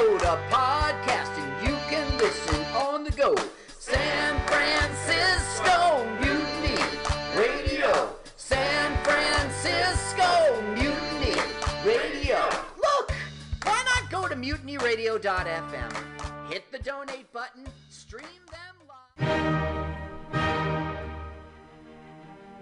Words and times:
load 0.00 0.22
of 0.22 0.38
podcasting 0.50 1.48
you 1.66 1.76
can 1.90 2.06
listen 2.18 2.64
on 2.74 3.04
the 3.04 3.10
go. 3.10 3.34
San 3.78 4.40
Francisco 4.46 6.06
Mutiny 6.20 6.80
Radio. 7.36 8.08
San 8.36 8.96
Francisco 9.04 10.62
Mutiny 10.74 11.38
Radio. 11.84 12.38
Look, 12.76 13.12
why 13.64 13.84
not 13.84 14.10
go 14.10 14.26
to 14.26 14.36
mutinyradio.fm? 14.36 15.92
Hit 16.50 16.72
the 16.72 16.78
donate 16.78 17.30
button, 17.32 17.66
stream 17.90 18.42
them 18.50 18.76
live. 18.88 19.79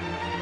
Yeah. 0.00 0.33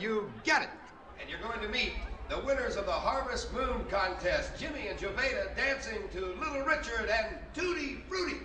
You 0.00 0.32
get 0.44 0.62
it. 0.62 0.68
And 1.20 1.28
you're 1.28 1.40
going 1.40 1.60
to 1.60 1.68
meet 1.68 1.92
the 2.28 2.38
winners 2.40 2.76
of 2.76 2.86
the 2.86 2.92
Harvest 2.92 3.52
Moon 3.52 3.84
Contest, 3.90 4.52
Jimmy 4.58 4.88
and 4.88 4.98
Jovita 4.98 5.54
dancing 5.56 6.08
to 6.12 6.34
Little 6.40 6.62
Richard 6.62 7.10
and 7.10 7.36
Tutti 7.54 7.98
Frutti. 8.08 8.38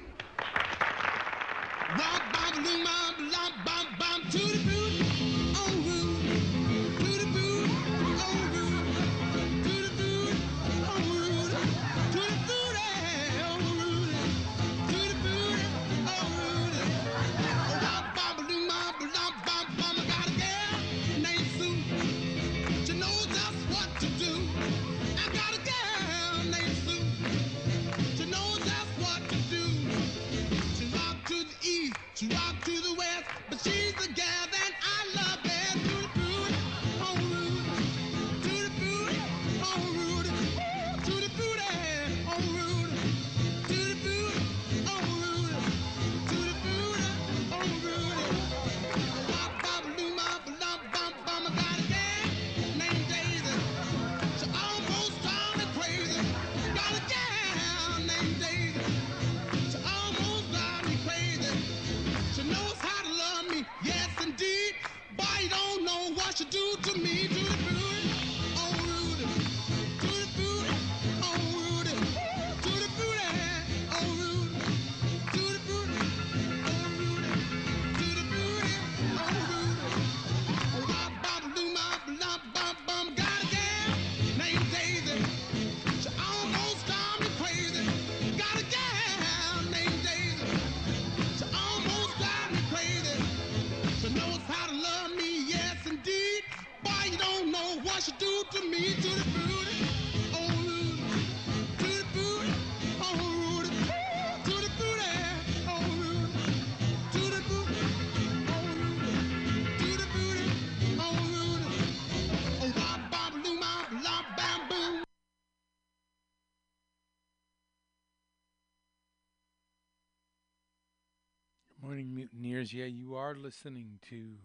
listeners, 122.66 122.74
yeah, 122.74 122.86
you 122.86 123.16
are 123.16 123.36
listening 123.36 124.00
to 124.10 124.38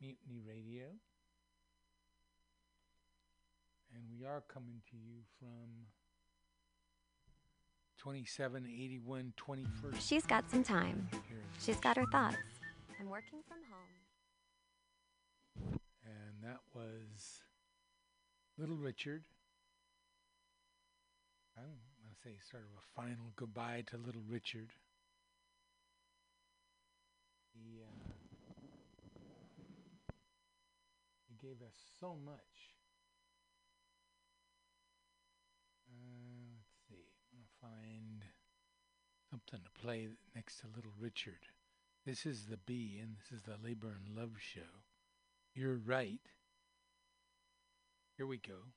Mutiny 0.00 0.40
Radio. 0.46 0.84
And 3.94 4.04
we 4.10 4.24
are 4.26 4.42
coming 4.48 4.80
to 4.90 4.96
you 4.96 5.20
from 5.38 5.86
2781 7.98 9.34
21st. 9.36 10.00
She's 10.00 10.24
got 10.26 10.50
some 10.50 10.62
time. 10.62 11.08
She's 11.60 11.76
got 11.76 11.96
her 11.96 12.06
thoughts. 12.12 12.36
I'm 13.00 13.10
working 13.10 13.40
from 13.46 13.58
home. 13.70 13.96
And 16.04 16.42
that 16.42 16.60
was 16.74 17.42
Little 18.58 18.76
Richard. 18.76 19.24
I'm 21.58 21.64
gonna 21.64 22.16
say 22.22 22.36
sort 22.50 22.62
of 22.62 22.68
a 22.78 22.82
final 23.02 23.32
goodbye 23.36 23.84
to 23.88 23.98
Little 23.98 24.22
Richard. 24.28 24.72
He, 27.56 27.80
uh, 27.82 28.12
he 31.28 31.34
gave 31.46 31.62
us 31.62 31.74
so 31.98 32.16
much. 32.24 32.76
Uh, 35.88 36.52
let's 36.58 36.76
see. 36.88 37.08
I'm 37.32 37.38
going 37.38 37.46
to 37.46 37.60
find 37.60 38.24
something 39.30 39.60
to 39.64 39.80
play 39.80 40.08
next 40.34 40.60
to 40.60 40.66
Little 40.74 40.92
Richard. 40.98 41.46
This 42.04 42.26
is 42.26 42.46
the 42.46 42.58
B, 42.58 43.00
and 43.02 43.16
this 43.16 43.32
is 43.32 43.42
the 43.44 43.56
Labor 43.66 43.96
and 43.96 44.16
Love 44.16 44.36
Show. 44.38 44.84
You're 45.54 45.76
right. 45.76 46.20
Here 48.16 48.26
we 48.26 48.38
go. 48.38 48.72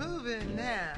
Moving 0.00 0.56
now. 0.56 0.94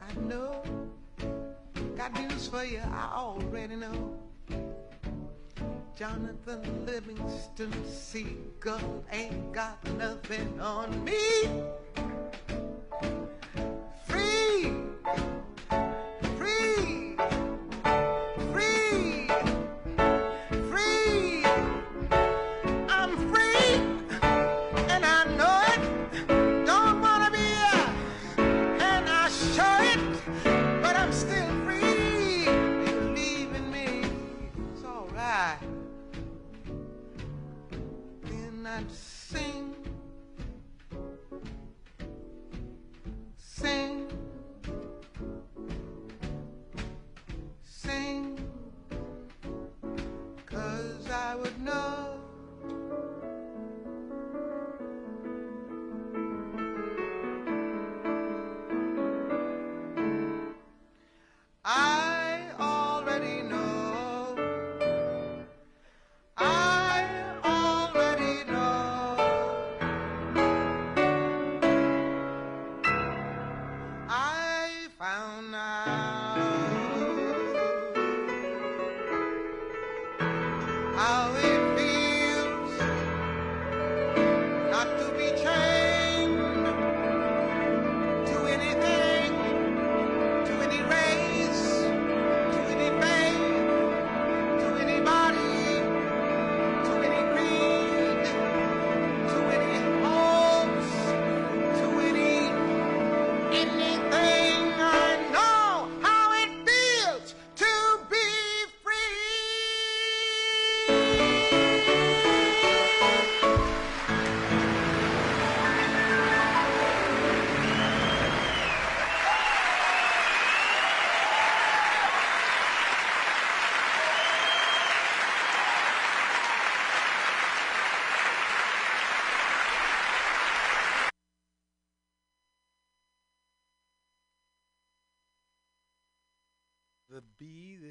I 0.00 0.20
know, 0.20 0.62
got 1.96 2.14
news 2.14 2.46
for 2.46 2.64
you. 2.64 2.78
I 2.78 3.10
already 3.12 3.74
know. 3.74 4.20
Jonathan 5.96 6.86
Livingston 6.86 7.72
Seagull 7.88 9.04
ain't 9.10 9.52
got 9.52 9.82
nothing 9.96 10.60
on 10.60 11.02
me. 11.04 11.16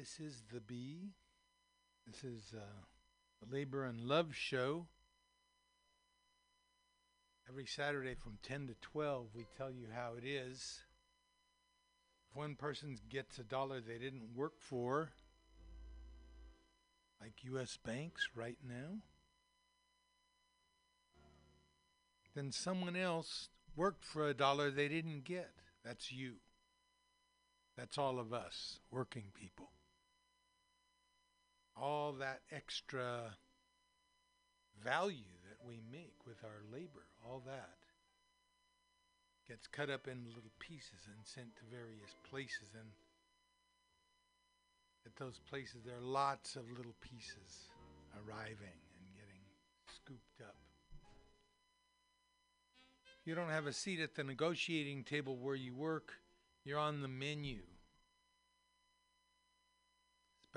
This 0.06 0.28
is 0.28 0.42
the 0.52 0.60
Bee. 0.60 1.14
This 2.06 2.22
is 2.22 2.54
uh, 2.54 2.60
the 3.42 3.52
Labor 3.52 3.84
and 3.84 4.02
Love 4.02 4.36
Show. 4.36 4.86
Every 7.48 7.66
Saturday 7.66 8.14
from 8.14 8.38
10 8.44 8.68
to 8.68 8.74
12, 8.82 9.26
we 9.34 9.46
tell 9.58 9.68
you 9.68 9.86
how 9.92 10.12
it 10.16 10.24
is. 10.24 10.82
If 12.30 12.36
one 12.36 12.54
person 12.54 12.96
gets 13.10 13.40
a 13.40 13.42
dollar 13.42 13.80
they 13.80 13.98
didn't 13.98 14.36
work 14.36 14.52
for, 14.60 15.10
like 17.20 17.32
U.S. 17.42 17.76
banks 17.84 18.28
right 18.36 18.58
now, 18.62 18.98
then 22.36 22.52
someone 22.52 22.94
else 22.94 23.48
worked 23.74 24.04
for 24.04 24.28
a 24.28 24.34
dollar 24.34 24.70
they 24.70 24.86
didn't 24.86 25.24
get. 25.24 25.50
That's 25.84 26.12
you. 26.12 26.34
That's 27.76 27.98
all 27.98 28.20
of 28.20 28.32
us, 28.32 28.78
working 28.92 29.32
people. 29.34 29.70
All 31.76 32.12
that 32.14 32.40
extra 32.50 33.36
value 34.82 35.36
that 35.48 35.66
we 35.66 35.80
make 35.90 36.26
with 36.26 36.42
our 36.44 36.62
labor, 36.72 37.04
all 37.24 37.42
that 37.46 37.76
gets 39.48 39.66
cut 39.66 39.90
up 39.90 40.08
into 40.08 40.28
little 40.28 40.52
pieces 40.58 41.06
and 41.06 41.24
sent 41.24 41.54
to 41.56 41.62
various 41.70 42.14
places. 42.28 42.74
And 42.74 42.88
at 45.04 45.16
those 45.16 45.40
places, 45.48 45.82
there 45.84 45.96
are 45.96 46.00
lots 46.00 46.56
of 46.56 46.68
little 46.76 46.96
pieces 47.00 47.70
arriving 48.16 48.80
and 48.98 49.14
getting 49.14 49.42
scooped 49.94 50.40
up. 50.40 50.56
You 53.24 53.34
don't 53.34 53.50
have 53.50 53.66
a 53.66 53.72
seat 53.72 54.00
at 54.00 54.14
the 54.14 54.24
negotiating 54.24 55.04
table 55.04 55.36
where 55.36 55.54
you 55.54 55.74
work, 55.74 56.14
you're 56.64 56.78
on 56.78 57.02
the 57.02 57.08
menu. 57.08 57.62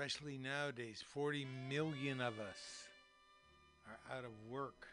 Especially 0.00 0.38
nowadays, 0.38 1.04
40 1.12 1.46
million 1.68 2.22
of 2.22 2.40
us 2.40 2.88
are 3.86 4.16
out 4.16 4.24
of 4.24 4.30
work. 4.48 4.86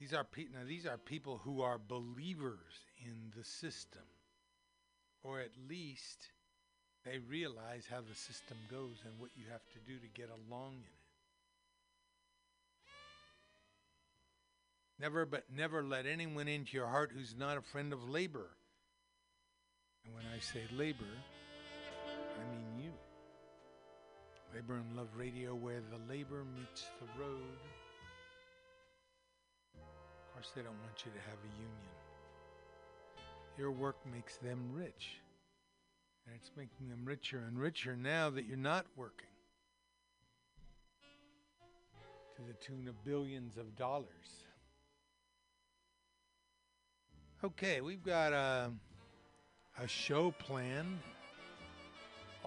These 0.00 0.12
are 0.12 0.24
pe- 0.24 0.48
now 0.52 0.66
these 0.66 0.86
are 0.86 0.98
people 0.98 1.40
who 1.44 1.62
are 1.62 1.78
believers 1.78 2.74
in 3.06 3.30
the 3.36 3.44
system, 3.44 4.02
or 5.22 5.38
at 5.38 5.52
least 5.68 6.32
they 7.04 7.18
realize 7.18 7.84
how 7.88 8.00
the 8.00 8.16
system 8.16 8.56
goes 8.68 8.96
and 9.04 9.16
what 9.20 9.30
you 9.36 9.44
have 9.52 9.62
to 9.72 9.78
do 9.86 10.00
to 10.00 10.08
get 10.08 10.30
along 10.30 10.72
in 10.78 10.80
it. 10.80 11.04
Never 14.98 15.24
but 15.24 15.44
never 15.54 15.84
let 15.84 16.06
anyone 16.06 16.48
into 16.48 16.76
your 16.76 16.88
heart 16.88 17.12
who's 17.14 17.36
not 17.38 17.56
a 17.56 17.62
friend 17.62 17.92
of 17.92 18.10
labor. 18.10 18.48
And 20.04 20.12
when 20.16 20.24
I 20.34 20.40
say 20.40 20.62
labor, 20.76 21.06
I 22.38 22.54
mean 22.54 22.84
you. 22.84 22.92
Labor 24.54 24.74
and 24.74 24.96
Love 24.96 25.08
Radio, 25.16 25.54
where 25.54 25.80
the 25.90 26.12
labor 26.12 26.44
meets 26.56 26.86
the 27.00 27.22
road. 27.22 27.58
Of 29.76 30.34
course, 30.34 30.52
they 30.54 30.62
don't 30.62 30.78
want 30.84 31.04
you 31.04 31.10
to 31.12 31.18
have 31.18 31.38
a 31.38 31.52
union. 31.56 31.98
Your 33.58 33.72
work 33.72 33.96
makes 34.12 34.36
them 34.36 34.70
rich. 34.72 35.20
And 36.26 36.36
it's 36.36 36.50
making 36.56 36.88
them 36.88 37.04
richer 37.04 37.42
and 37.48 37.58
richer 37.58 37.96
now 37.96 38.30
that 38.30 38.44
you're 38.46 38.56
not 38.56 38.86
working. 38.96 39.26
To 42.36 42.42
the 42.46 42.54
tune 42.54 42.86
of 42.86 43.04
billions 43.04 43.56
of 43.56 43.74
dollars. 43.76 44.06
Okay, 47.42 47.80
we've 47.80 48.02
got 48.02 48.32
a, 48.32 48.70
a 49.80 49.88
show 49.88 50.32
planned. 50.32 50.98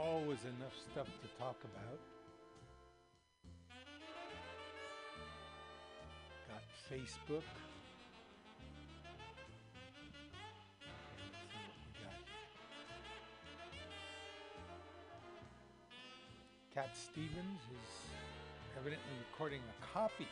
Always 0.02 0.40
enough 0.46 0.74
stuff 0.92 1.06
to 1.06 1.28
talk 1.38 1.58
about. 1.62 2.00
Got 6.50 6.64
Facebook. 6.92 7.44
Cat 16.74 16.90
Stevens 16.96 17.62
is 17.70 17.92
evidently 18.80 19.06
recording 19.30 19.60
a 19.60 19.94
copy 19.94 20.28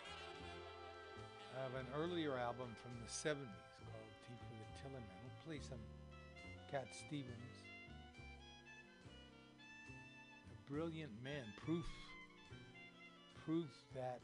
of 1.63 1.75
an 1.75 1.85
earlier 2.01 2.35
album 2.37 2.69
from 2.81 2.91
the 3.05 3.11
70s 3.11 3.35
called 3.91 4.09
Tea 4.25 4.33
for 4.47 4.55
the 4.57 4.89
Tillerman. 4.89 5.03
We'll 5.21 5.45
play 5.45 5.59
some 5.61 5.77
um, 5.77 6.71
Cat 6.71 6.87
Stevens. 6.91 7.68
Brilliant 10.69 11.11
man, 11.23 11.41
proof 11.65 11.85
proof 13.43 13.73
that 13.95 14.21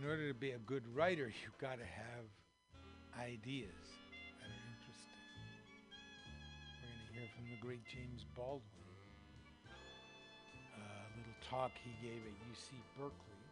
in 0.00 0.08
order 0.08 0.28
to 0.28 0.32
be 0.32 0.52
a 0.52 0.62
good 0.64 0.82
writer, 0.96 1.28
you've 1.28 1.60
got 1.60 1.76
to 1.76 1.84
have 1.84 2.24
ideas 3.20 3.76
that 4.40 4.48
are 4.48 4.64
interesting. 4.72 5.20
We're 6.80 6.88
going 6.88 7.04
to 7.04 7.12
hear 7.12 7.28
from 7.36 7.46
the 7.52 7.60
great 7.60 7.84
James 7.84 8.24
Baldwin 8.32 8.64
a 10.72 11.12
little 11.12 11.36
talk 11.44 11.76
he 11.76 11.92
gave 12.00 12.24
at 12.24 12.36
UC 12.48 12.72
Berkeley 12.96 13.44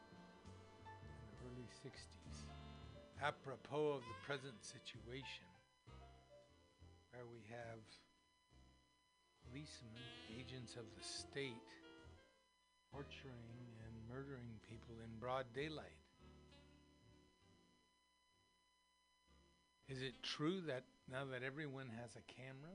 in 0.89 1.21
the 1.29 1.37
early 1.53 1.69
60s, 1.85 2.49
apropos 3.21 4.01
of 4.01 4.03
the 4.09 4.17
present 4.25 4.57
situation, 4.65 5.45
where 7.13 7.29
we 7.29 7.45
have 7.53 7.85
policemen, 9.45 10.09
agents 10.33 10.81
of 10.81 10.89
the 10.97 11.05
state, 11.05 11.61
torturing 12.93 13.71
and 13.85 13.93
murdering 14.09 14.61
people 14.69 14.95
in 15.05 15.11
broad 15.21 15.47
daylight. 15.55 16.01
Is 19.89 20.03
it 20.03 20.15
true 20.23 20.61
that 20.67 20.83
now 21.11 21.25
that 21.31 21.43
everyone 21.43 21.89
has 22.01 22.11
a 22.17 22.33
camera, 22.33 22.75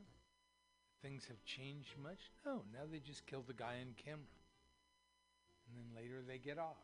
things 1.01 1.25
have 1.27 1.43
changed 1.43 1.91
much? 2.01 2.31
No, 2.45 2.61
now 2.73 2.87
they 2.89 2.99
just 2.99 3.25
kill 3.25 3.43
the 3.45 3.53
guy 3.53 3.75
on 3.81 3.93
camera. 4.05 4.31
And 5.67 5.75
then 5.75 6.03
later 6.03 6.21
they 6.25 6.37
get 6.37 6.57
off. 6.57 6.77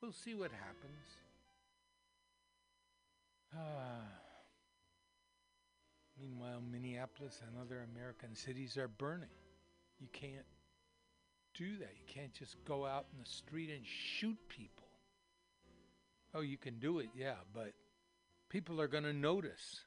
We'll 0.00 0.12
see 0.12 0.34
what 0.34 0.50
happens. 0.50 1.06
Ah. 3.56 4.02
Meanwhile, 6.20 6.62
Minneapolis 6.70 7.40
and 7.46 7.56
other 7.60 7.86
American 7.94 8.34
cities 8.34 8.76
are 8.76 8.88
burning. 8.88 9.28
You 10.00 10.08
can't 10.12 10.44
do 11.54 11.76
that. 11.78 11.90
You 11.96 12.04
can't 12.06 12.32
just 12.34 12.56
go 12.64 12.86
out 12.86 13.06
in 13.12 13.22
the 13.22 13.30
street 13.30 13.70
and 13.70 13.84
shoot 13.84 14.36
people. 14.48 14.86
Oh, 16.34 16.40
you 16.40 16.56
can 16.56 16.78
do 16.78 16.98
it, 16.98 17.08
yeah, 17.16 17.34
but 17.54 17.72
people 18.48 18.80
are 18.80 18.88
going 18.88 19.04
to 19.04 19.12
notice. 19.12 19.80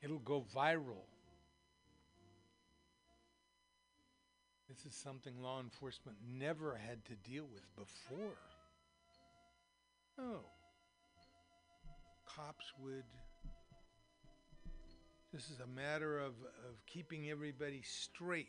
It'll 0.00 0.18
go 0.20 0.44
viral. 0.54 1.04
This 4.68 4.84
is 4.84 4.94
something 4.94 5.40
law 5.40 5.60
enforcement 5.60 6.18
never 6.28 6.76
had 6.76 7.04
to 7.06 7.14
deal 7.28 7.44
with 7.52 7.62
before. 7.74 8.36
Oh. 10.18 10.40
Cops 12.26 12.72
would. 12.82 13.04
This 15.32 15.50
is 15.50 15.60
a 15.60 15.66
matter 15.66 16.18
of, 16.18 16.32
of 16.68 16.84
keeping 16.86 17.30
everybody 17.30 17.82
straight. 17.84 18.48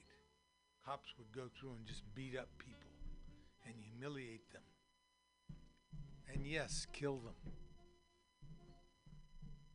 Cops 0.88 1.10
would 1.17 1.30
go 1.36 1.50
through 1.60 1.71
and 1.76 1.86
just 1.86 2.04
beat 2.15 2.38
up 2.38 2.47
people 2.60 2.95
and 3.65 3.76
humiliate 3.76 4.50
them. 4.54 4.62
And 6.32 6.47
yes, 6.47 6.88
kill 6.93 7.17
them. 7.17 7.36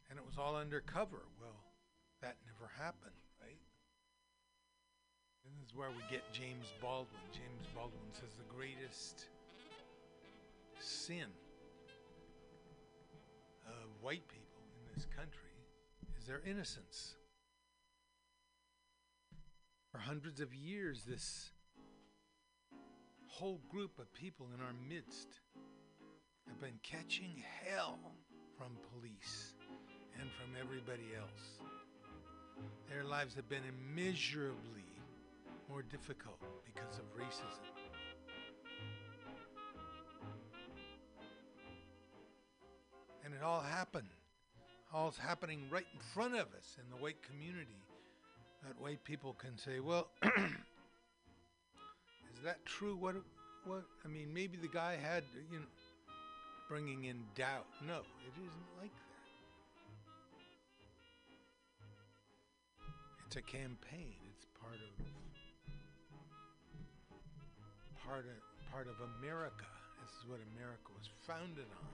And 0.08 0.18
it 0.18 0.24
was 0.24 0.38
all 0.38 0.56
undercover. 0.56 1.20
Well, 1.38 1.64
that 2.22 2.36
never 2.46 2.70
happened, 2.82 3.12
right? 3.42 3.58
This 5.44 5.68
is 5.68 5.76
where 5.76 5.90
we 5.90 6.02
get 6.10 6.22
James 6.32 6.72
Baldwin. 6.80 7.20
James 7.30 7.66
Baldwin 7.74 8.00
says 8.12 8.30
the 8.38 8.54
greatest 8.54 9.26
sin 10.80 11.28
of 13.66 13.90
white 14.00 14.26
people 14.28 14.62
in 14.80 14.94
this 14.94 15.06
country 15.14 15.52
is 16.18 16.26
their 16.26 16.40
innocence. 16.46 17.16
For 19.92 19.98
hundreds 19.98 20.40
of 20.40 20.54
years, 20.54 21.02
this 21.06 21.50
whole 23.26 23.60
group 23.68 23.98
of 23.98 24.10
people 24.14 24.46
in 24.56 24.62
our 24.62 24.72
midst 24.88 25.28
have 26.48 26.58
been 26.62 26.78
catching 26.82 27.44
hell 27.66 27.98
from 28.56 28.68
police 28.90 29.52
and 30.18 30.30
from 30.30 30.56
everybody 30.58 31.14
else. 31.14 31.60
Their 32.88 33.04
lives 33.04 33.34
have 33.34 33.50
been 33.50 33.64
immeasurably 33.68 34.88
more 35.68 35.82
difficult 35.82 36.40
because 36.64 36.98
of 36.98 37.04
racism. 37.14 37.68
And 43.26 43.34
it 43.34 43.42
all 43.42 43.60
happened. 43.60 44.08
All's 44.94 45.18
happening 45.18 45.64
right 45.70 45.86
in 45.92 46.00
front 46.00 46.32
of 46.34 46.46
us 46.54 46.78
in 46.82 46.88
the 46.88 47.02
white 47.02 47.22
community. 47.22 47.82
That 48.62 48.80
white 48.80 49.02
people 49.02 49.34
can 49.34 49.58
say, 49.58 49.80
well, 49.80 50.08
is 50.22 50.30
that 52.44 52.64
true? 52.64 52.96
What, 52.96 53.16
what, 53.64 53.82
I 54.04 54.08
mean, 54.08 54.32
maybe 54.32 54.56
the 54.56 54.68
guy 54.68 54.96
had, 54.96 55.24
you 55.50 55.58
know, 55.58 55.66
bringing 56.68 57.04
in 57.04 57.24
doubt. 57.34 57.66
No, 57.86 57.98
it 57.98 58.34
isn't 58.38 58.68
like 58.80 58.90
that. 58.90 59.12
It's 63.26 63.36
a 63.36 63.42
campaign. 63.42 64.14
It's 64.36 64.46
part 64.60 64.76
of 64.76 64.92
part 68.06 68.24
of 68.26 68.36
part 68.70 68.86
of 68.88 68.94
America. 69.18 69.64
This 70.00 70.10
is 70.20 70.28
what 70.28 70.40
America 70.54 70.92
was 70.96 71.08
founded 71.26 71.66
on. 71.80 71.88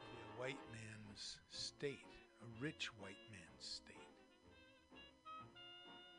A 0.00 0.40
white 0.40 0.62
man's 0.72 1.38
state, 1.50 1.98
a 2.42 2.62
rich 2.62 2.90
white 3.00 3.20
man's 3.30 3.64
state. 3.64 3.97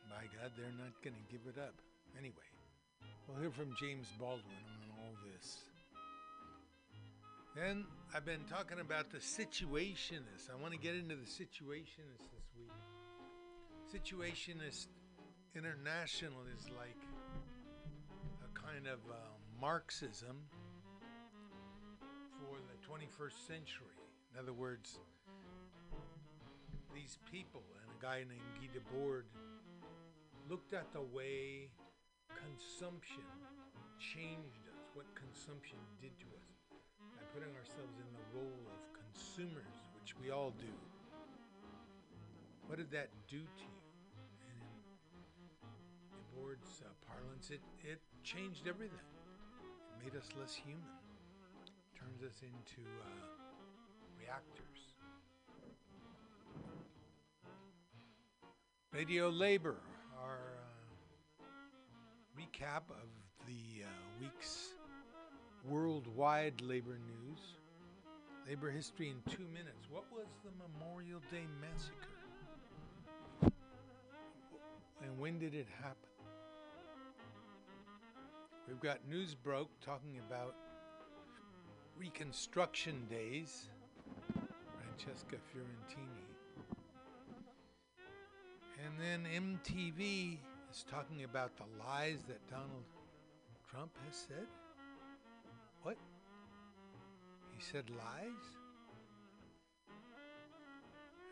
By 0.10 0.26
God, 0.41 0.52
they're 0.58 0.74
not 0.78 0.93
going 1.04 1.15
to 1.15 1.32
give 1.32 1.41
it 1.48 1.62
up. 1.62 1.76
Anyway, 2.17 2.50
we'll 3.28 3.39
hear 3.39 3.52
from 3.52 3.74
James 3.80 4.08
Baldwin 4.19 4.65
on 4.74 4.98
all 4.98 5.13
this. 5.32 5.60
Then 7.56 7.86
I've 8.15 8.26
been 8.26 8.43
talking 8.50 8.80
about 8.80 9.12
the 9.12 9.19
situationists. 9.19 10.50
I 10.52 10.60
want 10.60 10.74
to 10.74 10.80
get 10.80 10.95
into 10.95 11.15
the 11.15 11.30
situationists 11.30 12.26
this 12.34 12.50
week. 12.58 12.74
Situationist 13.93 14.88
international 15.56 16.41
is 16.58 16.65
like 16.78 16.98
a 18.43 18.60
kind 18.60 18.88
of 18.88 19.00
uh, 19.10 19.15
Marxism 19.62 20.38
for 22.39 22.58
the 22.58 22.78
21st 22.88 23.48
century. 23.48 23.98
In 24.34 24.39
other 24.39 24.54
words, 24.54 25.00
these 26.93 27.17
people 27.32 27.63
and 27.82 27.91
a 27.91 28.02
guy 28.02 28.19
named 28.19 28.41
Guy 28.60 28.67
Debord 28.74 29.24
looked 30.49 30.73
at 30.73 30.91
the 30.93 31.01
way 31.13 31.69
consumption 32.33 33.29
changed 34.01 34.65
us, 34.73 34.89
what 34.95 35.05
consumption 35.13 35.77
did 36.01 36.09
to 36.17 36.25
us 36.41 36.49
by 36.97 37.21
putting 37.38 37.53
ourselves 37.53 37.93
in 38.01 38.09
the 38.17 38.25
role 38.33 38.65
of 38.73 38.81
consumers, 38.97 39.77
which 40.01 40.17
we 40.17 40.31
all 40.31 40.49
do. 40.57 40.73
What 42.65 42.79
did 42.79 42.89
that 42.89 43.09
do 43.29 43.38
to 43.38 43.62
you? 43.62 43.81
And 44.41 44.57
in 45.38 45.53
Debord's 46.17 46.81
uh, 46.81 46.89
parlance, 47.05 47.51
it, 47.51 47.62
it 47.85 48.01
changed 48.23 48.65
everything. 48.67 48.97
It 48.97 50.03
made 50.03 50.17
us 50.17 50.29
less 50.39 50.55
human. 50.55 50.81
it 51.62 51.93
turns 51.93 52.23
us 52.25 52.41
into 52.41 52.81
uh, 53.05 53.09
reactors. 54.17 54.97
Radio 58.91 59.29
Labor, 59.29 59.77
our 60.23 60.39
uh, 61.39 61.43
recap 62.38 62.89
of 62.89 63.10
the 63.47 63.84
uh, 63.84 63.88
week's 64.21 64.69
worldwide 65.67 66.62
labor 66.62 66.97
news. 66.97 67.39
Labor 68.47 68.71
history 68.71 69.10
in 69.10 69.21
two 69.32 69.45
minutes. 69.53 69.88
What 69.91 70.05
was 70.12 70.27
the 70.43 70.51
Memorial 70.58 71.19
Day 71.32 71.45
massacre? 71.62 73.53
And 75.03 75.19
when 75.19 75.39
did 75.39 75.53
it 75.53 75.67
happen? 75.82 75.95
We've 78.67 78.79
got 78.79 78.99
Newsbroke 79.10 79.69
talking 79.82 80.19
about 80.27 80.55
Reconstruction 81.97 83.05
Days. 83.10 83.69
Francesca 84.99 85.38
Fiorentini. 85.53 86.18
And 88.85 88.93
then 88.97 89.59
MTV 89.65 90.37
is 90.71 90.85
talking 90.89 91.23
about 91.23 91.51
the 91.57 91.63
lies 91.83 92.23
that 92.27 92.39
Donald 92.49 92.85
Trump 93.69 93.91
has 94.07 94.15
said. 94.15 94.47
What? 95.83 95.97
He 97.55 97.61
said 97.61 97.89
lies? 97.89 98.57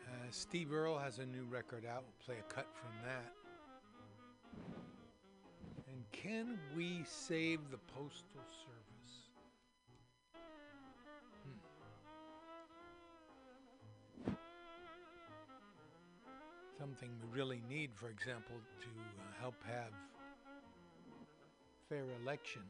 Uh, 0.06 0.30
Steve 0.30 0.72
Earle 0.72 0.98
has 0.98 1.18
a 1.18 1.26
new 1.26 1.44
record 1.44 1.84
out. 1.84 2.02
We'll 2.02 2.26
play 2.26 2.36
a 2.38 2.52
cut 2.52 2.66
from 2.74 2.90
that. 3.04 3.32
And 5.90 6.04
can 6.12 6.58
we 6.76 7.04
save 7.06 7.70
the 7.70 7.78
Postal 7.78 8.42
Service? 8.46 8.87
Something 16.78 17.10
we 17.20 17.28
really 17.36 17.60
need, 17.68 17.90
for 17.94 18.08
example, 18.08 18.54
to 18.80 18.86
uh, 18.86 19.40
help 19.40 19.56
have 19.66 19.92
fair 21.88 22.04
elections. 22.22 22.62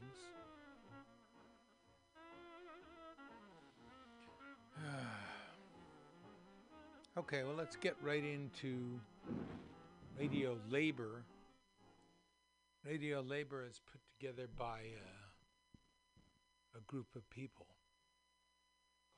okay, 7.17 7.43
well, 7.43 7.53
let's 7.55 7.75
get 7.75 7.95
right 8.01 8.23
into 8.23 8.99
radio 10.17 10.57
labor. 10.71 11.23
Radio 12.83 13.21
labor 13.21 13.63
is 13.69 13.79
put 13.91 14.01
together 14.19 14.47
by 14.57 14.79
uh, 14.95 16.77
a 16.77 16.81
group 16.87 17.07
of 17.15 17.29
people 17.29 17.67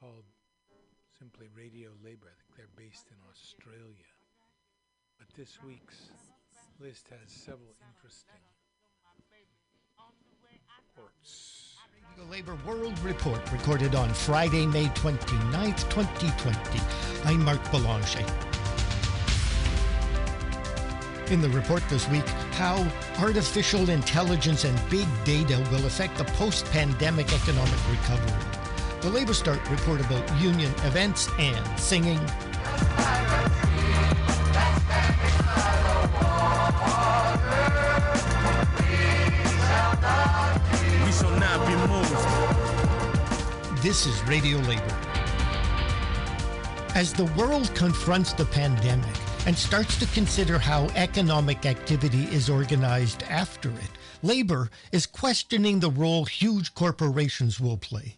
called 0.02 0.26
simply 1.18 1.48
Radio 1.56 1.92
Labor. 2.04 2.28
I 2.28 2.36
think 2.42 2.58
they're 2.58 2.68
based 2.76 3.08
in 3.10 3.18
Australia. 3.30 4.21
But 5.22 5.38
this 5.38 5.60
week's 5.64 6.10
list 6.80 7.10
has 7.10 7.32
several 7.32 7.76
interesting 7.88 8.42
reports. 10.98 11.76
Radio 12.18 12.32
Labor 12.32 12.58
World 12.66 12.98
Report 13.04 13.40
recorded 13.52 13.94
on 13.94 14.10
Friday, 14.16 14.66
May 14.66 14.86
29th, 14.86 15.88
2020. 15.92 16.80
I'm 17.26 17.46
Marc 17.46 17.62
Belanger. 17.72 18.26
In 21.32 21.40
the 21.40 21.50
report 21.50 21.84
this 21.88 22.10
week, 22.10 22.28
how 22.54 22.84
artificial 23.20 23.92
intelligence 23.92 24.64
and 24.64 24.90
big 24.90 25.08
data 25.24 25.58
will 25.72 25.86
affect 25.86 26.18
the 26.18 26.26
post 26.34 26.66
pandemic 26.72 27.32
economic 27.32 27.90
recovery. 27.92 28.62
The 29.02 29.10
LabourStart 29.10 29.70
report 29.70 30.02
about 30.02 30.42
union 30.42 30.72
events 30.84 31.30
and 31.38 31.80
singing. 31.80 32.20
We 41.42 41.48
shall 41.48 41.58
not 41.58 41.68
be 41.68 41.76
moved. 41.92 43.82
This 43.82 44.06
is 44.06 44.22
Radio 44.26 44.60
Labor. 44.60 44.96
As 46.94 47.14
the 47.14 47.26
world 47.36 47.74
confronts 47.74 48.34
the 48.34 48.46
pandemic 48.46 49.16
and 49.48 49.58
starts 49.58 49.98
to 49.98 50.06
consider 50.14 50.60
how 50.60 50.86
economic 50.90 51.66
activity 51.66 52.26
is 52.26 52.48
organized 52.48 53.24
after 53.24 53.72
it, 53.72 53.90
labor 54.22 54.70
is 54.92 55.08
questioning 55.08 55.80
the 55.80 55.90
role 55.90 56.26
huge 56.26 56.76
corporations 56.76 57.60
will 57.60 57.78
play. 57.78 58.18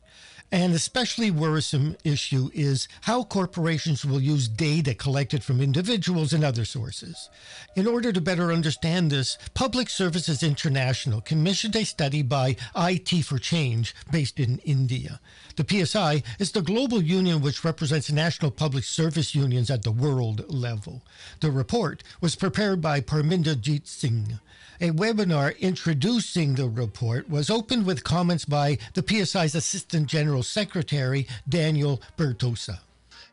An 0.54 0.74
especially 0.74 1.32
worrisome 1.32 1.98
issue 2.04 2.52
is 2.54 2.88
how 3.02 3.24
corporations 3.24 4.06
will 4.06 4.22
use 4.22 4.48
data 4.48 4.94
collected 4.94 5.44
from 5.44 5.60
individuals 5.60 6.32
and 6.32 6.44
other 6.44 6.64
sources. 6.64 7.32
In 7.76 7.88
order 7.88 8.14
to 8.14 8.22
better 8.22 8.54
understand 8.54 9.10
this, 9.10 9.40
Public 9.56 9.90
Services 9.90 10.44
International 10.44 11.22
commissioned 11.22 11.76
a 11.76 11.84
study 11.84 12.22
by 12.22 12.56
IT 12.76 13.24
for 13.26 13.40
Change 13.40 13.96
based 14.12 14.40
in 14.40 14.60
India. 14.60 15.20
The 15.56 15.66
PSI 15.68 16.22
is 16.38 16.52
the 16.52 16.62
global 16.62 17.02
union 17.02 17.42
which 17.42 17.66
represents 17.66 18.12
national 18.12 18.52
public 18.52 18.84
service 18.84 19.34
unions 19.34 19.72
at 19.72 19.82
the 19.82 19.92
world 19.92 20.46
level. 20.54 21.02
The 21.40 21.50
report 21.50 22.04
was 22.22 22.36
prepared 22.36 22.80
by 22.80 23.02
Parminder 23.02 23.56
Jeet 23.56 23.88
Singh. 23.88 24.40
A 24.82 24.92
webinar 24.92 25.58
introducing 25.60 26.56
the 26.56 26.68
report 26.68 27.30
was 27.30 27.50
opened 27.50 27.86
with 27.86 28.04
comments 28.04 28.44
by 28.44 28.78
the 28.96 29.02
PSI's 29.02 29.56
Assistant 29.56 30.08
General 30.08 30.43
Secretary, 30.44 31.28
Daniel 31.48 32.02
Bertossa. 32.18 32.80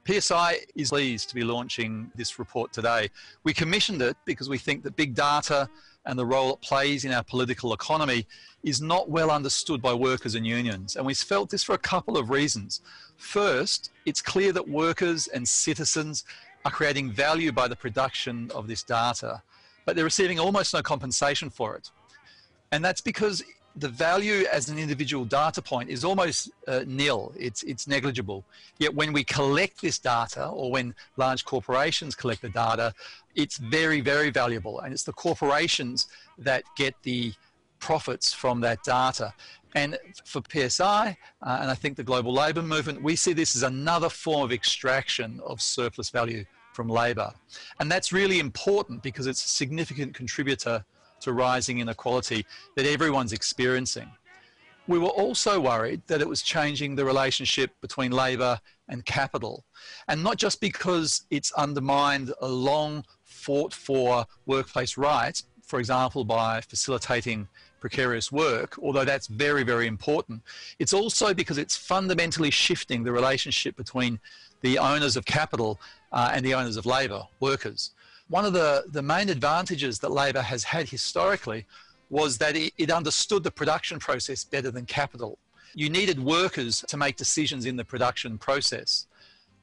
PSI 0.06 0.58
is 0.74 0.90
pleased 0.90 1.28
to 1.28 1.34
be 1.34 1.44
launching 1.44 2.10
this 2.14 2.38
report 2.38 2.72
today. 2.72 3.10
We 3.44 3.52
commissioned 3.52 4.02
it 4.02 4.16
because 4.24 4.48
we 4.48 4.58
think 4.58 4.82
that 4.84 4.96
big 4.96 5.14
data 5.14 5.68
and 6.06 6.18
the 6.18 6.24
role 6.24 6.54
it 6.54 6.60
plays 6.62 7.04
in 7.04 7.12
our 7.12 7.22
political 7.22 7.74
economy 7.74 8.26
is 8.62 8.80
not 8.80 9.10
well 9.10 9.30
understood 9.30 9.82
by 9.82 9.92
workers 9.92 10.34
and 10.34 10.46
unions. 10.46 10.96
And 10.96 11.04
we 11.04 11.14
felt 11.14 11.50
this 11.50 11.62
for 11.62 11.74
a 11.74 11.78
couple 11.78 12.16
of 12.16 12.30
reasons. 12.30 12.80
First, 13.16 13.90
it's 14.06 14.22
clear 14.22 14.52
that 14.52 14.66
workers 14.66 15.28
and 15.28 15.46
citizens 15.46 16.24
are 16.64 16.70
creating 16.70 17.12
value 17.12 17.52
by 17.52 17.68
the 17.68 17.76
production 17.76 18.50
of 18.54 18.66
this 18.66 18.82
data, 18.82 19.42
but 19.84 19.96
they're 19.96 20.04
receiving 20.04 20.38
almost 20.38 20.74
no 20.74 20.82
compensation 20.82 21.50
for 21.50 21.76
it. 21.76 21.90
And 22.72 22.84
that's 22.84 23.00
because 23.00 23.42
the 23.76 23.88
value 23.88 24.44
as 24.52 24.68
an 24.68 24.78
individual 24.78 25.24
data 25.24 25.62
point 25.62 25.88
is 25.88 26.04
almost 26.04 26.50
uh, 26.66 26.85
nil. 26.87 27.33
It's, 27.38 27.62
it's 27.62 27.87
negligible. 27.87 28.44
Yet 28.78 28.94
when 28.94 29.12
we 29.12 29.24
collect 29.24 29.80
this 29.80 29.98
data 29.98 30.46
or 30.48 30.70
when 30.70 30.94
large 31.16 31.44
corporations 31.44 32.14
collect 32.14 32.42
the 32.42 32.48
data, 32.48 32.92
it's 33.35 33.59
very, 33.59 34.00
very 34.00 34.30
valuable. 34.30 34.80
And 34.80 34.92
it's 34.92 35.04
the 35.04 35.12
corporations 35.12 36.09
that 36.38 36.64
get 36.76 36.94
the 37.02 37.33
profits 37.78 38.33
from 38.33 38.61
that 38.61 38.83
data. 38.83 39.33
And 39.74 39.96
for 40.24 40.42
PSI, 40.50 41.16
uh, 41.42 41.59
and 41.61 41.70
I 41.70 41.74
think 41.74 41.96
the 41.96 42.02
global 42.02 42.33
labour 42.33 42.62
movement, 42.62 43.02
we 43.02 43.14
see 43.14 43.33
this 43.33 43.54
as 43.54 43.62
another 43.62 44.09
form 44.09 44.42
of 44.42 44.52
extraction 44.52 45.40
of 45.44 45.61
surplus 45.61 46.11
value 46.11 46.44
from 46.72 46.88
labour. 46.88 47.33
And 47.78 47.90
that's 47.90 48.12
really 48.12 48.40
important 48.40 49.02
because 49.02 49.26
it's 49.26 49.44
a 49.44 49.48
significant 49.48 50.14
contributor 50.14 50.85
to 51.20 51.33
rising 51.33 51.78
inequality 51.78 52.46
that 52.76 52.87
everyone's 52.87 53.33
experiencing. 53.33 54.11
We 54.87 54.98
were 54.98 55.09
also 55.09 55.61
worried 55.61 56.02
that 56.09 56.20
it 56.20 56.28
was 56.28 56.42
changing 56.42 56.96
the 56.96 57.04
relationship 57.04 57.70
between 57.80 58.11
labour 58.11 58.61
and 58.88 59.04
capital. 59.04 59.64
And 60.09 60.22
not 60.22 60.37
just 60.37 60.61
because 60.61 61.22
it's 61.30 61.52
undermined 61.52 62.33
a 62.40 62.48
long 62.48 63.04
fought 63.24 63.72
for 63.72 64.26
workplace 64.46 64.96
rights, 64.96 65.44
for 65.62 65.78
example, 65.78 66.24
by 66.24 66.61
facilitating 66.62 67.46
precarious 67.80 68.30
work, 68.30 68.78
although 68.83 69.04
that's 69.04 69.26
very, 69.28 69.62
very 69.62 69.87
important. 69.87 70.42
It's 70.78 70.92
also 70.92 71.33
because 71.33 71.56
it's 71.56 71.76
fundamentally 71.76 72.50
shifting 72.50 73.04
the 73.04 73.12
relationship 73.12 73.76
between 73.76 74.18
the 74.61 74.78
owners 74.78 75.16
of 75.16 75.24
capital 75.24 75.80
uh, 76.12 76.33
and 76.35 76.44
the 76.44 76.54
owners 76.54 76.76
of 76.76 76.85
labour, 76.85 77.22
workers. 77.40 77.92
One 78.30 78.44
of 78.44 78.52
the, 78.52 78.84
the 78.86 79.02
main 79.02 79.28
advantages 79.28 79.98
that 79.98 80.12
labour 80.12 80.40
has 80.40 80.62
had 80.62 80.88
historically 80.88 81.66
was 82.10 82.38
that 82.38 82.56
it, 82.56 82.72
it 82.78 82.88
understood 82.88 83.42
the 83.42 83.50
production 83.50 83.98
process 83.98 84.44
better 84.44 84.70
than 84.70 84.86
capital. 84.86 85.36
You 85.74 85.90
needed 85.90 86.22
workers 86.22 86.84
to 86.86 86.96
make 86.96 87.16
decisions 87.16 87.66
in 87.66 87.74
the 87.74 87.84
production 87.84 88.38
process. 88.38 89.06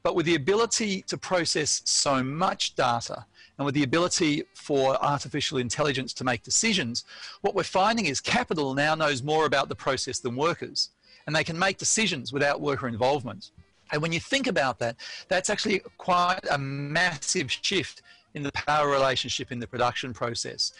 But 0.03 0.15
with 0.15 0.25
the 0.25 0.35
ability 0.35 1.03
to 1.03 1.17
process 1.17 1.81
so 1.85 2.21
much 2.21 2.75
data 2.75 3.25
and 3.57 3.65
with 3.65 3.73
the 3.73 3.83
ability 3.83 4.43
for 4.53 5.01
artificial 5.01 5.59
intelligence 5.59 6.11
to 6.13 6.25
make 6.25 6.43
decisions, 6.43 7.05
what 7.41 7.55
we're 7.55 7.63
finding 7.63 8.07
is 8.07 8.19
capital 8.19 8.73
now 8.73 8.95
knows 8.95 9.23
more 9.23 9.45
about 9.45 9.69
the 9.69 9.75
process 9.75 10.19
than 10.19 10.35
workers, 10.35 10.89
and 11.25 11.33
they 11.33 11.43
can 11.45 11.57
make 11.57 11.77
decisions 11.77 12.33
without 12.33 12.59
worker 12.59 12.89
involvement. 12.89 13.51
And 13.93 14.01
when 14.01 14.11
you 14.11 14.19
think 14.19 14.47
about 14.47 14.77
that, 14.79 14.97
that's 15.29 15.49
actually 15.49 15.81
quite 15.97 16.41
a 16.51 16.57
massive 16.57 17.49
shift 17.49 18.01
in 18.37 18.43
the 18.43 18.51
power 18.53 18.89
relationship 18.89 19.51
in 19.51 19.59
the 19.59 19.67
production 19.67 20.13
process. 20.13 20.71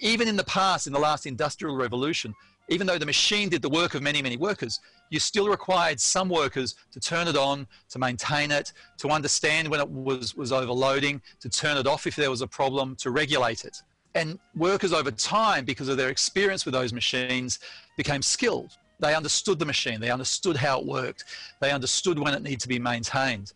Even 0.00 0.28
in 0.28 0.36
the 0.36 0.44
past, 0.44 0.86
in 0.86 0.92
the 0.92 0.98
last 0.98 1.26
industrial 1.26 1.74
revolution, 1.74 2.32
even 2.68 2.86
though 2.86 2.98
the 2.98 3.06
machine 3.06 3.48
did 3.48 3.60
the 3.60 3.68
work 3.68 3.94
of 3.94 4.02
many, 4.02 4.22
many 4.22 4.36
workers, 4.36 4.78
you 5.10 5.18
still 5.18 5.48
required 5.48 6.00
some 6.00 6.28
workers 6.28 6.76
to 6.92 7.00
turn 7.00 7.26
it 7.26 7.36
on, 7.36 7.66
to 7.90 7.98
maintain 7.98 8.50
it, 8.50 8.72
to 8.98 9.08
understand 9.08 9.68
when 9.68 9.80
it 9.80 9.88
was, 9.88 10.36
was 10.36 10.52
overloading, 10.52 11.20
to 11.40 11.48
turn 11.48 11.76
it 11.76 11.86
off 11.86 12.06
if 12.06 12.14
there 12.14 12.30
was 12.30 12.40
a 12.40 12.46
problem, 12.46 12.94
to 12.96 13.10
regulate 13.10 13.64
it. 13.64 13.82
And 14.14 14.38
workers 14.54 14.92
over 14.92 15.10
time, 15.10 15.64
because 15.64 15.88
of 15.88 15.96
their 15.96 16.10
experience 16.10 16.64
with 16.64 16.74
those 16.74 16.92
machines, 16.92 17.58
became 17.96 18.22
skilled. 18.22 18.76
They 19.00 19.14
understood 19.14 19.58
the 19.58 19.66
machine, 19.66 20.00
they 20.00 20.10
understood 20.10 20.56
how 20.56 20.78
it 20.78 20.86
worked, 20.86 21.24
they 21.60 21.72
understood 21.72 22.18
when 22.18 22.34
it 22.34 22.42
needed 22.42 22.60
to 22.60 22.68
be 22.68 22.78
maintained. 22.78 23.52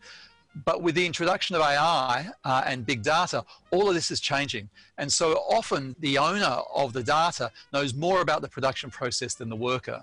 But 0.64 0.83
with 0.83 0.95
the 0.95 1.05
introduction 1.05 1.55
of 1.55 1.62
AI 1.62 2.31
uh, 2.45 2.62
and 2.64 2.87
big 2.87 3.03
data, 3.03 3.45
all 3.71 3.88
of 3.88 3.95
this 3.95 4.11
is 4.11 4.21
changing. 4.21 4.71
And 4.97 5.12
so 5.12 5.35
often 5.51 5.95
the 6.01 6.16
owner 6.16 6.61
of 6.75 6.92
the 6.92 7.03
data 7.03 7.51
knows 7.73 7.92
more 7.95 8.23
about 8.23 8.40
the 8.40 8.49
production 8.49 8.90
process 8.90 9.35
than 9.35 9.51
the 9.51 9.57
worker. 9.57 10.03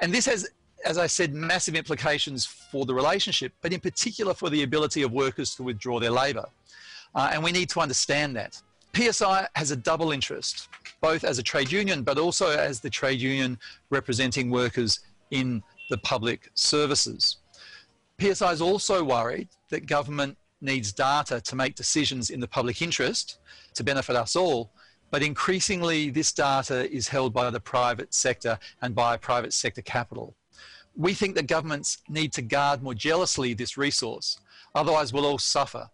And 0.00 0.12
this 0.12 0.26
has, 0.26 0.48
as 0.84 0.98
I 0.98 1.06
said, 1.06 1.32
massive 1.32 1.76
implications 1.76 2.44
for 2.44 2.86
the 2.86 2.94
relationship, 2.94 3.52
but 3.62 3.72
in 3.72 3.78
particular 3.78 4.34
for 4.34 4.50
the 4.50 4.64
ability 4.64 5.02
of 5.02 5.12
workers 5.12 5.54
to 5.56 5.62
withdraw 5.62 6.00
their 6.00 6.10
labour. 6.10 6.46
Uh, 7.14 7.30
and 7.32 7.44
we 7.44 7.52
need 7.52 7.68
to 7.70 7.80
understand 7.80 8.34
that. 8.34 8.60
PSI 8.96 9.46
has 9.54 9.70
a 9.70 9.76
double 9.76 10.10
interest, 10.10 10.68
both 11.00 11.24
as 11.24 11.38
a 11.38 11.42
trade 11.42 11.70
union, 11.70 12.02
but 12.02 12.18
also 12.18 12.48
as 12.48 12.80
the 12.80 12.90
trade 12.90 13.20
union 13.20 13.58
representing 13.90 14.50
workers 14.50 15.00
in 15.30 15.62
the 15.90 15.98
public 15.98 16.50
services. 16.54 17.38
PSI 18.20 18.52
is 18.52 18.60
also 18.60 19.02
worried 19.02 19.48
that 19.74 19.86
government 19.86 20.38
needs 20.60 20.92
data 20.92 21.40
to 21.40 21.56
make 21.56 21.74
decisions 21.74 22.30
in 22.30 22.38
the 22.38 22.46
public 22.46 22.80
interest 22.80 23.38
to 23.74 23.82
benefit 23.82 24.14
us 24.14 24.36
all. 24.36 24.70
But 25.10 25.22
increasingly, 25.22 26.10
this 26.10 26.32
data 26.32 26.90
is 26.92 27.08
held 27.08 27.34
by 27.34 27.50
the 27.50 27.58
private 27.58 28.14
sector 28.14 28.56
and 28.82 28.94
by 28.94 29.16
private 29.16 29.52
sector 29.52 29.82
capital. 29.82 30.36
We 30.96 31.12
think 31.12 31.34
that 31.34 31.48
governments 31.48 31.98
need 32.08 32.32
to 32.34 32.42
guard 32.42 32.82
more 32.84 32.94
jealously 32.94 33.52
this 33.52 33.76
resource, 33.76 34.38
otherwise, 34.76 35.12
we'll 35.12 35.26
all 35.26 35.38
suffer. 35.38 35.90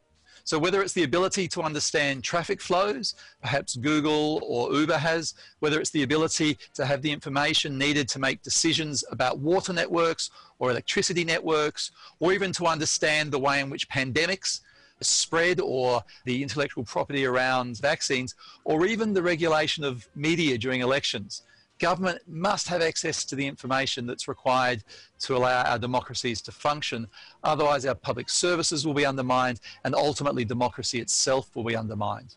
So, 0.50 0.58
whether 0.58 0.82
it's 0.82 0.94
the 0.94 1.04
ability 1.04 1.46
to 1.46 1.62
understand 1.62 2.24
traffic 2.24 2.60
flows, 2.60 3.14
perhaps 3.40 3.76
Google 3.76 4.40
or 4.42 4.74
Uber 4.74 4.98
has, 4.98 5.34
whether 5.60 5.78
it's 5.78 5.90
the 5.90 6.02
ability 6.02 6.58
to 6.74 6.84
have 6.84 7.02
the 7.02 7.12
information 7.12 7.78
needed 7.78 8.08
to 8.08 8.18
make 8.18 8.42
decisions 8.42 9.04
about 9.12 9.38
water 9.38 9.72
networks 9.72 10.30
or 10.58 10.72
electricity 10.72 11.22
networks, 11.22 11.92
or 12.18 12.32
even 12.32 12.50
to 12.54 12.66
understand 12.66 13.30
the 13.30 13.38
way 13.38 13.60
in 13.60 13.70
which 13.70 13.88
pandemics 13.88 14.62
spread 15.00 15.60
or 15.60 16.02
the 16.24 16.42
intellectual 16.42 16.82
property 16.82 17.24
around 17.24 17.78
vaccines, 17.78 18.34
or 18.64 18.86
even 18.86 19.14
the 19.14 19.22
regulation 19.22 19.84
of 19.84 20.08
media 20.16 20.58
during 20.58 20.80
elections 20.80 21.42
government 21.80 22.20
must 22.28 22.68
have 22.68 22.82
access 22.82 23.24
to 23.24 23.34
the 23.34 23.46
information 23.46 24.06
that's 24.06 24.28
required 24.28 24.84
to 25.18 25.36
allow 25.36 25.64
our 25.64 25.78
democracies 25.78 26.40
to 26.42 26.52
function. 26.52 27.08
Otherwise, 27.42 27.84
our 27.86 27.94
public 27.94 28.30
services 28.30 28.86
will 28.86 28.94
be 28.94 29.06
undermined 29.06 29.60
and 29.84 29.94
ultimately 29.94 30.44
democracy 30.44 31.00
itself 31.00 31.54
will 31.56 31.64
be 31.64 31.74
undermined. 31.74 32.36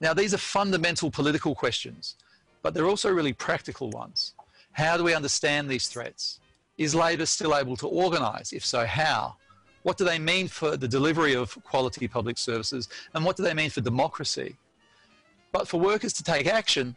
Now, 0.00 0.14
these 0.14 0.32
are 0.32 0.38
fundamental 0.38 1.10
political 1.10 1.54
questions, 1.54 2.16
but 2.62 2.72
they're 2.72 2.88
also 2.88 3.12
really 3.12 3.32
practical 3.32 3.90
ones. 3.90 4.34
How 4.72 4.96
do 4.96 5.04
we 5.04 5.14
understand 5.14 5.68
these 5.68 5.88
threats? 5.88 6.40
Is 6.78 6.94
Labor 6.94 7.26
still 7.26 7.56
able 7.56 7.76
to 7.76 7.86
organise? 7.86 8.52
If 8.52 8.64
so, 8.64 8.86
how? 8.86 9.36
What 9.82 9.98
do 9.98 10.04
they 10.04 10.18
mean 10.18 10.48
for 10.48 10.76
the 10.76 10.88
delivery 10.88 11.34
of 11.34 11.56
quality 11.62 12.08
public 12.08 12.38
services? 12.38 12.88
And 13.12 13.24
what 13.24 13.36
do 13.36 13.42
they 13.42 13.54
mean 13.54 13.70
for 13.70 13.80
democracy? 13.80 14.56
But 15.52 15.68
for 15.68 15.78
workers 15.78 16.12
to 16.14 16.24
take 16.24 16.46
action, 16.46 16.96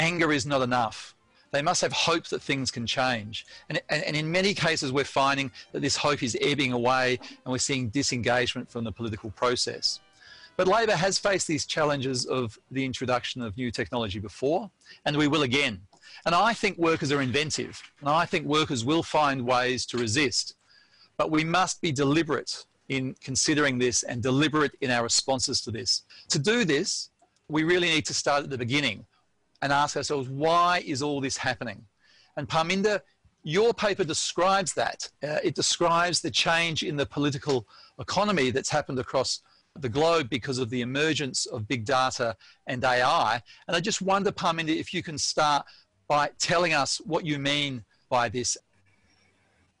anger 0.00 0.32
is 0.32 0.46
not 0.46 0.62
enough. 0.62 1.14
They 1.52 1.62
must 1.62 1.82
have 1.82 1.92
hope 1.92 2.28
that 2.28 2.42
things 2.42 2.70
can 2.70 2.86
change. 2.86 3.46
And, 3.68 3.80
and, 3.88 4.02
and, 4.04 4.16
in 4.16 4.30
many 4.30 4.54
cases, 4.54 4.92
we're 4.92 5.04
finding 5.04 5.50
that 5.72 5.80
this 5.80 5.96
hope 5.96 6.22
is 6.22 6.36
ebbing 6.40 6.72
away 6.72 7.18
and 7.44 7.52
we're 7.52 7.58
seeing 7.58 7.88
disengagement 7.88 8.70
from 8.70 8.84
the 8.84 8.92
political 8.92 9.30
process. 9.30 10.00
But 10.56 10.68
Labor 10.68 10.96
has 10.96 11.18
faced 11.18 11.46
these 11.48 11.66
challenges 11.66 12.24
of 12.26 12.58
the 12.70 12.84
introduction 12.84 13.42
of 13.42 13.56
new 13.56 13.70
technology 13.70 14.20
before, 14.20 14.70
and 15.04 15.16
we 15.16 15.28
will 15.28 15.42
again. 15.42 15.80
And 16.24 16.34
I 16.34 16.52
think 16.52 16.78
workers 16.78 17.12
are 17.12 17.22
inventive, 17.22 17.82
and 18.00 18.08
I 18.08 18.26
think 18.26 18.46
workers 18.46 18.84
will 18.84 19.02
find 19.02 19.46
ways 19.46 19.86
to 19.86 19.98
resist. 19.98 20.54
But 21.16 21.30
we 21.30 21.44
must 21.44 21.80
be 21.80 21.92
deliberate 21.92 22.64
in 22.88 23.14
considering 23.22 23.78
this 23.78 24.02
and 24.02 24.22
deliberate 24.22 24.72
in 24.80 24.90
our 24.90 25.02
responses 25.02 25.60
to 25.62 25.70
this. 25.70 26.02
To 26.28 26.38
do 26.38 26.64
this, 26.64 27.10
we 27.48 27.64
really 27.64 27.88
need 27.88 28.06
to 28.06 28.14
start 28.14 28.44
at 28.44 28.50
the 28.50 28.58
beginning 28.58 29.06
and 29.62 29.72
ask 29.72 29.96
ourselves, 29.96 30.28
why 30.28 30.82
is 30.86 31.02
all 31.02 31.20
this 31.20 31.36
happening? 31.36 31.84
And 32.36 32.48
Parminder, 32.48 33.00
your 33.42 33.72
paper 33.72 34.04
describes 34.04 34.74
that. 34.74 35.08
Uh, 35.22 35.38
it 35.42 35.54
describes 35.54 36.20
the 36.20 36.30
change 36.30 36.82
in 36.82 36.96
the 36.96 37.06
political 37.06 37.66
economy 37.98 38.50
that's 38.50 38.70
happened 38.70 38.98
across 38.98 39.40
the 39.78 39.88
globe 39.88 40.28
because 40.28 40.58
of 40.58 40.70
the 40.70 40.80
emergence 40.80 41.46
of 41.46 41.68
big 41.68 41.84
data 41.84 42.36
and 42.66 42.84
AI. 42.84 43.40
And 43.66 43.76
I 43.76 43.80
just 43.80 44.02
wonder, 44.02 44.32
Parminder, 44.32 44.76
if 44.76 44.92
you 44.92 45.02
can 45.02 45.16
start 45.16 45.64
by 46.08 46.30
telling 46.38 46.72
us 46.72 47.00
what 47.04 47.24
you 47.24 47.38
mean 47.38 47.84
by 48.08 48.28
this 48.28 48.58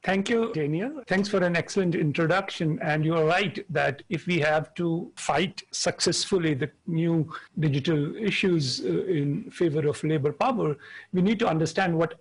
Thank 0.02 0.30
you, 0.30 0.50
Daniel. 0.54 1.02
Thanks 1.06 1.28
for 1.28 1.44
an 1.44 1.56
excellent 1.56 1.94
introduction. 1.94 2.78
And 2.80 3.04
you're 3.04 3.26
right 3.26 3.62
that 3.68 4.02
if 4.08 4.26
we 4.26 4.38
have 4.40 4.74
to 4.76 5.12
fight 5.16 5.62
successfully 5.72 6.54
the 6.54 6.70
new 6.86 7.30
digital 7.58 8.16
issues 8.16 8.80
uh, 8.80 9.04
in 9.04 9.50
favor 9.50 9.86
of 9.86 10.02
labor 10.02 10.32
power, 10.32 10.78
we 11.12 11.20
need 11.20 11.38
to 11.40 11.46
understand 11.46 11.94
what 11.94 12.14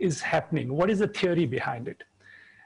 is 0.00 0.20
happening. 0.20 0.72
What 0.72 0.90
is 0.90 0.98
the 0.98 1.06
theory 1.06 1.46
behind 1.46 1.86
it? 1.86 2.02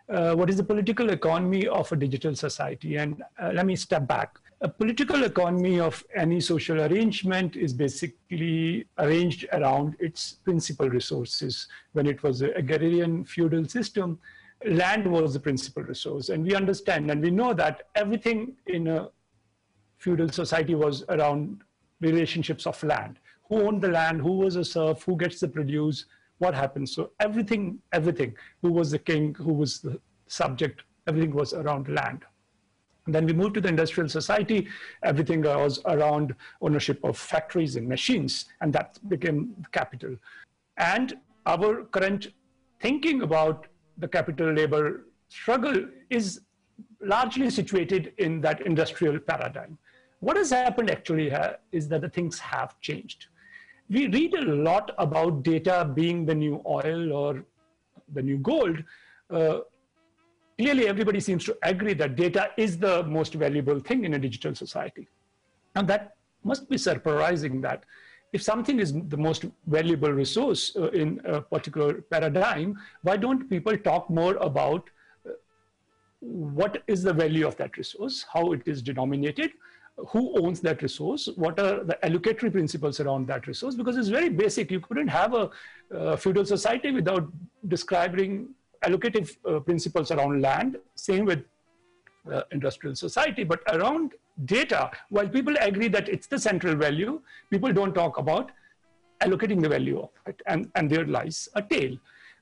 Uh, 0.09 0.35
what 0.35 0.49
is 0.49 0.57
the 0.57 0.64
political 0.64 1.11
economy 1.11 1.66
of 1.66 1.92
a 1.92 1.97
digital 1.97 2.35
society? 2.35 2.97
And 2.97 3.23
uh, 3.38 3.51
let 3.53 3.66
me 3.66 3.77
step 3.77 4.07
back. 4.07 4.38
A 4.62 4.69
political 4.69 5.25
economy 5.25 5.81
of 5.81 6.03
any 6.14 6.40
social 6.40 6.81
arrangement 6.81 7.57
is 7.57 7.75
basically 7.75 8.87
arranged 8.97 9.45
around 9.53 9.97
its 9.99 10.38
principal 10.45 10.88
resources. 10.88 11.69
When 11.92 12.07
it 12.07 12.23
was 12.23 12.40
a 12.40 12.53
agrarian 12.53 13.25
feudal 13.27 13.69
system, 13.69 14.19
land 14.64 15.11
was 15.11 15.35
the 15.35 15.40
principal 15.40 15.83
resource. 15.83 16.29
And 16.29 16.45
we 16.45 16.55
understand 16.55 17.11
and 17.11 17.23
we 17.23 17.31
know 17.31 17.53
that 17.55 17.83
everything 17.95 18.57
in 18.66 18.88
a 18.88 19.09
feudal 19.99 20.29
society 20.29 20.75
was 20.75 21.05
around 21.09 21.62
relationships 22.01 22.66
of 22.66 22.83
land. 22.83 23.19
Who 23.49 23.62
owned 23.62 23.83
the 23.83 23.88
land, 23.88 24.21
who 24.21 24.33
was 24.33 24.57
a 24.57 24.64
serf, 24.64 25.03
who 25.03 25.16
gets 25.16 25.40
the 25.40 25.49
produce, 25.49 26.07
what 26.38 26.55
happens. 26.55 26.95
So 26.95 27.11
everything, 27.21 27.79
everything, 27.92 28.35
who 28.61 28.73
was 28.73 28.90
the 28.90 28.99
king, 28.99 29.35
who 29.35 29.53
was 29.53 29.81
the 29.81 30.01
subject, 30.27 30.83
everything 31.07 31.35
was 31.35 31.55
around 31.55 31.88
land. 31.88 32.25
And 33.07 33.14
then 33.14 33.25
we 33.25 33.33
moved 33.33 33.55
to 33.55 33.61
the 33.61 33.69
industrial 33.69 34.09
society. 34.09 34.66
Everything 35.05 35.42
was 35.42 35.81
around 35.87 36.35
ownership 36.61 37.03
of 37.05 37.16
factories 37.16 37.77
and 37.77 37.88
machines, 37.88 38.47
and 38.61 38.73
that 38.73 38.99
became 39.09 39.55
capital. 39.71 40.16
And 40.77 41.16
our 41.47 41.85
current 41.85 42.33
thinking 42.81 43.23
about 43.23 43.66
the 43.98 44.09
capital 44.09 44.52
labor 44.52 45.06
struggle 45.28 45.87
is 46.11 46.40
largely 47.00 47.50
situated 47.50 48.12
in 48.18 48.40
that 48.40 48.66
industrial 48.66 49.18
paradigm. 49.18 49.78
What 50.20 50.37
has 50.37 50.50
happened 50.50 50.90
actually 50.90 51.32
is 51.72 51.88
that 51.88 52.00
the 52.00 52.09
things 52.09 52.38
have 52.38 52.80
changed. 52.80 53.26
We 53.88 54.09
read 54.09 54.35
a 54.35 54.42
lot 54.42 54.92
about 54.98 55.42
data 55.42 55.90
being 55.94 56.26
the 56.26 56.35
new 56.35 56.62
oil 56.66 57.12
or 57.12 57.44
the 58.12 58.22
new 58.22 58.38
gold. 58.38 58.82
Uh, 59.30 59.59
clearly, 60.59 60.88
everybody 60.88 61.20
seems 61.20 61.44
to 61.44 61.56
agree 61.62 61.94
that 61.94 62.16
data 62.16 62.50
is 62.56 62.78
the 62.78 63.04
most 63.04 63.35
valuable 63.35 63.78
thing 63.78 64.04
in 64.04 64.14
a 64.14 64.18
digital 64.18 64.54
society. 64.54 65.09
And 65.74 65.87
that 65.88 66.16
must 66.42 66.68
be 66.68 66.78
surprising 66.78 67.61
that 67.61 67.85
if 68.37 68.42
something 68.42 68.81
is 68.85 68.92
the 69.14 69.20
most 69.29 69.46
valuable 69.77 70.12
resource 70.22 70.62
uh, 70.77 70.88
in 71.03 71.20
a 71.25 71.40
particular 71.40 72.03
paradigm, 72.14 72.79
why 73.03 73.16
don't 73.25 73.49
people 73.55 73.77
talk 73.90 74.11
more 74.20 74.35
about 74.51 74.90
uh, 75.27 75.33
what 76.20 76.83
is 76.94 77.03
the 77.09 77.14
value 77.22 77.46
of 77.51 77.57
that 77.62 77.77
resource, 77.83 78.25
how 78.35 78.44
it 78.57 78.62
is 78.66 78.83
denominated, 78.90 79.51
who 80.12 80.22
owns 80.42 80.61
that 80.61 80.83
resource, 80.83 81.29
what 81.37 81.59
are 81.59 81.83
the 81.90 81.99
allocatory 82.07 82.53
principles 82.53 83.01
around 83.01 83.27
that 83.33 83.46
resource, 83.46 83.75
because 83.75 83.96
it's 83.96 84.14
very 84.20 84.29
basic. 84.29 84.70
You 84.70 84.81
couldn't 84.81 85.09
have 85.09 85.33
a, 85.35 85.51
a 85.90 86.16
feudal 86.16 86.44
society 86.44 86.90
without 86.90 87.33
describing 87.68 88.31
allocative 88.85 89.29
uh, 89.49 89.61
principles 89.61 90.11
around 90.11 90.42
land, 90.42 90.77
same 90.94 91.25
with 91.25 91.44
uh, 92.33 92.43
industrial 92.53 92.95
society, 92.95 93.45
but 93.45 93.61
around 93.73 94.15
data, 94.45 94.91
while 95.11 95.29
people 95.29 95.55
agree 95.61 95.89
that 95.89 96.09
it's 96.09 96.27
the 96.27 96.39
central 96.39 96.75
value, 96.75 97.21
people 97.51 97.73
don't 97.73 97.95
talk 97.95 98.19
about 98.19 98.51
allocating 99.21 99.61
the 99.62 99.69
value 99.69 99.99
of 100.01 100.11
it. 100.27 100.41
And, 100.47 100.71
and 100.75 100.91
there 100.91 101.07
lies 101.07 101.49
a 101.55 101.62
tail. 101.62 101.97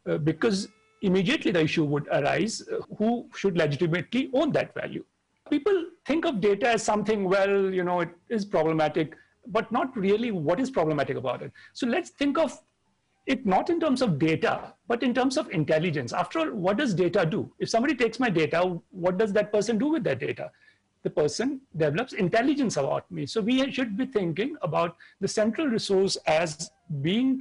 Uh, 0.09 0.19
because 0.19 0.69
immediately 1.03 1.51
the 1.51 1.61
issue 1.61 1.85
would 1.85 2.07
arise, 2.09 2.63
uh, 2.69 2.81
who 2.99 3.27
should 3.35 3.57
legitimately 3.57 4.31
own 4.35 4.53
that 4.53 4.75
value? 4.75 5.05
People 5.51 5.87
think 6.07 6.25
of 6.25 6.41
data 6.41 6.71
as 6.71 6.83
something, 6.83 7.29
well, 7.29 7.73
you 7.73 7.85
know, 7.85 8.01
it 8.01 8.11
is 8.29 8.45
problematic, 8.45 9.15
but 9.47 9.71
not 9.71 9.97
really 9.97 10.31
what 10.31 10.59
is 10.59 10.71
problematic 10.71 11.17
about 11.17 11.43
it. 11.43 11.53
So 11.75 11.87
let's 11.87 12.11
think 12.11 12.39
of 12.39 12.61
it 13.27 13.47
not 13.47 13.71
in 13.71 13.81
terms 13.81 14.03
of 14.03 14.19
data, 14.19 14.75
but 14.87 15.03
in 15.03 15.15
terms 15.15 15.37
of 15.37 15.51
intelligence. 15.51 16.13
After 16.13 16.41
all, 16.41 16.51
what 16.51 16.77
does 16.77 16.95
data 16.95 17.25
do? 17.25 17.51
If 17.59 17.71
somebody 17.71 17.95
takes 17.95 18.21
my 18.21 18.29
data, 18.29 18.79
what 18.91 19.17
does 19.17 19.33
that 19.33 19.53
person 19.53 19.79
do 19.79 19.89
with 19.89 20.05
that 20.05 20.21
data? 20.21 20.51
The 21.03 21.11
person 21.11 21.61
develops 21.77 22.13
intelligence 22.13 22.77
about 22.77 23.11
me. 23.11 23.27
So 23.27 23.41
we 23.41 23.71
should 23.71 23.97
be 23.97 24.07
thinking 24.07 24.57
about 24.63 24.97
the 25.21 25.29
central 25.29 25.67
resource 25.67 26.17
as 26.27 26.71
being 27.03 27.41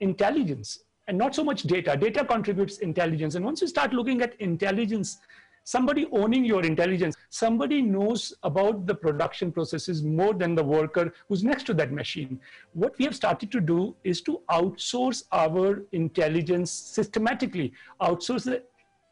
intelligence 0.00 0.84
and 1.08 1.18
not 1.18 1.34
so 1.34 1.44
much 1.44 1.62
data. 1.64 1.96
Data 1.96 2.24
contributes 2.24 2.78
intelligence. 2.78 3.34
And 3.34 3.44
once 3.44 3.60
you 3.60 3.66
start 3.66 3.92
looking 3.92 4.22
at 4.22 4.34
intelligence 4.40 5.18
somebody 5.64 6.06
owning 6.12 6.44
your 6.44 6.62
intelligence 6.64 7.16
somebody 7.30 7.80
knows 7.82 8.34
about 8.42 8.86
the 8.86 8.94
production 8.94 9.52
processes 9.52 10.02
more 10.02 10.34
than 10.34 10.54
the 10.54 10.62
worker 10.62 11.12
who's 11.28 11.44
next 11.44 11.64
to 11.64 11.74
that 11.74 11.92
machine. 11.92 12.40
What 12.72 12.98
we 12.98 13.04
have 13.04 13.14
started 13.14 13.50
to 13.52 13.60
do 13.60 13.94
is 14.04 14.20
to 14.22 14.40
outsource 14.50 15.24
our 15.32 15.84
intelligence 15.92 16.70
systematically 16.70 17.72
outsource 18.00 18.44
the 18.44 18.62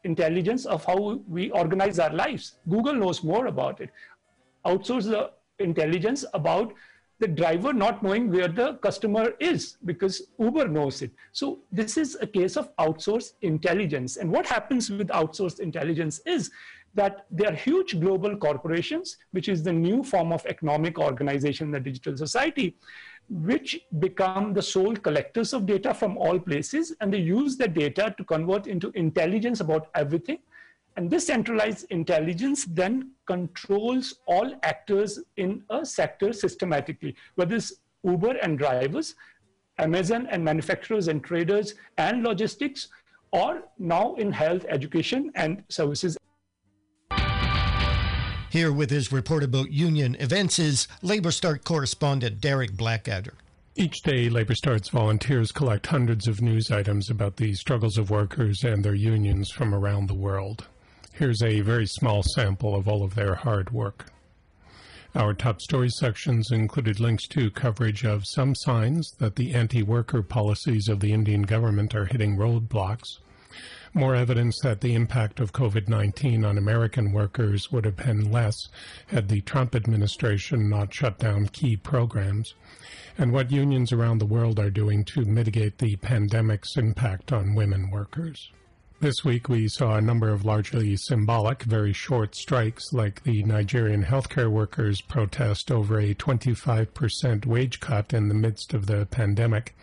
intelligence 0.03 0.65
of 0.65 0.83
how 0.85 1.21
we 1.27 1.51
organize 1.51 1.99
our 1.99 2.13
lives. 2.13 2.57
Google 2.69 2.93
knows 2.93 3.23
more 3.23 3.47
about 3.47 3.81
it. 3.81 3.89
Outsource 4.65 5.03
the 5.03 5.31
intelligence 5.59 6.25
about 6.33 6.73
the 7.21 7.27
driver 7.27 7.71
not 7.71 8.01
knowing 8.01 8.31
where 8.31 8.47
the 8.47 8.73
customer 8.85 9.33
is 9.39 9.77
because 9.85 10.23
Uber 10.39 10.67
knows 10.67 11.03
it. 11.03 11.11
So 11.31 11.59
this 11.71 11.95
is 11.95 12.17
a 12.19 12.25
case 12.25 12.57
of 12.57 12.75
outsourced 12.77 13.33
intelligence. 13.43 14.17
And 14.17 14.31
what 14.31 14.47
happens 14.47 14.89
with 14.89 15.09
outsourced 15.09 15.59
intelligence 15.59 16.19
is 16.25 16.49
that 16.95 17.27
there 17.29 17.51
are 17.51 17.55
huge 17.55 17.99
global 17.99 18.35
corporations, 18.35 19.17
which 19.31 19.49
is 19.49 19.61
the 19.61 19.71
new 19.71 20.03
form 20.03 20.33
of 20.33 20.43
economic 20.47 20.97
organization 20.97 21.67
in 21.67 21.71
the 21.71 21.79
digital 21.79 22.17
society, 22.17 22.75
which 23.29 23.79
become 23.99 24.53
the 24.53 24.61
sole 24.61 24.95
collectors 24.95 25.53
of 25.53 25.67
data 25.67 25.93
from 25.93 26.17
all 26.17 26.39
places. 26.39 26.95
And 27.01 27.13
they 27.13 27.19
use 27.19 27.55
the 27.55 27.67
data 27.67 28.15
to 28.17 28.23
convert 28.23 28.65
into 28.65 28.91
intelligence 28.95 29.59
about 29.59 29.89
everything 29.93 30.39
and 30.97 31.09
this 31.09 31.27
centralized 31.27 31.85
intelligence 31.89 32.65
then 32.65 33.11
controls 33.25 34.15
all 34.27 34.53
actors 34.63 35.19
in 35.37 35.63
a 35.69 35.85
sector 35.85 36.33
systematically, 36.33 37.15
whether 37.35 37.55
it's 37.55 37.73
Uber 38.03 38.37
and 38.41 38.57
drivers, 38.57 39.15
Amazon 39.77 40.27
and 40.29 40.43
manufacturers 40.43 41.07
and 41.07 41.23
traders 41.23 41.75
and 41.97 42.23
logistics, 42.23 42.89
or 43.31 43.63
now 43.79 44.15
in 44.15 44.31
health, 44.31 44.65
education, 44.67 45.31
and 45.35 45.63
services. 45.69 46.17
Here 48.49 48.73
with 48.73 48.89
his 48.89 49.13
report 49.13 49.43
about 49.43 49.71
union 49.71 50.17
events 50.19 50.59
is 50.59 50.89
LabourStart 51.01 51.63
correspondent 51.63 52.41
Derek 52.41 52.75
Blackadder. 52.75 53.35
Each 53.75 54.01
day, 54.01 54.27
LabourStart's 54.29 54.89
volunteers 54.89 55.53
collect 55.53 55.87
hundreds 55.87 56.27
of 56.27 56.41
news 56.41 56.69
items 56.69 57.09
about 57.09 57.37
the 57.37 57.53
struggles 57.53 57.97
of 57.97 58.09
workers 58.09 58.65
and 58.65 58.83
their 58.83 58.93
unions 58.93 59.49
from 59.49 59.73
around 59.73 60.07
the 60.07 60.13
world. 60.13 60.67
Here's 61.21 61.43
a 61.43 61.61
very 61.61 61.85
small 61.85 62.23
sample 62.23 62.75
of 62.75 62.87
all 62.87 63.03
of 63.03 63.13
their 63.13 63.35
hard 63.35 63.69
work. 63.69 64.07
Our 65.13 65.35
top 65.35 65.61
story 65.61 65.89
sections 65.89 66.49
included 66.49 66.99
links 66.99 67.27
to 67.27 67.51
coverage 67.51 68.03
of 68.03 68.25
some 68.25 68.55
signs 68.55 69.11
that 69.19 69.35
the 69.35 69.53
anti-worker 69.53 70.23
policies 70.23 70.89
of 70.89 70.99
the 70.99 71.13
Indian 71.13 71.43
government 71.43 71.93
are 71.93 72.07
hitting 72.07 72.37
roadblocks, 72.37 73.19
more 73.93 74.15
evidence 74.15 74.59
that 74.63 74.81
the 74.81 74.95
impact 74.95 75.39
of 75.39 75.53
COVID-19 75.53 76.43
on 76.43 76.57
American 76.57 77.11
workers 77.11 77.71
would 77.71 77.85
have 77.85 77.97
been 77.97 78.31
less 78.31 78.55
had 79.05 79.27
the 79.27 79.41
Trump 79.41 79.75
administration 79.75 80.69
not 80.69 80.91
shut 80.91 81.19
down 81.19 81.49
key 81.49 81.77
programs, 81.77 82.55
and 83.15 83.31
what 83.31 83.51
unions 83.51 83.91
around 83.91 84.17
the 84.17 84.25
world 84.25 84.59
are 84.59 84.71
doing 84.71 85.05
to 85.05 85.23
mitigate 85.23 85.77
the 85.77 85.97
pandemic's 85.97 86.77
impact 86.77 87.31
on 87.31 87.53
women 87.53 87.91
workers. 87.91 88.49
This 89.01 89.25
week 89.25 89.49
we 89.49 89.67
saw 89.67 89.95
a 89.95 90.01
number 90.01 90.29
of 90.29 90.45
largely 90.45 90.95
symbolic, 90.95 91.63
very 91.63 91.91
short 91.91 92.35
strikes 92.35 92.93
like 92.93 93.23
the 93.23 93.41
Nigerian 93.41 94.03
healthcare 94.03 94.51
workers 94.51 95.01
protest 95.01 95.71
over 95.71 95.99
a 95.99 96.13
25% 96.13 97.47
wage 97.47 97.79
cut 97.79 98.13
in 98.13 98.27
the 98.27 98.35
midst 98.35 98.75
of 98.75 98.85
the 98.85 99.07
pandemic, 99.07 99.75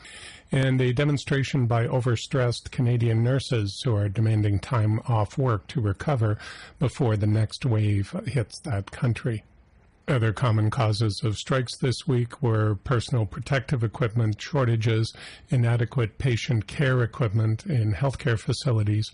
and 0.52 0.81
a 0.81 0.92
demonstration 0.92 1.66
by 1.66 1.88
overstressed 1.88 2.70
Canadian 2.70 3.24
nurses 3.24 3.83
who 3.85 3.92
are 3.96 4.09
demanding 4.09 4.61
time 4.61 5.00
off 5.09 5.37
work 5.37 5.66
to 5.66 5.81
recover 5.81 6.38
before 6.78 7.16
the 7.16 7.26
next 7.26 7.66
wave 7.66 8.14
hits 8.24 8.61
that 8.61 8.92
country. 8.92 9.42
Other 10.08 10.32
common 10.32 10.70
causes 10.70 11.22
of 11.22 11.36
strikes 11.36 11.76
this 11.76 12.08
week 12.08 12.42
were 12.42 12.76
personal 12.76 13.26
protective 13.26 13.84
equipment 13.84 14.40
shortages, 14.40 15.12
inadequate 15.50 16.16
patient 16.16 16.66
care 16.66 17.02
equipment 17.02 17.66
in 17.66 17.92
healthcare 17.92 18.38
facilities, 18.38 19.12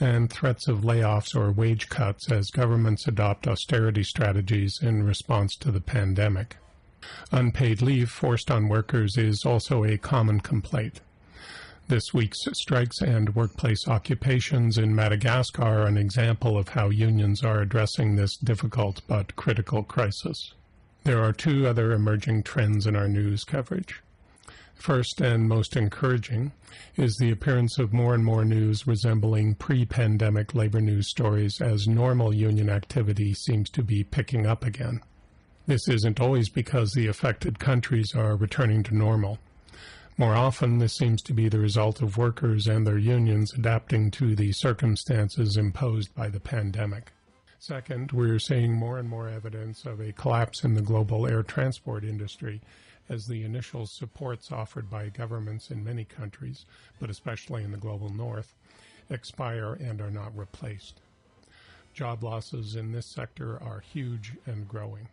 and 0.00 0.28
threats 0.28 0.66
of 0.66 0.80
layoffs 0.80 1.36
or 1.36 1.52
wage 1.52 1.88
cuts 1.88 2.28
as 2.28 2.50
governments 2.50 3.06
adopt 3.06 3.46
austerity 3.46 4.02
strategies 4.02 4.80
in 4.82 5.04
response 5.04 5.54
to 5.54 5.70
the 5.70 5.80
pandemic. 5.80 6.56
Unpaid 7.30 7.80
leave 7.80 8.10
forced 8.10 8.50
on 8.50 8.68
workers 8.68 9.16
is 9.16 9.44
also 9.46 9.84
a 9.84 9.96
common 9.96 10.40
complaint. 10.40 11.00
This 11.88 12.14
week's 12.14 12.38
strikes 12.52 13.02
and 13.02 13.34
workplace 13.34 13.86
occupations 13.88 14.78
in 14.78 14.94
Madagascar 14.94 15.62
are 15.62 15.86
an 15.86 15.98
example 15.98 16.56
of 16.56 16.68
how 16.68 16.90
unions 16.90 17.42
are 17.42 17.60
addressing 17.60 18.14
this 18.14 18.36
difficult 18.36 19.02
but 19.06 19.36
critical 19.36 19.82
crisis. 19.82 20.54
There 21.04 21.22
are 21.22 21.32
two 21.32 21.66
other 21.66 21.92
emerging 21.92 22.44
trends 22.44 22.86
in 22.86 22.94
our 22.94 23.08
news 23.08 23.44
coverage. 23.44 24.00
First 24.74 25.20
and 25.20 25.48
most 25.48 25.76
encouraging 25.76 26.52
is 26.96 27.16
the 27.16 27.30
appearance 27.30 27.78
of 27.78 27.92
more 27.92 28.14
and 28.14 28.24
more 28.24 28.44
news 28.44 28.86
resembling 28.86 29.56
pre-pandemic 29.56 30.54
labor 30.54 30.80
news 30.80 31.10
stories 31.10 31.60
as 31.60 31.86
normal 31.88 32.32
union 32.32 32.70
activity 32.70 33.34
seems 33.34 33.68
to 33.70 33.82
be 33.82 34.02
picking 34.02 34.46
up 34.46 34.64
again. 34.64 35.00
This 35.66 35.88
isn't 35.88 36.20
always 36.20 36.48
because 36.48 36.92
the 36.92 37.08
affected 37.08 37.58
countries 37.58 38.14
are 38.14 38.36
returning 38.36 38.82
to 38.84 38.96
normal. 38.96 39.38
More 40.18 40.34
often, 40.34 40.78
this 40.78 40.94
seems 40.94 41.22
to 41.22 41.32
be 41.32 41.48
the 41.48 41.58
result 41.58 42.02
of 42.02 42.18
workers 42.18 42.66
and 42.66 42.86
their 42.86 42.98
unions 42.98 43.54
adapting 43.54 44.10
to 44.12 44.34
the 44.34 44.52
circumstances 44.52 45.56
imposed 45.56 46.14
by 46.14 46.28
the 46.28 46.40
pandemic. 46.40 47.12
Second, 47.58 48.12
we're 48.12 48.38
seeing 48.38 48.74
more 48.74 48.98
and 48.98 49.08
more 49.08 49.28
evidence 49.28 49.86
of 49.86 50.00
a 50.00 50.12
collapse 50.12 50.64
in 50.64 50.74
the 50.74 50.82
global 50.82 51.26
air 51.26 51.42
transport 51.42 52.04
industry 52.04 52.60
as 53.08 53.26
the 53.26 53.42
initial 53.42 53.86
supports 53.86 54.52
offered 54.52 54.90
by 54.90 55.08
governments 55.08 55.70
in 55.70 55.82
many 55.82 56.04
countries, 56.04 56.66
but 57.00 57.08
especially 57.08 57.64
in 57.64 57.70
the 57.70 57.76
global 57.76 58.10
north, 58.10 58.54
expire 59.08 59.74
and 59.74 60.00
are 60.00 60.10
not 60.10 60.36
replaced. 60.36 61.00
Job 61.94 62.22
losses 62.22 62.76
in 62.76 62.92
this 62.92 63.06
sector 63.06 63.62
are 63.62 63.80
huge 63.80 64.32
and 64.46 64.68
growing. 64.68 65.08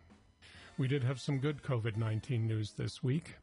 We 0.76 0.88
did 0.88 1.04
have 1.04 1.20
some 1.20 1.38
good 1.38 1.62
COVID 1.62 1.96
19 1.96 2.46
news 2.46 2.72
this 2.72 3.02
week. 3.02 3.36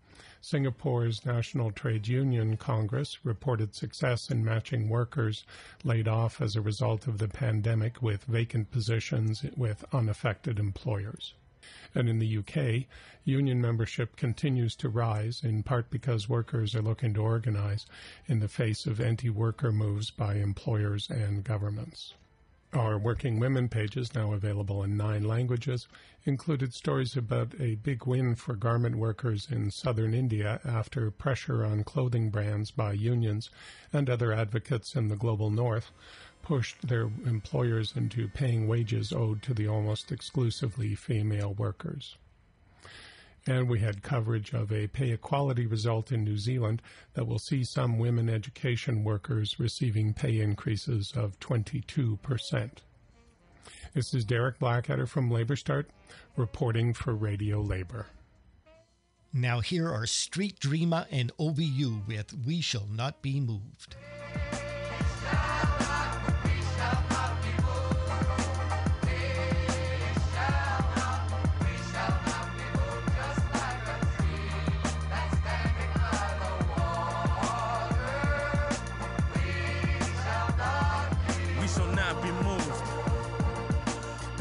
Singapore's 0.50 1.26
National 1.26 1.72
Trade 1.72 2.08
Union 2.08 2.56
Congress 2.56 3.26
reported 3.26 3.76
success 3.76 4.32
in 4.32 4.46
matching 4.46 4.88
workers 4.88 5.44
laid 5.84 6.08
off 6.08 6.40
as 6.40 6.56
a 6.56 6.62
result 6.62 7.06
of 7.06 7.18
the 7.18 7.28
pandemic 7.28 8.02
with 8.02 8.24
vacant 8.24 8.72
positions 8.72 9.44
with 9.58 9.84
unaffected 9.92 10.58
employers. 10.58 11.34
And 11.94 12.08
in 12.08 12.20
the 12.20 12.38
UK, 12.38 12.88
union 13.26 13.60
membership 13.60 14.16
continues 14.16 14.74
to 14.78 14.88
rise, 14.88 15.44
in 15.44 15.64
part 15.64 15.90
because 15.90 16.30
workers 16.30 16.74
are 16.76 16.82
looking 16.82 17.14
to 17.16 17.22
organize 17.24 17.86
in 18.26 18.40
the 18.40 18.48
face 18.48 18.86
of 18.86 19.02
anti-worker 19.02 19.74
moves 19.74 20.12
by 20.12 20.36
employers 20.36 21.10
and 21.10 21.44
governments. 21.44 22.14
Our 22.74 22.98
Working 22.98 23.40
Women 23.40 23.70
pages, 23.70 24.14
now 24.14 24.34
available 24.34 24.84
in 24.84 24.98
nine 24.98 25.24
languages, 25.24 25.88
included 26.26 26.74
stories 26.74 27.16
about 27.16 27.54
a 27.62 27.76
big 27.76 28.06
win 28.06 28.36
for 28.36 28.56
garment 28.58 28.98
workers 28.98 29.48
in 29.50 29.72
southern 29.72 30.14
India 30.14 30.60
after 30.66 31.10
pressure 31.10 31.64
on 31.64 31.86
clothing 31.86 32.30
brands 32.30 32.72
by 32.72 32.92
unions 32.92 33.50
and 33.94 34.10
other 34.10 34.34
advocates 34.34 34.98
in 34.98 35.08
the 35.08 35.16
global 35.16 35.50
north 35.50 35.92
pushed 36.42 36.86
their 36.86 37.04
employers 37.26 37.96
into 37.96 38.28
paying 38.28 38.68
wages 38.68 39.14
owed 39.14 39.42
to 39.44 39.54
the 39.54 39.68
almost 39.68 40.12
exclusively 40.12 40.94
female 40.94 41.54
workers. 41.54 42.18
And 43.48 43.70
we 43.70 43.80
had 43.80 44.04
coverage 44.04 44.54
of 44.54 44.74
a 44.74 44.88
pay 44.88 45.12
equality 45.12 45.66
result 45.66 46.12
in 46.12 46.26
New 46.26 46.38
Zealand 46.38 46.82
that 47.14 47.26
will 47.26 47.40
see 47.40 47.64
some 47.64 47.98
women 47.98 48.30
education 48.30 49.06
workers 49.06 49.58
receiving 49.58 50.14
pay 50.14 50.42
increases 50.42 51.14
of 51.16 51.40
22%. 51.40 52.70
This 53.94 54.14
is 54.14 54.26
Derek 54.26 54.60
Blackadder 54.60 55.08
from 55.08 55.30
LabourStart 55.30 55.86
reporting 56.36 56.94
for 56.94 57.16
Radio 57.16 57.62
Labor. 57.62 58.08
Now 59.32 59.62
here 59.62 59.90
are 59.90 60.06
Street 60.06 60.60
Dreamer 60.60 61.06
and 61.10 61.32
OBU 61.40 62.06
with 62.06 62.34
We 62.46 62.60
Shall 62.60 62.88
Not 62.92 63.22
Be 63.22 63.40
Moved. 63.40 63.96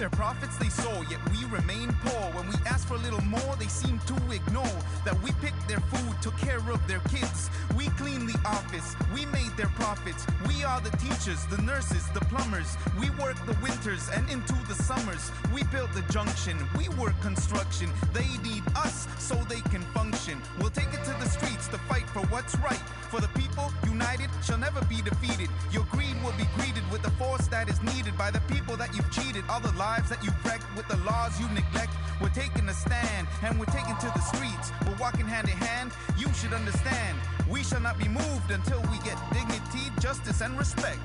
Their 0.06 0.18
profits 0.18 0.45
sow, 0.86 1.02
yet 1.10 1.20
we 1.30 1.44
remain 1.46 1.88
poor. 2.04 2.22
When 2.36 2.46
we 2.48 2.54
ask 2.66 2.86
for 2.86 2.94
a 2.94 2.98
little 2.98 3.22
more, 3.22 3.54
they 3.58 3.66
seem 3.66 3.98
to 4.10 4.14
ignore 4.30 4.78
that 5.04 5.16
we 5.22 5.30
pick 5.44 5.54
their 5.68 5.80
food, 5.92 6.14
took 6.22 6.36
care 6.38 6.62
of 6.70 6.80
their 6.86 7.00
kids. 7.14 7.50
We 7.76 7.86
clean 8.00 8.26
the 8.26 8.38
office, 8.44 8.94
we 9.14 9.26
made 9.26 9.52
their 9.56 9.72
profits. 9.80 10.26
We 10.48 10.64
are 10.64 10.80
the 10.80 10.94
teachers, 10.98 11.44
the 11.46 11.60
nurses, 11.62 12.04
the 12.14 12.20
plumbers. 12.32 12.76
We 13.00 13.10
work 13.22 13.36
the 13.46 13.56
winters 13.62 14.08
and 14.14 14.28
into 14.30 14.54
the 14.68 14.74
summers. 14.74 15.30
We 15.54 15.62
built 15.64 15.92
the 15.92 16.04
junction, 16.12 16.56
we 16.78 16.88
work 17.00 17.18
construction. 17.20 17.90
They 18.12 18.28
need 18.42 18.62
us 18.76 19.06
so 19.18 19.34
they 19.48 19.62
can 19.72 19.82
function. 19.96 20.40
We'll 20.58 20.70
take 20.70 20.92
it 20.92 21.04
to 21.04 21.14
the 21.22 21.28
streets 21.28 21.68
to 21.68 21.78
fight 21.90 22.08
for 22.10 22.22
what's 22.32 22.56
right. 22.58 22.84
For 23.10 23.20
the 23.20 23.28
people, 23.28 23.72
united 23.84 24.30
shall 24.44 24.58
never 24.58 24.84
be 24.86 25.00
defeated. 25.02 25.48
Your 25.70 25.84
greed 25.90 26.16
will 26.24 26.36
be 26.36 26.46
greeted 26.56 26.82
with 26.90 27.02
the 27.02 27.10
force 27.12 27.46
that 27.48 27.68
is 27.68 27.80
needed 27.82 28.16
by 28.18 28.30
the 28.30 28.40
people 28.52 28.76
that 28.76 28.94
you've 28.94 29.10
cheated. 29.10 29.44
All 29.48 29.60
the 29.60 29.72
lives 29.72 30.08
that 30.10 30.22
you've 30.24 30.44
wrecked 30.44 30.66
with 30.76 30.86
the 30.88 30.96
laws 30.98 31.40
you 31.40 31.48
neglect. 31.48 31.92
We're 32.20 32.28
taking 32.28 32.68
a 32.68 32.74
stand 32.74 33.26
and 33.42 33.58
we're 33.58 33.66
taking 33.66 33.96
to 33.96 34.06
the 34.06 34.20
streets. 34.20 34.72
We're 34.86 34.96
walking 35.00 35.26
hand 35.26 35.48
in 35.48 35.56
hand. 35.56 35.92
You 36.16 36.32
should 36.34 36.52
understand. 36.52 37.18
We 37.50 37.64
shall 37.64 37.80
not 37.80 37.98
be 37.98 38.08
moved 38.08 38.50
until 38.50 38.80
we 38.92 38.98
get 38.98 39.18
dignity, 39.32 39.90
justice, 40.00 40.40
and 40.40 40.58
respect. 40.58 41.00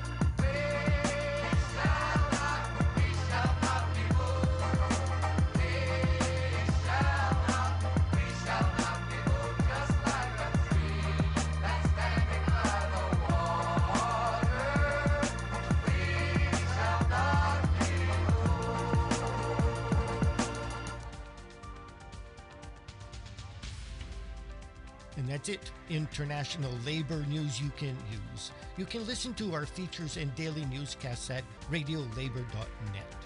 That's 25.32 25.48
it. 25.48 25.70
International 25.88 26.70
labor 26.84 27.24
news 27.26 27.58
you 27.58 27.70
can 27.78 27.96
use. 28.10 28.50
You 28.76 28.84
can 28.84 29.06
listen 29.06 29.32
to 29.34 29.54
our 29.54 29.64
features 29.64 30.18
and 30.18 30.34
daily 30.34 30.66
newscasts 30.66 31.30
at 31.30 31.42
radiolabor.net. 31.70 33.16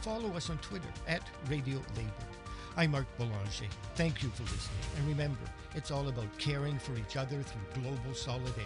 Follow 0.00 0.28
us 0.36 0.48
on 0.48 0.58
Twitter 0.58 0.88
at 1.08 1.22
Radio 1.50 1.78
Labor. 1.96 2.12
I'm 2.76 2.92
Marc 2.92 3.08
Belanger. 3.18 3.66
Thank 3.96 4.22
you 4.22 4.28
for 4.28 4.44
listening. 4.44 4.78
And 4.96 5.08
remember, 5.08 5.40
it's 5.74 5.90
all 5.90 6.06
about 6.06 6.38
caring 6.38 6.78
for 6.78 6.96
each 6.96 7.16
other 7.16 7.42
through 7.42 7.82
global 7.82 8.14
solidarity. 8.14 8.62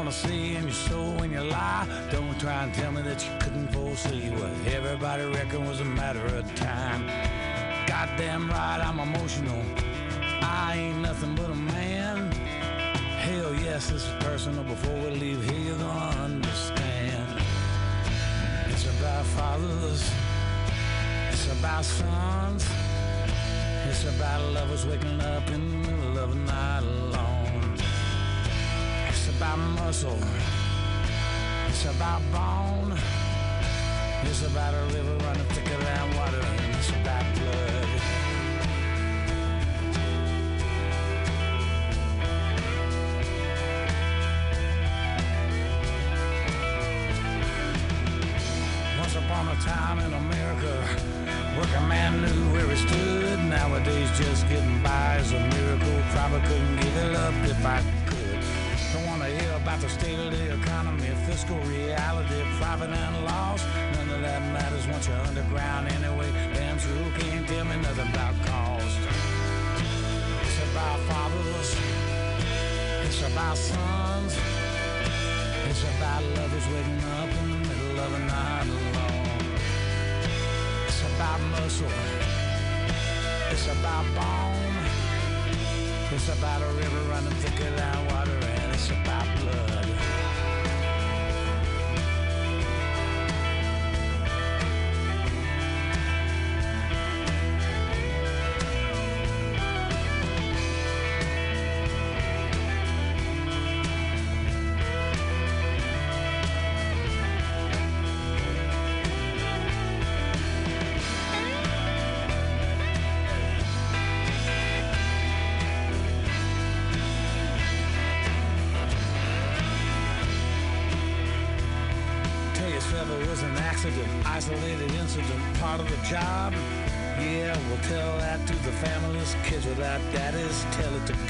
Wanna 0.00 0.12
see 0.12 0.56
in 0.56 0.62
your 0.62 0.72
soul 0.72 1.12
when 1.16 1.30
you 1.30 1.42
lie. 1.42 1.86
Don't 2.10 2.40
try 2.40 2.64
and 2.64 2.72
tell 2.72 2.90
me 2.90 3.02
that 3.02 3.22
you 3.22 3.32
couldn't 3.38 3.68
foresee 3.68 4.30
what 4.30 4.50
everybody 4.72 5.24
reckoned 5.24 5.68
was 5.68 5.80
a 5.80 5.84
matter 5.84 6.24
of 6.24 6.54
time. 6.54 7.06
Goddamn 7.86 8.48
right, 8.48 8.80
I'm 8.82 8.98
emotional. 8.98 9.62
I 10.40 10.76
ain't 10.78 11.00
nothing 11.00 11.34
but 11.34 11.50
a 11.50 11.54
man. 11.54 12.32
Hell 12.32 13.54
yes, 13.56 13.90
this 13.90 14.08
is 14.08 14.14
personal. 14.20 14.64
Before 14.64 14.94
we 15.00 15.10
leave 15.10 15.44
here, 15.44 15.60
you're 15.60 15.76
gonna 15.76 16.22
understand. 16.22 17.42
It's 18.68 18.86
about 18.86 19.26
fathers. 19.26 20.10
It's 21.30 21.52
about 21.52 21.84
sons. 21.84 22.66
It's 23.86 24.06
about 24.06 24.50
lovers 24.54 24.86
waking 24.86 25.20
up 25.20 25.46
in 25.50 25.82
the 25.82 25.88
middle 25.90 26.18
of 26.18 26.30
the 26.30 26.36
night 26.36 27.09
about 29.40 29.58
muscle. 29.58 30.18
It's 31.68 31.86
about 31.86 32.20
bone. 32.30 32.92
It's 34.24 34.42
about 34.42 34.74
a 34.74 34.84
river 34.92 35.16
running 35.24 35.46
thicker 35.54 35.78
than 35.82 36.14
water. 36.14 36.44
It's 36.76 36.90
about 36.90 37.24
blood. 37.36 37.88
Once 48.98 49.16
upon 49.16 49.48
a 49.48 49.56
time 49.62 50.00
in 50.00 50.12
America, 50.12 50.84
working 51.56 51.88
man 51.88 52.20
knew 52.20 52.52
where 52.52 52.68
he 52.68 52.76
stood. 52.76 53.38
Nowadays, 53.38 54.10
just 54.18 54.46
getting 54.50 54.82
by 54.82 55.16
is 55.16 55.32
a 55.32 55.40
miracle. 55.40 56.02
Probably 56.10 56.40
couldn't 56.42 56.76
give 56.76 56.96
it 56.98 57.16
up 57.16 57.32
if 57.46 57.64
I 57.64 57.99
the 59.80 59.88
state 59.88 60.18
of 60.18 60.30
the 60.30 60.52
economy, 60.60 61.08
fiscal 61.26 61.58
reality, 61.60 62.42
profit 62.58 62.90
and 62.90 63.24
loss. 63.24 63.64
None 63.96 64.10
of 64.10 64.20
that 64.20 64.42
matters 64.52 64.86
once 64.86 65.08
you're 65.08 65.16
underground 65.16 65.88
anyway. 65.88 66.30
Can't 66.52 67.48
tell 67.48 67.64
me 67.64 67.76
nothing 67.76 68.08
about 68.08 68.34
cost. 68.44 68.98
It's 70.42 70.58
about 70.70 71.00
fathers. 71.08 71.76
It's 73.06 73.22
about 73.22 73.56
sons. 73.56 74.36
It's 75.68 75.82
about 75.96 76.22
lovers 76.36 76.66
waking 76.68 77.04
up 77.18 77.30
in 77.42 77.50
the 77.50 77.58
middle 77.68 78.00
of 78.00 78.14
a 78.14 78.18
night 78.18 78.68
alone. 78.68 79.40
It's 80.86 81.02
about 81.14 81.40
muscle. 81.52 81.88
It's 83.50 83.66
about 83.66 84.04
bone. 84.14 84.76
It's 86.12 86.28
about 86.28 86.60
a 86.62 86.72
river 86.74 87.02
running 87.08 87.36
thicker 87.42 87.70
than 87.70 88.06
water, 88.06 88.38
and 88.42 88.72
it's 88.74 88.90
about 88.90 89.19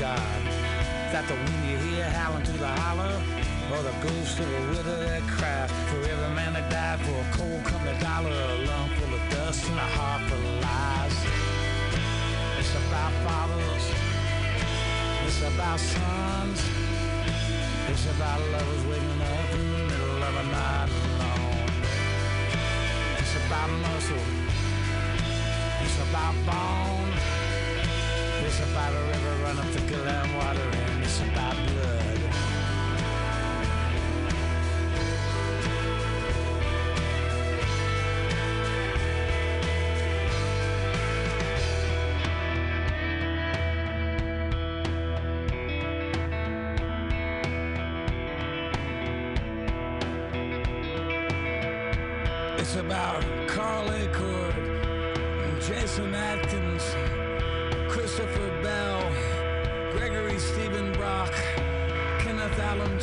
God. 0.01 0.42
That 1.12 1.28
the 1.28 1.34
wind 1.34 1.68
you 1.68 1.76
hear 1.76 2.09
howling 2.09 2.42
through 2.44 2.57
the 2.57 2.72
hollow, 2.80 3.20
or 3.68 3.82
the 3.82 3.92
ghost 4.01 4.40
of 4.40 4.48
a 4.48 4.61
widow 4.72 4.96
that 5.05 5.68
for 5.92 6.01
every 6.01 6.34
man 6.34 6.55
that 6.55 6.70
died 6.70 7.01
for 7.05 7.20
a 7.20 7.28
cold 7.36 7.62
company 7.66 7.92
dollar, 8.01 8.32
a 8.32 8.64
lung 8.64 8.88
full 8.96 9.12
of 9.12 9.20
dust 9.28 9.68
and 9.68 9.76
a 9.76 9.88
heart 9.96 10.22
full 10.24 10.40
of 10.40 10.57
lies. 10.64 11.16
It's 12.59 12.72
about 12.80 13.12
fathers, 13.28 13.86
it's 15.26 15.42
about 15.53 15.78
sons, 15.78 16.61
it's 17.92 18.07
about 18.16 18.40
lovers 18.40 18.84
waking 18.88 19.20
up 19.20 19.53
in 19.53 19.72
the 19.72 19.84
middle 19.84 20.22
of 20.28 20.34
a 20.34 20.44
night 20.48 20.88
alone. 20.96 21.68
It's 23.20 23.36
about 23.44 23.68
muscle. 23.84 24.24
It's 25.84 25.98
about 26.09 26.34
bone. 26.48 26.99
It's 28.61 28.70
about 28.72 28.92
a 28.92 29.02
river 29.06 29.42
running 29.42 29.64
thicker 29.72 30.02
than 30.02 30.34
water, 30.34 30.61
and 30.61 31.02
it's 31.02 31.18
about 31.20 31.56
blood. 31.68 31.89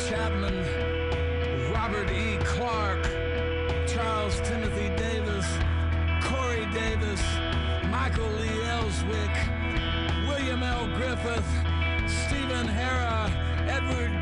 Chapman, 0.06 0.62
Robert 1.72 2.08
E. 2.10 2.38
Clark, 2.44 3.02
Charles 3.88 4.40
Timothy 4.48 4.88
Davis, 4.96 5.44
Corey 6.22 6.66
Davis, 6.72 7.20
Michael 7.90 8.30
Lee 8.38 8.62
Ellswick, 8.62 10.28
William 10.28 10.62
L. 10.62 10.86
Griffith, 10.96 11.44
Stephen 12.06 12.66
Hara, 12.68 13.28
Edward 13.68 14.17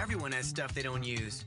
Everyone 0.00 0.30
has 0.30 0.46
stuff 0.46 0.72
they 0.74 0.82
don't 0.82 1.02
use. 1.02 1.44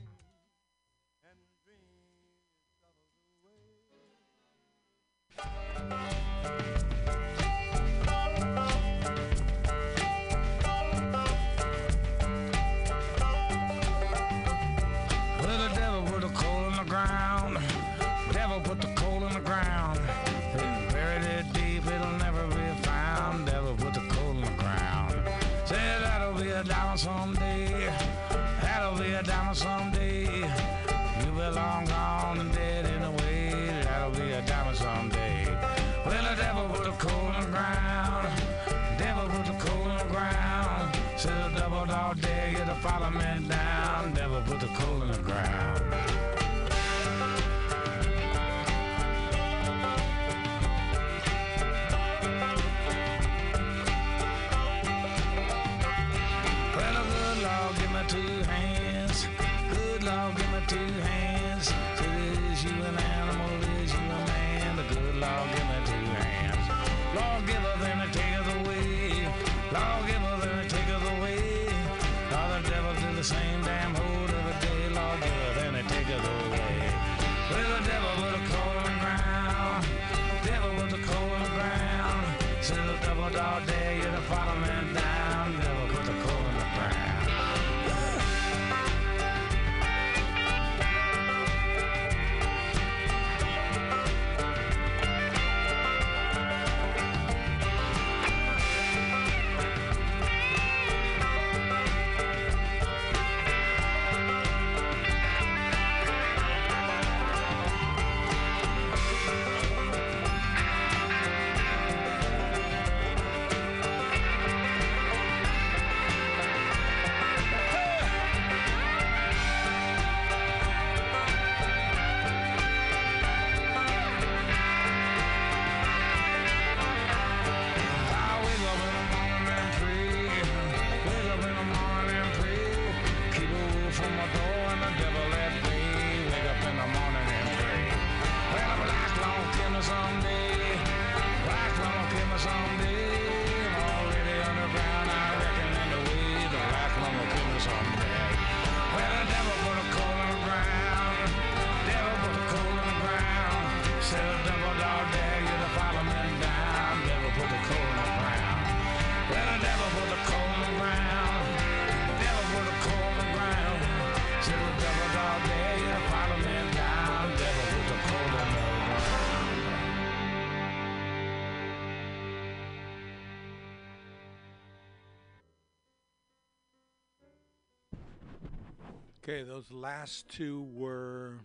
last 179.72 180.28
two 180.28 180.66
were 180.72 181.38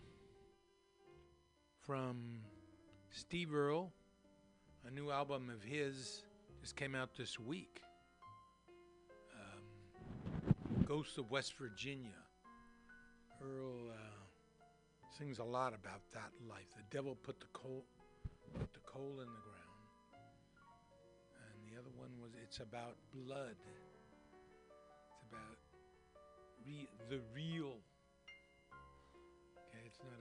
from 1.86 2.40
Steve 3.10 3.54
Earle. 3.54 3.90
A 4.86 4.90
new 4.90 5.10
album 5.10 5.50
of 5.50 5.62
his 5.62 6.22
just 6.60 6.76
came 6.76 6.94
out 6.94 7.10
this 7.16 7.38
week 7.38 7.80
um, 9.34 10.84
Ghosts 10.84 11.18
of 11.18 11.30
West 11.30 11.54
Virginia. 11.58 12.10
Earle 13.42 13.90
uh, 13.90 15.16
sings 15.16 15.38
a 15.38 15.44
lot 15.44 15.68
about 15.74 16.02
that 16.12 16.30
life. 16.48 16.68
The 16.76 16.96
devil 16.96 17.14
put 17.14 17.40
the 17.40 17.46
coal, 17.52 17.84
put 18.58 18.72
the 18.72 18.80
coal 18.80 19.20
in 19.20 19.26
the 19.26 19.42
ground, 19.42 19.78
and 21.42 21.72
the 21.72 21.78
other 21.78 21.90
one 21.96 22.10
was 22.20 22.32
it's 22.42 22.58
about 22.58 22.96
blood. 23.14 23.56
It's 25.12 25.22
about 25.30 25.58
the 27.08 27.20
real 27.34 27.76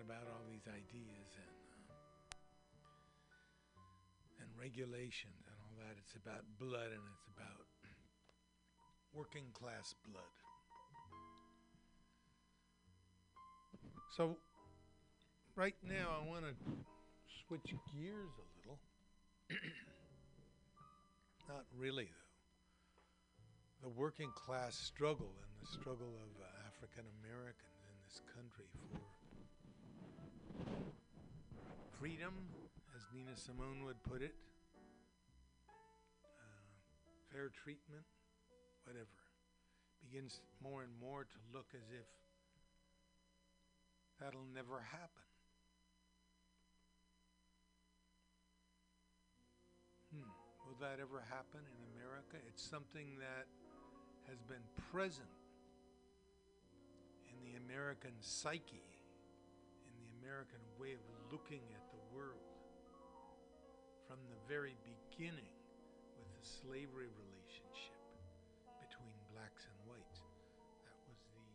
about 0.07 0.23
all 0.31 0.47
these 0.47 0.63
ideas 0.71 1.35
and 1.35 1.91
uh, 1.91 1.99
and 4.39 4.47
regulations 4.55 5.43
and 5.51 5.57
all 5.67 5.75
that. 5.83 5.99
It's 5.99 6.15
about 6.15 6.47
blood 6.55 6.95
and 6.95 7.03
it's 7.11 7.27
about 7.35 7.67
working 9.11 9.51
class 9.51 9.93
blood. 10.07 10.31
So 14.15 14.37
right 15.55 15.75
now 15.83 16.15
I 16.15 16.25
want 16.25 16.45
to 16.47 16.55
switch 17.43 17.75
gears 17.91 18.31
a 18.39 18.47
little. 18.63 18.79
Not 21.49 21.65
really 21.77 22.05
though 22.05 22.27
the 23.83 23.89
working 23.89 24.31
class 24.35 24.75
struggle 24.75 25.35
and 25.43 25.51
the 25.61 25.67
struggle 25.67 26.15
of 26.15 26.31
uh, 26.41 26.47
African 26.67 27.03
Americans 27.21 27.83
in 27.91 27.97
this 28.07 28.21
country 28.33 28.65
for 28.73 29.16
freedom, 31.99 32.33
as 32.95 33.01
Nina 33.13 33.35
Simone 33.35 33.83
would 33.85 34.01
put 34.03 34.21
it, 34.21 34.35
uh, 36.39 36.43
fair 37.31 37.49
treatment, 37.49 38.03
whatever, 38.85 39.07
begins 40.01 40.41
more 40.61 40.83
and 40.83 40.91
more 40.99 41.23
to 41.23 41.37
look 41.53 41.67
as 41.73 41.89
if 41.91 42.07
that'll 44.19 44.47
never 44.53 44.79
happen. 44.79 45.27
Hmm. 50.13 50.29
Will 50.65 50.77
that 50.81 50.99
ever 51.01 51.23
happen 51.29 51.61
in 51.61 51.79
America? 51.95 52.37
It's 52.47 52.63
something 52.63 53.17
that 53.19 53.45
has 54.27 54.41
been 54.43 54.63
present 54.91 55.27
in 57.29 57.51
the 57.51 57.57
American 57.57 58.11
psyche, 58.19 58.83
American 60.21 60.61
way 60.79 60.93
of 60.93 61.03
looking 61.31 61.61
at 61.75 61.85
the 61.91 62.01
world 62.15 62.57
from 64.07 64.17
the 64.29 64.39
very 64.47 64.75
beginning 64.85 65.53
with 66.17 66.29
the 66.31 66.43
slavery 66.45 67.11
relationship 67.11 67.99
between 68.79 69.13
blacks 69.33 69.67
and 69.67 69.77
whites. 69.85 70.23
That 70.87 70.97
was 71.05 71.19
the 71.33 71.47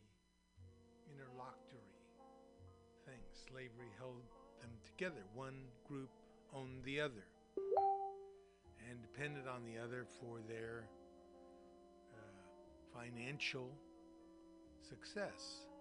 interlocutory 1.11 1.97
thing. 3.07 3.23
Slavery 3.33 3.91
held 3.99 4.23
them 4.61 4.71
together. 4.85 5.25
One 5.35 5.67
group 5.89 6.11
owned 6.55 6.85
the 6.85 7.01
other 7.01 7.27
and 8.91 9.01
depended 9.01 9.49
on 9.49 9.65
the 9.65 9.81
other 9.81 10.05
for 10.21 10.39
their 10.47 10.85
uh, 12.13 12.43
financial 12.93 13.71
success. 14.85 15.72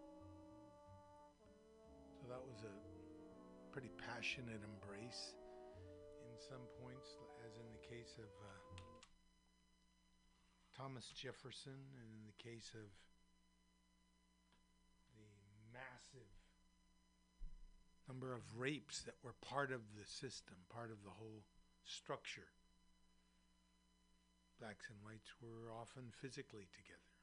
So 2.22 2.30
that 2.30 2.46
was 2.46 2.62
a 2.62 2.76
pretty 3.74 3.90
passionate 3.98 4.62
embrace 4.62 5.34
in 6.22 6.38
some 6.38 6.62
points, 6.78 7.18
as 7.42 7.58
in 7.58 7.66
the 7.74 7.82
case 7.82 8.14
of 8.22 8.30
uh, 8.30 8.54
Thomas 10.78 11.10
Jefferson, 11.18 11.82
and 11.98 12.06
in 12.14 12.30
the 12.30 12.38
case 12.38 12.78
of 12.78 12.86
the 15.18 15.34
massive 15.74 16.30
number 18.06 18.38
of 18.38 18.46
rapes 18.54 19.02
that 19.10 19.18
were 19.26 19.34
part 19.42 19.74
of 19.74 19.82
the 19.98 20.06
system, 20.06 20.62
part 20.70 20.94
of 20.94 21.02
the 21.02 21.18
whole 21.18 21.42
structure. 21.90 22.54
Blacks 24.62 24.94
and 24.94 25.02
whites 25.02 25.34
were 25.42 25.74
often 25.74 26.14
physically 26.22 26.70
together, 26.70 27.18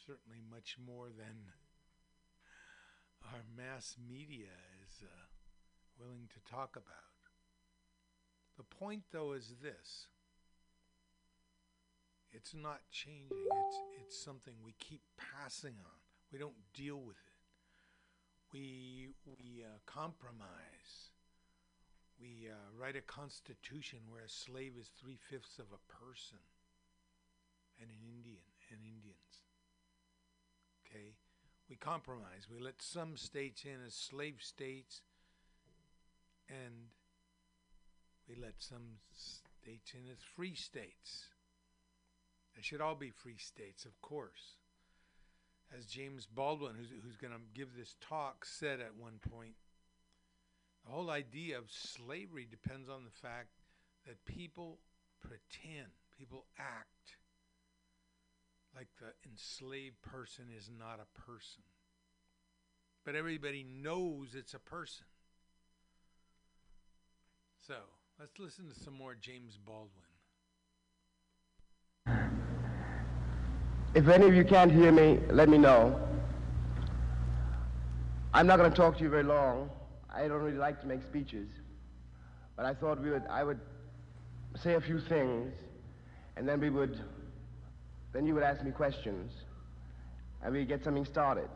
certainly 0.00 0.40
much 0.48 0.80
more 0.80 1.12
than 1.12 1.52
our 3.32 3.42
mass 3.56 3.96
media 4.08 4.52
is 4.86 5.02
uh, 5.02 5.08
willing 5.98 6.28
to 6.32 6.52
talk 6.52 6.76
about. 6.76 6.86
The 8.56 8.64
point, 8.64 9.02
though, 9.12 9.32
is 9.32 9.54
this 9.62 10.06
it's 12.32 12.54
not 12.54 12.80
changing, 12.90 13.28
it's, 13.30 13.78
it's 14.00 14.18
something 14.18 14.54
we 14.64 14.74
keep 14.78 15.02
passing 15.16 15.74
on. 15.78 15.98
We 16.32 16.38
don't 16.38 16.58
deal 16.74 16.96
with 16.96 17.16
it. 17.16 17.34
We, 18.52 19.08
we 19.24 19.62
uh, 19.64 19.78
compromise. 19.86 21.10
We 22.20 22.48
uh, 22.50 22.54
write 22.76 22.96
a 22.96 23.02
constitution 23.02 24.00
where 24.08 24.22
a 24.22 24.28
slave 24.28 24.72
is 24.78 24.90
three 25.00 25.18
fifths 25.30 25.58
of 25.58 25.66
a 25.72 25.82
person 25.92 26.38
and 27.80 27.90
an 27.90 28.02
Indian 28.02 28.42
and 28.70 28.80
Indians. 28.82 29.42
Okay? 30.82 31.14
We 31.68 31.76
compromise. 31.76 32.46
We 32.50 32.60
let 32.60 32.80
some 32.82 33.16
states 33.16 33.64
in 33.64 33.84
as 33.86 33.94
slave 33.94 34.36
states 34.40 35.02
and 36.48 36.88
we 38.28 38.36
let 38.36 38.54
some 38.58 38.98
states 39.12 39.92
in 39.94 40.10
as 40.10 40.18
free 40.36 40.54
states. 40.54 41.28
They 42.54 42.62
should 42.62 42.80
all 42.80 42.94
be 42.94 43.10
free 43.10 43.38
states, 43.38 43.84
of 43.84 44.00
course. 44.00 44.56
As 45.76 45.86
James 45.86 46.26
Baldwin, 46.26 46.74
who's, 46.78 46.90
who's 47.02 47.16
going 47.16 47.32
to 47.32 47.40
give 47.54 47.76
this 47.76 47.96
talk, 48.00 48.44
said 48.44 48.80
at 48.80 48.96
one 48.96 49.18
point, 49.30 49.54
the 50.84 50.92
whole 50.92 51.10
idea 51.10 51.58
of 51.58 51.64
slavery 51.70 52.46
depends 52.48 52.88
on 52.88 53.04
the 53.04 53.10
fact 53.10 53.48
that 54.06 54.24
people 54.26 54.78
pretend, 55.20 55.88
people 56.18 56.44
act 56.58 56.93
like 58.76 58.88
the 58.98 59.12
enslaved 59.28 60.00
person 60.02 60.46
is 60.56 60.70
not 60.78 61.00
a 61.00 61.20
person. 61.20 61.62
But 63.04 63.14
everybody 63.14 63.64
knows 63.64 64.34
it's 64.34 64.54
a 64.54 64.58
person. 64.58 65.06
So 67.66 67.74
let's 68.18 68.38
listen 68.38 68.68
to 68.68 68.78
some 68.78 68.94
more 68.94 69.14
James 69.14 69.58
Baldwin. 69.64 69.90
If 73.94 74.08
any 74.08 74.26
of 74.26 74.34
you 74.34 74.44
can't 74.44 74.72
hear 74.72 74.90
me, 74.90 75.20
let 75.30 75.48
me 75.48 75.56
know. 75.56 76.00
I'm 78.32 78.48
not 78.48 78.58
going 78.58 78.68
to 78.68 78.76
talk 78.76 78.96
to 78.98 79.04
you 79.04 79.08
very 79.08 79.22
long. 79.22 79.70
I 80.12 80.26
don't 80.26 80.42
really 80.42 80.58
like 80.58 80.80
to 80.80 80.86
make 80.86 81.02
speeches, 81.02 81.48
but 82.56 82.66
I 82.66 82.74
thought 82.74 83.00
we 83.00 83.10
would, 83.10 83.22
I 83.30 83.44
would 83.44 83.60
say 84.56 84.74
a 84.74 84.80
few 84.80 84.98
things, 84.98 85.52
and 86.36 86.48
then 86.48 86.60
we 86.60 86.70
would, 86.70 86.98
then 88.14 88.26
you 88.26 88.32
would 88.32 88.44
ask 88.44 88.62
me 88.62 88.70
questions, 88.70 89.32
and 90.42 90.54
we'd 90.54 90.68
get 90.68 90.84
something 90.84 91.04
started. 91.04 91.48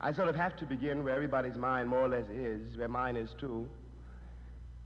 I 0.00 0.12
sort 0.12 0.28
of 0.28 0.34
have 0.34 0.56
to 0.56 0.66
begin 0.66 1.04
where 1.04 1.14
everybody's 1.14 1.56
mind 1.56 1.88
more 1.88 2.00
or 2.00 2.08
less 2.08 2.28
is, 2.28 2.76
where 2.76 2.88
mine 2.88 3.16
is 3.16 3.30
too, 3.40 3.66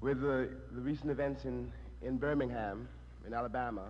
with 0.02 0.20
the, 0.20 0.50
the 0.72 0.80
recent 0.82 1.10
events 1.10 1.44
in, 1.44 1.72
in 2.02 2.18
Birmingham, 2.18 2.86
in 3.26 3.32
Alabama. 3.32 3.86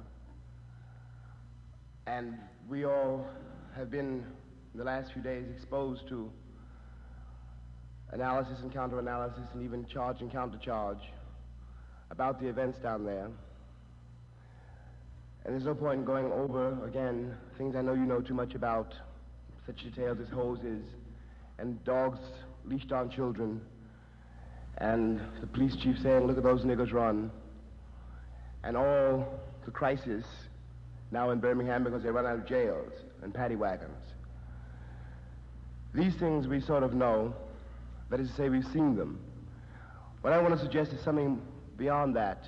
And 2.07 2.39
we 2.71 2.85
all 2.85 3.27
have 3.77 3.91
been, 3.91 4.25
in 4.73 4.79
the 4.79 4.85
last 4.85 5.13
few 5.13 5.23
days, 5.23 5.45
exposed 5.55 6.09
to 6.09 6.31
analysis 8.13 8.61
and 8.63 8.73
counter-analysis 8.73 9.43
and 9.53 9.63
even 9.63 9.85
charge 9.87 10.21
and 10.21 10.33
counter-charge 10.33 11.01
about 12.11 12.41
the 12.41 12.49
events 12.49 12.79
down 12.79 13.05
there. 13.05 13.31
And 15.45 15.55
there's 15.55 15.65
no 15.65 15.75
point 15.75 16.01
in 16.01 16.05
going 16.05 16.31
over, 16.33 16.77
again, 16.85 17.35
things 17.57 17.75
I 17.75 17.83
know 17.83 17.95
you 17.95 18.05
know 18.05 18.21
too 18.21 18.35
much 18.35 18.55
about, 18.55 18.95
such 19.67 19.83
details 19.85 20.19
as 20.21 20.29
hoses 20.29 20.83
and 21.59 21.83
dogs 21.85 22.19
leashed 22.65 22.93
on 22.93 23.11
children, 23.11 23.61
and 24.79 25.21
the 25.41 25.47
police 25.47 25.75
chief 25.77 25.99
saying, 26.03 26.27
look 26.27 26.37
at 26.37 26.43
those 26.43 26.63
niggers 26.63 26.93
run, 26.93 27.31
and 28.63 28.77
all 28.77 29.27
the 29.65 29.71
crisis 29.71 30.25
now 31.11 31.31
in 31.31 31.41
Birmingham 31.41 31.85
because 31.85 32.03
they 32.03 32.11
run 32.11 32.27
out 32.27 32.35
of 32.35 32.47
jails 32.47 32.93
and 33.23 33.33
paddy 33.33 33.57
wagons. 33.57 34.05
These 35.95 36.15
things 36.17 36.47
we 36.47 36.61
sort 36.61 36.83
of 36.83 36.93
know, 36.95 37.35
that 38.11 38.21
is 38.21 38.29
to 38.31 38.37
say, 38.37 38.49
we've 38.49 38.67
seen 38.67 38.95
them. 38.97 39.19
What 40.21 40.33
I 40.33 40.39
want 40.39 40.55
to 40.55 40.61
suggest 40.61 40.93
is 40.93 41.01
something 41.01 41.41
beyond 41.79 42.17
that. 42.17 42.47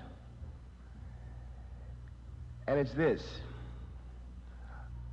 And 2.66 2.78
it's 2.78 2.92
this. 2.92 3.22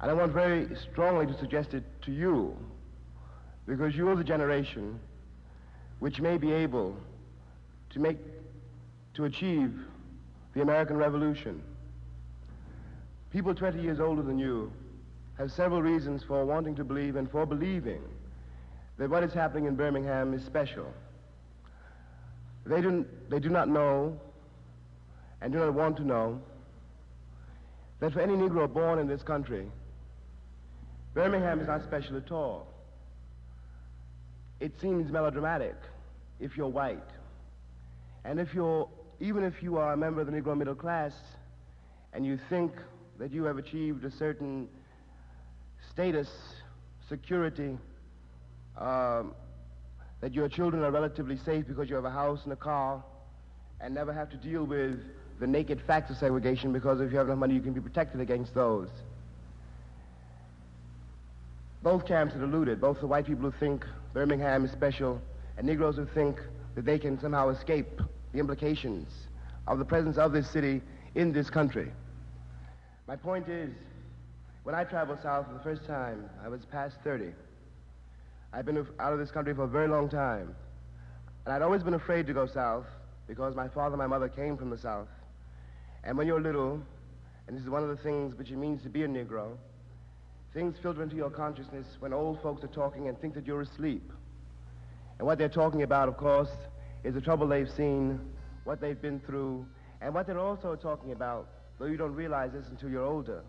And 0.02 0.12
I 0.12 0.14
want 0.14 0.34
very 0.34 0.68
strongly 0.92 1.26
to 1.26 1.40
suggest 1.40 1.74
it 1.74 1.84
to 2.04 2.12
you, 2.12 2.58
because 3.66 3.96
you're 3.96 4.16
the 4.16 4.24
generation 4.24 5.00
which 6.00 6.20
may 6.20 6.38
be 6.38 6.52
able 6.52 6.96
to 7.92 8.00
make, 8.00 8.18
to 9.16 9.26
achieve 9.26 9.74
the 10.54 10.62
American 10.62 10.98
Revolution. 10.98 11.62
People 13.32 13.56
20 13.56 13.82
years 13.82 14.00
older 14.00 14.22
than 14.22 14.38
you 14.38 14.72
have 15.38 15.52
several 15.52 15.82
reasons 15.82 16.24
for 16.24 16.46
wanting 16.46 16.76
to 16.76 16.84
believe 16.84 17.16
and 17.16 17.30
for 17.30 17.46
believing 17.46 18.02
that 18.98 19.10
what 19.10 19.24
is 19.24 19.34
happening 19.34 19.66
in 19.66 19.76
Birmingham 19.76 20.34
is 20.34 20.44
special. 20.44 20.92
They 22.68 22.82
do, 22.82 23.06
they 23.30 23.40
do 23.40 23.50
not 23.50 23.70
know 23.70 24.20
and 25.42 25.54
do 25.54 25.60
not 25.60 25.74
want 25.74 25.98
to 25.98 26.04
know 26.04 26.42
that 28.00 28.14
for 28.14 28.20
any 28.20 28.34
Negro 28.34 28.72
born 28.72 29.00
in 29.00 29.08
this 29.08 29.24
country, 29.24 29.68
Birmingham 31.14 31.60
is 31.60 31.68
not 31.68 31.84
special 31.84 32.18
at 32.18 32.32
all. 32.32 32.68
It 34.60 34.74
seems 34.82 35.12
melodramatic 35.12 35.76
if 36.40 36.58
you're 36.58 36.68
white. 36.68 37.10
And 38.26 38.40
if 38.40 38.54
you're, 38.54 38.90
even 39.20 39.44
if 39.44 39.64
you 39.64 39.78
are 39.78 39.94
a 39.94 39.98
member 39.98 40.22
of 40.22 40.28
the 40.28 40.34
Negro 40.34 40.58
middle 40.58 40.76
class 40.76 41.14
and 42.14 42.26
you 42.26 42.38
think 42.50 42.74
that 43.18 43.32
you 43.32 43.46
have 43.46 43.58
achieved 43.58 44.04
a 44.04 44.12
certain 44.12 44.68
status, 45.92 46.30
security, 47.08 47.78
um, 48.78 49.34
that 50.22 50.34
your 50.34 50.50
children 50.50 50.84
are 50.84 50.92
relatively 50.92 51.38
safe 51.38 51.68
because 51.68 51.90
you 51.90 51.96
have 51.96 52.06
a 52.06 52.10
house 52.12 52.42
and 52.44 52.54
a 52.54 52.58
car 52.58 53.04
and 53.80 53.94
never 53.94 54.12
have 54.12 54.30
to 54.30 54.38
deal 54.38 54.64
with 54.64 55.00
the 55.40 55.48
naked 55.48 55.80
facts 55.86 56.10
of 56.10 56.18
segregation 56.18 56.74
because 56.74 57.00
if 57.00 57.12
you 57.12 57.18
have 57.18 57.28
enough 57.28 57.38
money 57.38 57.54
you 57.54 57.62
can 57.62 57.74
be 57.74 57.82
protected 57.82 58.20
against 58.20 58.54
those. 58.56 58.90
Both 61.84 62.08
camps 62.08 62.36
are 62.36 62.40
deluded, 62.40 62.82
both 62.82 63.00
the 63.00 63.08
white 63.08 63.28
people 63.28 63.50
who 63.50 63.58
think 63.60 63.86
Birmingham 64.14 64.66
is 64.66 64.72
special 64.72 65.22
and 65.58 65.68
Negroes 65.68 65.96
who 65.96 66.06
think 66.06 66.42
that 66.76 66.86
they 66.86 66.98
can 66.98 67.20
somehow 67.20 67.50
escape 67.50 68.02
the 68.34 68.40
implications 68.40 69.08
of 69.68 69.78
the 69.78 69.86
presence 69.86 70.18
of 70.18 70.32
this 70.32 70.50
city 70.50 70.82
in 71.16 71.32
this 71.32 71.50
country. 71.50 71.92
My 73.08 73.16
point 73.16 73.48
is, 73.48 73.72
when 74.64 74.76
I 74.76 74.84
traveled 74.84 75.20
south 75.22 75.48
for 75.48 75.54
the 75.54 75.60
first 75.60 75.86
time, 75.86 76.30
I 76.44 76.50
was 76.50 76.66
past 76.66 76.98
30. 77.04 77.32
I've 78.54 78.66
been 78.66 78.86
out 79.00 79.14
of 79.14 79.20
this 79.20 79.32
country 79.32 79.54
for 79.54 79.64
a 79.64 79.68
very 79.68 79.88
long 79.88 80.10
time. 80.10 80.56
And 81.46 81.54
I'd 81.54 81.62
always 81.62 81.84
been 81.84 81.94
afraid 81.94 82.28
to 82.28 82.34
go 82.34 82.46
south 82.46 82.86
because 83.28 83.56
my 83.56 83.68
father 83.68 83.94
and 83.94 83.98
my 83.98 84.08
mother 84.08 84.30
came 84.30 84.58
from 84.58 84.70
the 84.70 84.78
south. 84.78 85.08
And 86.04 86.18
when 86.18 86.28
you're 86.28 86.42
little, 86.42 86.82
and 87.48 87.56
this 87.56 87.64
is 87.64 87.70
one 87.70 87.84
of 87.84 87.90
the 87.90 87.98
things 87.98 88.36
which 88.38 88.52
it 88.52 88.58
means 88.58 88.82
to 88.84 88.90
be 88.90 89.04
a 89.04 89.08
Negro, 89.08 89.58
things 90.54 90.76
filter 90.82 91.04
into 91.04 91.16
your 91.16 91.30
consciousness 91.30 91.86
when 92.00 92.14
old 92.14 92.42
folks 92.42 92.64
are 92.64 92.68
talking 92.68 93.08
and 93.10 93.20
think 93.20 93.34
that 93.34 93.46
you're 93.46 93.62
asleep. 93.62 94.12
And 95.20 95.28
what 95.28 95.38
they're 95.38 95.50
talking 95.50 95.84
about, 95.84 96.08
of 96.08 96.18
course, 96.18 96.50
is 97.04 97.14
the 97.14 97.22
trouble 97.22 97.48
they've 97.48 97.70
seen, 97.70 98.20
what 98.64 98.80
they've 98.80 99.02
been 99.02 99.20
through, 99.20 99.66
and 100.02 100.14
what 100.14 100.28
they're 100.28 100.40
also 100.40 100.76
talking 100.76 101.12
about, 101.12 101.48
though 101.80 101.86
you 101.86 101.98
don't 101.98 102.14
realize 102.14 102.52
this 102.54 102.68
until 102.70 102.90
you're 102.90 103.06
older, 103.06 103.44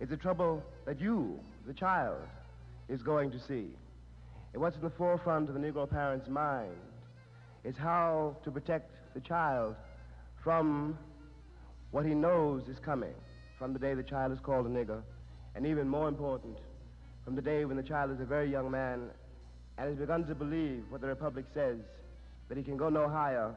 is 0.00 0.08
the 0.08 0.16
trouble 0.16 0.62
that 0.86 1.00
you, 1.00 1.40
the 1.66 1.72
child, 1.72 2.20
is 2.88 3.02
going 3.02 3.30
to 3.30 3.40
see. 3.40 3.68
And 4.52 4.62
what's 4.62 4.76
in 4.76 4.82
the 4.82 4.90
forefront 4.90 5.48
of 5.48 5.54
the 5.54 5.60
Negro 5.60 5.88
parent's 5.88 6.28
mind 6.28 6.72
is 7.64 7.76
how 7.76 8.36
to 8.44 8.50
protect 8.50 8.94
the 9.14 9.20
child 9.20 9.74
from 10.42 10.98
what 11.90 12.06
he 12.06 12.14
knows 12.14 12.68
is 12.68 12.78
coming, 12.78 13.14
from 13.58 13.72
the 13.72 13.78
day 13.78 13.94
the 13.94 14.02
child 14.02 14.32
is 14.32 14.38
called 14.40 14.66
a 14.66 14.68
nigger, 14.68 15.02
and 15.54 15.66
even 15.66 15.88
more 15.88 16.08
important, 16.08 16.58
from 17.24 17.34
the 17.34 17.42
day 17.42 17.64
when 17.64 17.76
the 17.76 17.82
child 17.82 18.10
is 18.10 18.20
a 18.20 18.24
very 18.24 18.50
young 18.50 18.70
man 18.70 19.10
and 19.76 19.88
has 19.88 19.98
begun 19.98 20.24
to 20.26 20.34
believe 20.34 20.84
what 20.88 21.00
the 21.00 21.06
Republic 21.06 21.44
says, 21.54 21.78
that 22.48 22.56
he 22.56 22.64
can 22.64 22.76
go 22.76 22.88
no 22.88 23.08
higher 23.08 23.54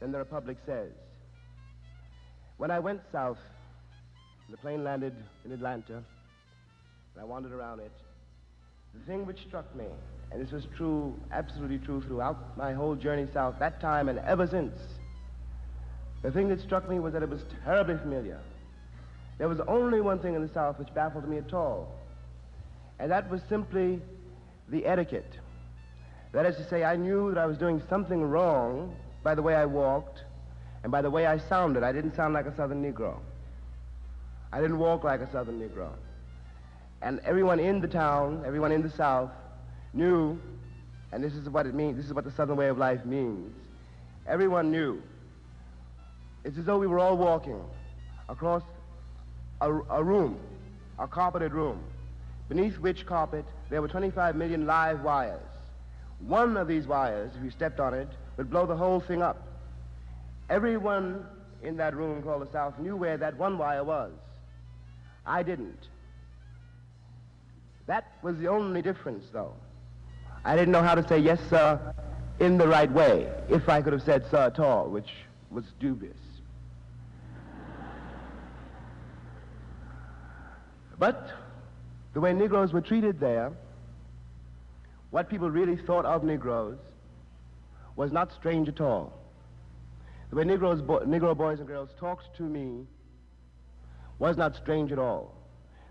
than 0.00 0.12
the 0.12 0.18
Republic 0.18 0.58
says. 0.66 0.90
When 2.56 2.70
I 2.70 2.78
went 2.78 3.00
south, 3.10 3.38
the 4.50 4.56
plane 4.58 4.84
landed 4.84 5.14
in 5.44 5.52
Atlanta, 5.52 5.94
and 5.94 6.04
I 7.20 7.24
wandered 7.24 7.52
around 7.52 7.80
it. 7.80 7.92
The 8.94 9.00
thing 9.06 9.26
which 9.26 9.40
struck 9.46 9.74
me, 9.74 9.86
and 10.30 10.44
this 10.44 10.52
was 10.52 10.66
true, 10.76 11.18
absolutely 11.32 11.78
true 11.78 12.02
throughout 12.02 12.56
my 12.56 12.72
whole 12.72 12.94
journey 12.94 13.26
south, 13.32 13.56
that 13.58 13.80
time 13.80 14.08
and 14.08 14.18
ever 14.20 14.46
since, 14.46 14.78
the 16.22 16.30
thing 16.30 16.48
that 16.48 16.60
struck 16.60 16.88
me 16.88 16.98
was 16.98 17.12
that 17.12 17.22
it 17.22 17.28
was 17.28 17.42
terribly 17.64 17.96
familiar. 17.96 18.38
There 19.38 19.48
was 19.48 19.60
only 19.60 20.00
one 20.00 20.18
thing 20.18 20.34
in 20.34 20.42
the 20.42 20.52
South 20.52 20.78
which 20.78 20.92
baffled 20.92 21.26
me 21.26 21.38
at 21.38 21.54
all, 21.54 21.94
and 22.98 23.10
that 23.10 23.30
was 23.30 23.40
simply 23.48 24.02
the 24.68 24.84
etiquette. 24.84 25.38
That 26.32 26.46
is 26.46 26.56
to 26.56 26.68
say, 26.68 26.84
I 26.84 26.96
knew 26.96 27.32
that 27.32 27.40
I 27.40 27.46
was 27.46 27.56
doing 27.56 27.82
something 27.88 28.22
wrong 28.22 28.94
by 29.22 29.34
the 29.34 29.42
way 29.42 29.54
I 29.54 29.64
walked 29.64 30.22
and 30.82 30.92
by 30.92 31.02
the 31.02 31.10
way 31.10 31.26
I 31.26 31.38
sounded. 31.38 31.82
I 31.82 31.92
didn't 31.92 32.14
sound 32.14 32.34
like 32.34 32.46
a 32.46 32.54
Southern 32.54 32.82
Negro. 32.82 33.18
I 34.52 34.60
didn't 34.60 34.78
walk 34.78 35.04
like 35.04 35.20
a 35.20 35.30
Southern 35.32 35.58
Negro. 35.58 35.90
And 37.02 37.20
everyone 37.20 37.58
in 37.60 37.80
the 37.80 37.88
town, 37.88 38.42
everyone 38.46 38.72
in 38.72 38.82
the 38.82 38.90
South, 38.90 39.30
knew, 39.92 40.38
and 41.12 41.24
this 41.24 41.34
is 41.34 41.48
what 41.48 41.66
it 41.66 41.74
means, 41.74 41.96
this 41.96 42.06
is 42.06 42.14
what 42.14 42.24
the 42.24 42.30
Southern 42.30 42.56
way 42.56 42.68
of 42.68 42.78
life 42.78 43.04
means. 43.04 43.54
Everyone 44.26 44.70
knew. 44.70 45.02
It's 46.44 46.58
as 46.58 46.64
though 46.64 46.78
we 46.78 46.86
were 46.86 46.98
all 46.98 47.16
walking 47.16 47.62
across 48.28 48.62
a, 49.60 49.72
a 49.72 50.02
room, 50.02 50.38
a 50.98 51.06
carpeted 51.06 51.52
room, 51.52 51.82
beneath 52.48 52.78
which 52.78 53.06
carpet 53.06 53.44
there 53.70 53.82
were 53.82 53.88
25 53.88 54.36
million 54.36 54.66
live 54.66 55.02
wires. 55.02 55.40
One 56.20 56.56
of 56.56 56.68
these 56.68 56.86
wires, 56.86 57.32
if 57.36 57.42
you 57.42 57.50
stepped 57.50 57.80
on 57.80 57.94
it, 57.94 58.08
would 58.36 58.50
blow 58.50 58.66
the 58.66 58.76
whole 58.76 59.00
thing 59.00 59.22
up. 59.22 59.42
Everyone 60.48 61.26
in 61.62 61.76
that 61.76 61.94
room 61.94 62.22
called 62.22 62.46
the 62.46 62.52
South 62.52 62.78
knew 62.78 62.96
where 62.96 63.16
that 63.16 63.36
one 63.36 63.58
wire 63.58 63.84
was. 63.84 64.12
I 65.26 65.42
didn't. 65.42 65.88
That 67.90 68.06
was 68.22 68.38
the 68.38 68.46
only 68.46 68.82
difference, 68.82 69.24
though. 69.32 69.52
I 70.44 70.54
didn't 70.54 70.70
know 70.70 70.80
how 70.80 70.94
to 70.94 71.04
say 71.08 71.18
yes, 71.18 71.40
sir, 71.50 71.92
in 72.38 72.56
the 72.56 72.68
right 72.68 72.88
way, 72.88 73.28
if 73.48 73.68
I 73.68 73.82
could 73.82 73.92
have 73.92 74.02
said 74.02 74.24
sir 74.30 74.42
at 74.42 74.60
all, 74.60 74.88
which 74.88 75.10
was 75.50 75.64
dubious. 75.80 76.16
But 81.00 81.32
the 82.14 82.20
way 82.20 82.32
Negroes 82.32 82.72
were 82.72 82.80
treated 82.80 83.18
there, 83.18 83.50
what 85.10 85.28
people 85.28 85.50
really 85.50 85.76
thought 85.76 86.04
of 86.04 86.22
Negroes 86.22 86.78
was 87.96 88.12
not 88.12 88.32
strange 88.32 88.68
at 88.68 88.80
all. 88.80 89.12
The 90.30 90.36
way 90.36 90.44
Negroes, 90.44 90.80
bo- 90.80 91.00
Negro 91.00 91.36
boys 91.36 91.58
and 91.58 91.66
girls 91.66 91.90
talked 91.98 92.36
to 92.36 92.44
me 92.44 92.86
was 94.20 94.36
not 94.36 94.54
strange 94.54 94.92
at 94.92 95.00
all. 95.00 95.39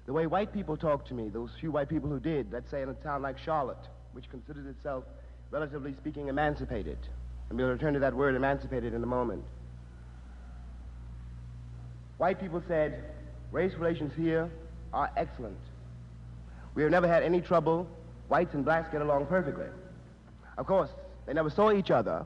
The 0.09 0.13
way 0.13 0.25
white 0.25 0.51
people 0.51 0.75
talked 0.75 1.07
to 1.09 1.13
me, 1.13 1.29
those 1.29 1.51
few 1.59 1.69
white 1.69 1.87
people 1.87 2.09
who 2.09 2.19
did, 2.19 2.51
let's 2.51 2.71
say 2.71 2.81
in 2.81 2.89
a 2.89 2.95
town 2.95 3.21
like 3.21 3.37
Charlotte, 3.37 3.87
which 4.13 4.27
considers 4.31 4.65
itself, 4.65 5.03
relatively 5.51 5.93
speaking, 5.93 6.29
emancipated. 6.29 6.97
And 7.47 7.59
we'll 7.59 7.69
return 7.69 7.93
to 7.93 7.99
that 7.99 8.15
word 8.15 8.33
emancipated 8.33 8.95
in 8.95 9.03
a 9.03 9.05
moment. 9.05 9.43
White 12.17 12.41
people 12.41 12.63
said, 12.67 13.03
race 13.51 13.75
relations 13.75 14.11
here 14.17 14.49
are 14.93 15.11
excellent. 15.15 15.59
We 16.73 16.81
have 16.81 16.91
never 16.91 17.07
had 17.07 17.21
any 17.21 17.39
trouble. 17.39 17.87
Whites 18.29 18.55
and 18.55 18.65
blacks 18.65 18.91
get 18.91 19.03
along 19.03 19.27
perfectly. 19.27 19.67
Of 20.57 20.65
course, 20.65 20.89
they 21.27 21.33
never 21.33 21.51
saw 21.51 21.71
each 21.71 21.91
other, 21.91 22.25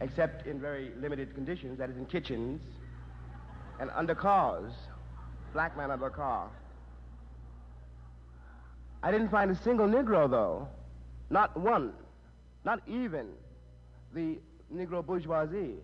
except 0.00 0.46
in 0.46 0.60
very 0.60 0.92
limited 1.00 1.34
conditions, 1.34 1.78
that 1.78 1.90
is 1.90 1.96
in 1.96 2.06
kitchens 2.06 2.60
and 3.80 3.90
under 3.94 4.14
cars, 4.14 4.72
black 5.52 5.76
man 5.76 5.90
under 5.90 6.10
car. 6.10 6.48
I 9.02 9.12
didn't 9.12 9.30
find 9.30 9.50
a 9.50 9.54
single 9.54 9.86
Negro, 9.86 10.28
though, 10.28 10.68
not 11.30 11.56
one, 11.56 11.92
not 12.64 12.80
even 12.88 13.28
the 14.12 14.38
Negro 14.74 15.04
bourgeoisie, 15.04 15.74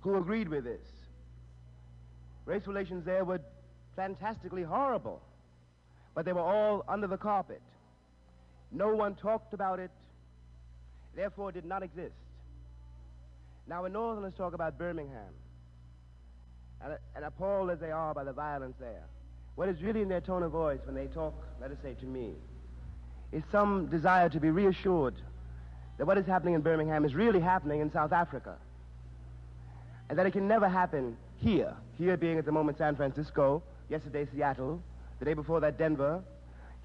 who 0.00 0.16
agreed 0.16 0.48
with 0.48 0.64
this. 0.64 0.86
Race 2.44 2.66
relations 2.66 3.04
there 3.04 3.24
were 3.24 3.40
fantastically 3.96 4.62
horrible, 4.62 5.22
but 6.14 6.24
they 6.24 6.32
were 6.32 6.40
all 6.40 6.84
under 6.88 7.06
the 7.06 7.16
carpet. 7.16 7.62
No 8.70 8.94
one 8.94 9.14
talked 9.14 9.54
about 9.54 9.78
it, 9.78 9.90
therefore 11.16 11.50
it 11.50 11.52
did 11.52 11.64
not 11.64 11.82
exist. 11.82 12.14
Now, 13.66 13.82
when 13.82 13.92
Northerners 13.92 14.34
talk 14.36 14.52
about 14.52 14.78
Birmingham, 14.78 15.32
and, 16.84 16.98
and 17.14 17.24
appalled 17.24 17.70
as 17.70 17.78
they 17.78 17.90
are 17.90 18.14
by 18.14 18.24
the 18.24 18.32
violence 18.32 18.76
there, 18.80 19.04
what 19.54 19.68
is 19.68 19.82
really 19.82 20.02
in 20.02 20.08
their 20.08 20.20
tone 20.20 20.42
of 20.42 20.52
voice 20.52 20.80
when 20.84 20.94
they 20.94 21.06
talk, 21.06 21.34
let 21.60 21.70
us 21.70 21.76
say, 21.82 21.94
to 21.94 22.06
me, 22.06 22.32
is 23.32 23.42
some 23.52 23.86
desire 23.86 24.28
to 24.28 24.40
be 24.40 24.50
reassured 24.50 25.14
that 25.98 26.06
what 26.06 26.16
is 26.16 26.26
happening 26.26 26.54
in 26.54 26.62
Birmingham 26.62 27.04
is 27.04 27.14
really 27.14 27.40
happening 27.40 27.80
in 27.80 27.92
South 27.92 28.12
Africa. 28.12 28.56
And 30.08 30.18
that 30.18 30.26
it 30.26 30.32
can 30.32 30.48
never 30.48 30.68
happen 30.68 31.16
here, 31.36 31.74
here 31.98 32.16
being 32.16 32.38
at 32.38 32.44
the 32.44 32.52
moment 32.52 32.78
San 32.78 32.96
Francisco, 32.96 33.62
yesterday 33.88 34.26
Seattle, 34.32 34.82
the 35.18 35.24
day 35.24 35.34
before 35.34 35.60
that 35.60 35.78
Denver, 35.78 36.22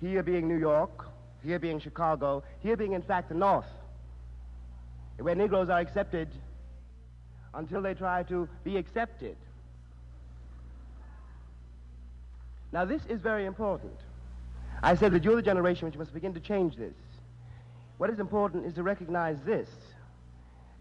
here 0.02 0.22
being 0.22 0.48
New 0.48 0.58
York, 0.60 1.08
here 1.44 1.60
being 1.60 1.80
Chicago, 1.80 2.44
here 2.60 2.76
being 2.76 2.94
in 2.94 3.02
fact 3.02 3.30
the 3.30 3.36
North, 3.36 3.66
where 5.18 5.36
Negroes 5.36 5.70
are 5.70 5.80
accepted 5.80 6.28
until 7.54 7.82
they 7.82 7.94
try 7.94 8.24
to 8.24 8.50
be 8.64 8.78
accepted. 8.78 9.38
Now 12.76 12.84
this 12.84 13.06
is 13.08 13.22
very 13.22 13.46
important. 13.46 13.94
I 14.84 14.96
said 14.96 15.14
that 15.14 15.24
you're 15.24 15.38
the 15.38 15.42
generation 15.42 15.86
which 15.88 15.98
must 15.98 16.14
begin 16.14 16.34
to 16.34 16.42
change 16.42 16.76
this. 16.76 16.94
What 18.00 18.10
is 18.10 18.20
important 18.20 18.66
is 18.66 18.74
to 18.74 18.84
recognize 18.84 19.38
this, 19.46 19.70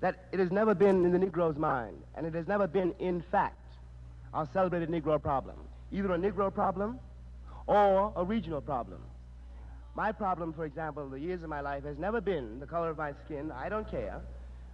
that 0.00 0.24
it 0.32 0.40
has 0.40 0.50
never 0.50 0.74
been 0.74 1.04
in 1.04 1.12
the 1.12 1.18
Negro's 1.24 1.56
mind, 1.56 1.96
and 2.16 2.26
it 2.26 2.34
has 2.34 2.48
never 2.48 2.66
been, 2.66 2.96
in 2.98 3.22
fact, 3.30 3.76
our 4.32 4.48
celebrated 4.52 4.88
Negro 4.88 5.22
problem, 5.22 5.54
either 5.92 6.12
a 6.12 6.18
Negro 6.18 6.52
problem 6.52 6.98
or 7.68 8.12
a 8.16 8.24
regional 8.24 8.60
problem. 8.60 9.00
My 9.94 10.10
problem, 10.10 10.52
for 10.52 10.64
example, 10.64 11.08
the 11.08 11.20
years 11.20 11.44
of 11.44 11.48
my 11.48 11.60
life 11.60 11.84
has 11.84 11.96
never 11.96 12.20
been 12.20 12.58
the 12.58 12.66
color 12.66 12.90
of 12.90 12.98
my 12.98 13.12
skin, 13.24 13.52
I 13.52 13.68
don't 13.68 13.88
care, 13.88 14.20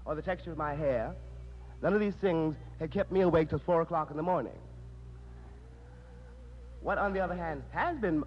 or 0.06 0.14
the 0.14 0.22
texture 0.22 0.52
of 0.52 0.56
my 0.56 0.74
hair. 0.74 1.14
None 1.82 1.92
of 1.92 2.00
these 2.00 2.14
things 2.14 2.56
had 2.78 2.90
kept 2.90 3.12
me 3.12 3.20
awake 3.20 3.50
till 3.50 3.58
4 3.58 3.82
o'clock 3.82 4.10
in 4.10 4.16
the 4.16 4.22
morning. 4.22 4.56
What, 6.80 6.98
on 6.98 7.12
the 7.12 7.20
other 7.20 7.34
hand, 7.34 7.62
has 7.70 7.98
been 7.98 8.24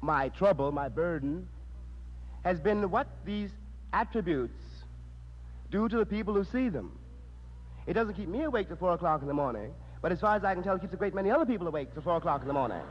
my 0.00 0.28
trouble, 0.30 0.72
my 0.72 0.88
burden, 0.88 1.48
has 2.44 2.60
been 2.60 2.90
what 2.90 3.06
these 3.24 3.50
attributes 3.92 4.60
do 5.70 5.88
to 5.88 5.96
the 5.96 6.06
people 6.06 6.34
who 6.34 6.44
see 6.44 6.68
them. 6.68 6.98
It 7.86 7.94
doesn't 7.94 8.14
keep 8.14 8.28
me 8.28 8.42
awake 8.44 8.68
till 8.68 8.76
4 8.76 8.94
o'clock 8.94 9.20
in 9.22 9.28
the 9.28 9.34
morning, 9.34 9.72
but 10.00 10.12
as 10.12 10.20
far 10.20 10.36
as 10.36 10.44
I 10.44 10.54
can 10.54 10.62
tell, 10.62 10.76
it 10.76 10.80
keeps 10.80 10.94
a 10.94 10.96
great 10.96 11.14
many 11.14 11.30
other 11.30 11.46
people 11.46 11.66
awake 11.66 11.92
till 11.92 12.02
4 12.02 12.16
o'clock 12.16 12.42
in 12.42 12.48
the 12.48 12.54
morning. 12.54 12.82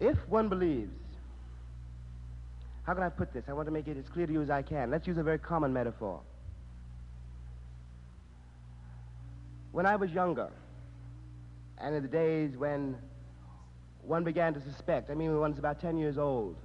If 0.00 0.16
one 0.28 0.48
believes, 0.48 0.92
how 2.84 2.94
can 2.94 3.02
I 3.02 3.08
put 3.08 3.32
this? 3.32 3.44
I 3.48 3.52
want 3.52 3.66
to 3.66 3.72
make 3.72 3.88
it 3.88 3.96
as 3.96 4.08
clear 4.08 4.26
to 4.26 4.32
you 4.32 4.42
as 4.42 4.50
I 4.50 4.62
can. 4.62 4.90
Let's 4.90 5.06
use 5.06 5.18
a 5.18 5.22
very 5.22 5.38
common 5.38 5.72
metaphor. 5.72 6.20
When 9.78 9.86
I 9.86 9.94
was 9.94 10.10
younger, 10.10 10.50
and 11.80 11.94
in 11.94 12.02
the 12.02 12.08
days 12.08 12.56
when 12.56 12.96
one 14.02 14.24
began 14.24 14.52
to 14.54 14.60
suspect, 14.60 15.08
I 15.08 15.14
mean, 15.14 15.30
when 15.30 15.38
one's 15.38 15.60
about 15.60 15.80
10 15.80 15.96
years 15.96 16.18
old, 16.18 16.56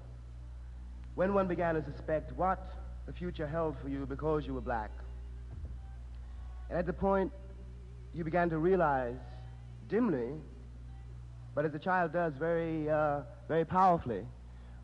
when 1.13 1.35
one 1.35 1.47
began 1.47 1.75
to 1.75 1.83
suspect 1.83 2.31
what 2.35 2.73
the 3.05 3.13
future 3.13 3.45
held 3.45 3.75
for 3.79 3.87
you 3.87 4.07
because 4.07 4.47
you 4.47 4.55
were 4.55 4.61
black, 4.61 4.89
and 6.71 6.79
at 6.79 6.87
the 6.87 6.93
point 6.93 7.31
you 8.15 8.23
began 8.23 8.49
to 8.49 8.57
realize 8.57 9.21
dimly, 9.89 10.31
but 11.53 11.65
as 11.65 11.75
a 11.75 11.79
child 11.79 12.13
does 12.13 12.33
very, 12.39 12.89
uh, 12.89 13.19
very 13.47 13.63
powerfully, 13.63 14.25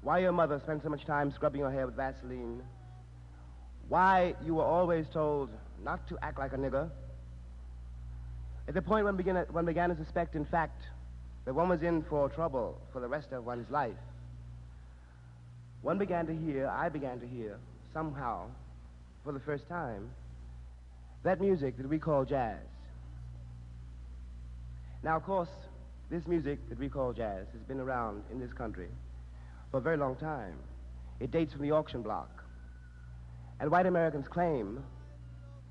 why 0.04 0.20
your 0.20 0.34
mother 0.34 0.60
spent 0.60 0.84
so 0.84 0.90
much 0.90 1.04
time 1.04 1.32
scrubbing 1.32 1.62
your 1.62 1.72
hair 1.72 1.88
with 1.88 1.96
Vaseline, 1.96 2.62
why 3.88 4.36
you 4.46 4.54
were 4.54 4.66
always 4.66 5.08
told 5.12 5.50
not 5.84 6.08
to 6.08 6.16
act 6.22 6.38
like 6.38 6.54
a 6.54 6.58
nigger, 6.58 6.92
at 8.70 8.76
the 8.76 8.82
point 8.84 9.04
when 9.04 9.16
began, 9.16 9.36
one 9.50 9.66
began 9.66 9.90
to 9.90 9.96
suspect, 9.96 10.36
in 10.36 10.46
fact, 10.46 10.84
that 11.46 11.56
one 11.56 11.70
was 11.70 11.82
in 11.82 12.04
for 12.04 12.30
trouble 12.30 12.80
for 12.94 13.02
the 13.02 13.08
rest 13.08 13.32
of 13.32 13.44
one's 13.44 13.68
life, 13.72 13.98
one 15.82 15.98
began 15.98 16.28
to 16.28 16.36
hear, 16.36 16.68
I 16.68 16.88
began 16.88 17.20
to 17.20 17.28
hear, 17.28 17.58
somehow, 17.92 18.46
for 19.24 19.32
the 19.32 19.40
first 19.40 19.68
time, 19.68 20.12
that 21.24 21.42
music 21.42 21.78
that 21.78 21.90
we 21.90 21.98
call 21.98 22.24
jazz. 22.26 22.60
Now, 25.02 25.18
of 25.18 25.24
course, 25.24 25.50
this 26.12 26.28
music 26.28 26.60
that 26.70 26.78
we 26.78 26.90
call 26.90 27.12
jazz 27.12 27.48
has 27.54 27.64
been 27.68 27.80
around 27.80 28.22
in 28.32 28.40
this 28.40 28.54
country 28.54 28.90
for 29.72 29.78
a 29.78 29.82
very 29.82 29.98
long 29.98 30.16
time. 30.16 30.54
It 31.20 31.32
dates 31.32 31.54
from 31.54 31.64
the 31.64 31.72
auction 31.72 32.04
block. 32.04 32.44
And 33.60 33.72
white 33.72 33.88
Americans 33.88 34.28
claim 34.28 34.84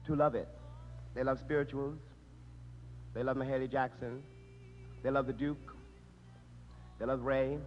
to 0.06 0.16
love 0.16 0.34
it. 0.34 0.48
They 1.14 1.22
love 1.22 1.38
spirituals. 1.38 1.98
They 3.18 3.24
love 3.24 3.36
Mahalia 3.36 3.68
Jackson. 3.68 4.22
They 5.02 5.10
love 5.10 5.26
the 5.26 5.32
Duke. 5.32 5.74
They 7.00 7.04
love 7.04 7.24
Ray. 7.24 7.58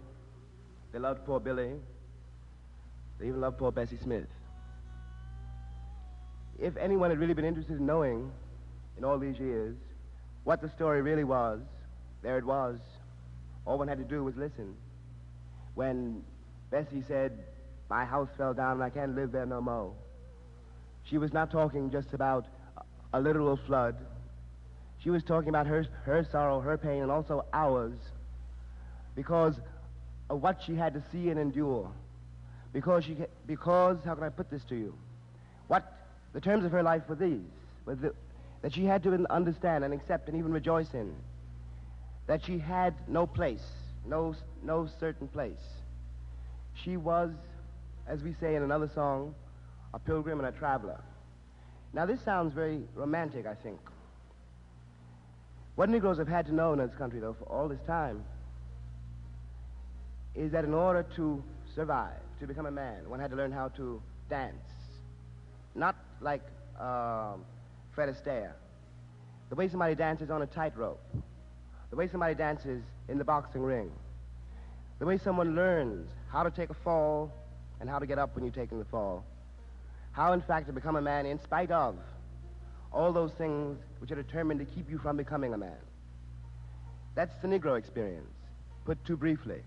They 0.94 1.00
loved 1.00 1.26
poor 1.26 1.42
Billy. 1.42 1.74
They 3.20 3.28
even 3.28 3.42
loved 3.42 3.58
poor 3.58 3.70
Bessie 3.70 3.98
Smith. 4.02 4.30
If 6.58 6.78
anyone 6.78 7.10
had 7.10 7.20
really 7.20 7.34
been 7.34 7.44
interested 7.44 7.80
in 7.80 7.86
knowing 7.86 8.32
in 8.98 9.04
all 9.04 9.20
these 9.20 9.38
years 9.40 9.76
what 10.46 10.62
the 10.62 10.70
story 10.70 11.02
really 11.02 11.26
was, 11.26 11.60
there 12.24 12.38
it 12.38 12.46
was. 12.46 12.80
All 13.66 13.78
one 13.78 13.90
had 13.90 13.98
to 13.98 14.06
do 14.06 14.24
was 14.24 14.38
listen. 14.38 14.74
When 15.76 16.24
Bessie 16.70 17.04
said, 17.10 17.38
My 17.90 18.06
house 18.06 18.30
fell 18.38 18.54
down 18.54 18.76
and 18.76 18.84
I 18.84 18.90
can't 18.90 19.16
live 19.16 19.34
there 19.34 19.46
no 19.46 19.60
more, 19.60 19.92
she 21.04 21.18
was 21.18 21.34
not 21.34 21.52
talking 21.52 21.92
just 21.92 22.14
about 22.14 22.46
a 23.14 23.20
literal 23.20 23.60
flood. 23.68 23.98
She 25.04 25.10
was 25.10 25.24
talking 25.24 25.50
about 25.50 25.68
her, 25.68 25.86
her 26.06 26.24
sorrow, 26.32 26.60
her 26.60 26.78
pain, 26.78 27.02
and 27.02 27.12
also 27.12 27.46
ours 27.54 27.98
because 29.16 29.56
of 30.30 30.42
what 30.42 30.62
she 30.66 30.76
had 30.76 30.94
to 30.94 31.04
see 31.12 31.30
and 31.30 31.40
endure. 31.40 31.92
Because 32.72 33.04
she, 33.04 33.18
because, 33.48 33.98
how 34.06 34.16
can 34.16 34.24
I 34.24 34.30
put 34.30 34.50
this 34.50 34.64
to 34.66 34.76
you? 34.76 34.94
What 35.68 35.92
the 36.34 36.42
terms 36.42 36.66
of 36.66 36.72
her 36.72 36.84
life 36.84 37.04
were 37.10 37.16
these, 37.16 37.42
were 37.86 37.96
the, 37.96 38.14
that 38.62 38.74
she 38.74 38.86
had 38.86 39.04
to 39.04 39.26
understand 39.30 39.84
and 39.84 39.94
accept 39.94 40.30
and 40.30 40.38
even 40.38 40.52
rejoice 40.52 40.94
in 40.94 41.14
that 42.28 42.46
she 42.46 42.60
had 42.60 42.94
no 43.08 43.26
place, 43.26 43.66
no, 44.06 44.36
no 44.64 44.88
certain 45.00 45.28
place. 45.28 45.60
She 46.76 46.96
was, 46.96 47.32
as 48.08 48.22
we 48.22 48.34
say 48.40 48.56
in 48.56 48.64
another 48.64 48.90
song, 48.94 49.36
a 49.94 50.00
pilgrim 50.00 50.40
and 50.40 50.48
a 50.48 50.58
traveler. 50.58 51.02
Now, 51.92 52.06
this 52.06 52.22
sounds 52.22 52.54
very 52.54 52.84
romantic, 52.96 53.46
I 53.46 53.56
think. 53.56 53.80
What 55.76 55.90
Negroes 55.90 56.18
have 56.18 56.28
had 56.28 56.46
to 56.48 56.54
know 56.54 56.74
in 56.74 56.80
this 56.80 56.94
country, 56.96 57.20
though, 57.20 57.34
for 57.34 57.46
all 57.46 57.68
this 57.68 57.82
time, 57.88 58.24
is 60.36 60.52
that 60.52 60.64
in 60.64 60.74
order 60.74 61.06
to 61.16 61.44
survive, 61.74 62.20
to 62.40 62.48
become 62.48 62.66
a 62.66 62.72
man, 62.72 63.10
one 63.10 63.20
had 63.20 63.32
to 63.32 63.38
learn 63.38 63.52
how 63.52 63.70
to 63.70 64.02
dance. 64.30 64.56
Not 65.76 65.96
like 66.20 66.42
um, 66.80 67.46
Fred 67.94 68.10
Astaire. 68.10 68.54
The 69.50 69.56
way 69.56 69.68
somebody 69.68 69.96
dances 69.96 70.30
on 70.30 70.42
a 70.42 70.48
tightrope 70.48 71.00
the 71.92 71.98
way 71.98 72.08
somebody 72.08 72.34
dances 72.34 72.82
in 73.10 73.18
the 73.18 73.24
boxing 73.24 73.62
ring, 73.62 73.92
the 75.00 75.06
way 75.06 75.18
someone 75.18 75.56
learns 75.56 76.10
how 76.30 76.42
to 76.42 76.50
take 76.50 76.70
a 76.70 76.74
fall 76.74 77.32
and 77.82 77.90
how 77.90 78.00
to 78.00 78.06
get 78.06 78.18
up 78.18 78.34
when 78.34 78.46
you're 78.46 78.54
taking 78.54 78.80
the 78.80 78.86
fall, 78.86 79.26
how, 80.14 80.32
in 80.32 80.42
fact, 80.42 80.68
to 80.68 80.74
become 80.74 80.96
a 80.96 81.02
man 81.02 81.26
in 81.26 81.38
spite 81.40 81.70
of 81.70 81.96
all 82.92 83.14
those 83.14 83.32
things 83.34 83.80
which 84.00 84.12
are 84.12 84.16
determined 84.16 84.60
to 84.60 84.66
keep 84.66 84.90
you 84.90 84.98
from 84.98 85.18
becoming 85.18 85.54
a 85.54 85.58
man. 85.58 85.78
That's 87.16 87.34
the 87.42 87.48
Negro 87.48 87.78
experience, 87.78 88.34
put 88.86 89.04
too 89.06 89.18
briefly. 89.18 89.62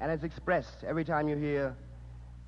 And 0.00 0.10
it's 0.10 0.24
expressed 0.24 0.84
every 0.86 1.04
time 1.04 1.28
you 1.28 1.36
hear 1.36 1.74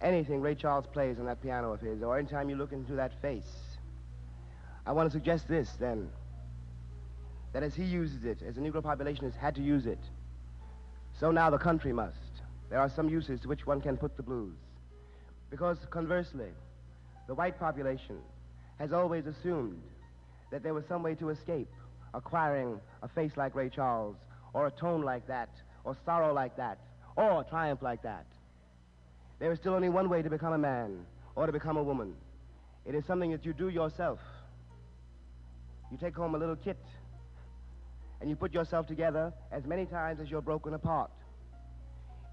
anything 0.00 0.40
Ray 0.40 0.54
Charles 0.54 0.86
plays 0.86 1.18
on 1.18 1.26
that 1.26 1.42
piano 1.42 1.72
of 1.72 1.80
his, 1.80 2.02
or 2.02 2.18
any 2.18 2.28
time 2.28 2.50
you 2.50 2.56
look 2.56 2.72
into 2.72 2.94
that 2.94 3.12
face. 3.20 3.78
I 4.86 4.92
want 4.92 5.10
to 5.10 5.12
suggest 5.12 5.48
this, 5.48 5.70
then 5.78 6.08
that 7.52 7.62
as 7.62 7.74
he 7.74 7.84
uses 7.84 8.24
it, 8.24 8.42
as 8.46 8.56
the 8.56 8.60
Negro 8.60 8.82
population 8.82 9.24
has 9.24 9.34
had 9.34 9.54
to 9.54 9.62
use 9.62 9.86
it, 9.86 9.98
so 11.18 11.30
now 11.30 11.50
the 11.50 11.58
country 11.58 11.92
must. 11.92 12.16
There 12.70 12.78
are 12.78 12.90
some 12.90 13.08
uses 13.08 13.40
to 13.40 13.48
which 13.48 13.66
one 13.66 13.80
can 13.80 13.96
put 13.96 14.16
the 14.16 14.22
blues. 14.22 14.54
Because 15.50 15.78
conversely, 15.90 16.50
the 17.26 17.34
white 17.34 17.58
population 17.58 18.18
has 18.78 18.92
always 18.92 19.26
assumed 19.26 19.82
that 20.50 20.62
there 20.62 20.74
was 20.74 20.84
some 20.86 21.02
way 21.02 21.14
to 21.16 21.30
escape 21.30 21.68
acquiring 22.14 22.80
a 23.02 23.08
face 23.08 23.32
like 23.36 23.54
Ray 23.54 23.68
Charles, 23.68 24.16
or 24.54 24.66
a 24.66 24.70
tone 24.70 25.02
like 25.02 25.26
that, 25.26 25.50
or 25.84 25.96
sorrow 26.04 26.32
like 26.32 26.56
that, 26.56 26.78
or 27.16 27.44
triumph 27.44 27.82
like 27.82 28.02
that. 28.02 28.26
There 29.38 29.52
is 29.52 29.58
still 29.58 29.74
only 29.74 29.88
one 29.88 30.08
way 30.08 30.22
to 30.22 30.30
become 30.30 30.52
a 30.52 30.58
man, 30.58 31.04
or 31.36 31.46
to 31.46 31.52
become 31.52 31.76
a 31.76 31.82
woman. 31.82 32.14
It 32.86 32.94
is 32.94 33.04
something 33.06 33.30
that 33.32 33.44
you 33.44 33.52
do 33.52 33.68
yourself. 33.68 34.18
You 35.92 35.98
take 35.98 36.16
home 36.16 36.34
a 36.34 36.38
little 36.38 36.56
kit 36.56 36.78
and 38.20 38.28
you 38.28 38.36
put 38.36 38.52
yourself 38.52 38.86
together 38.86 39.32
as 39.52 39.64
many 39.64 39.86
times 39.86 40.20
as 40.20 40.30
you're 40.30 40.42
broken 40.42 40.74
apart. 40.74 41.10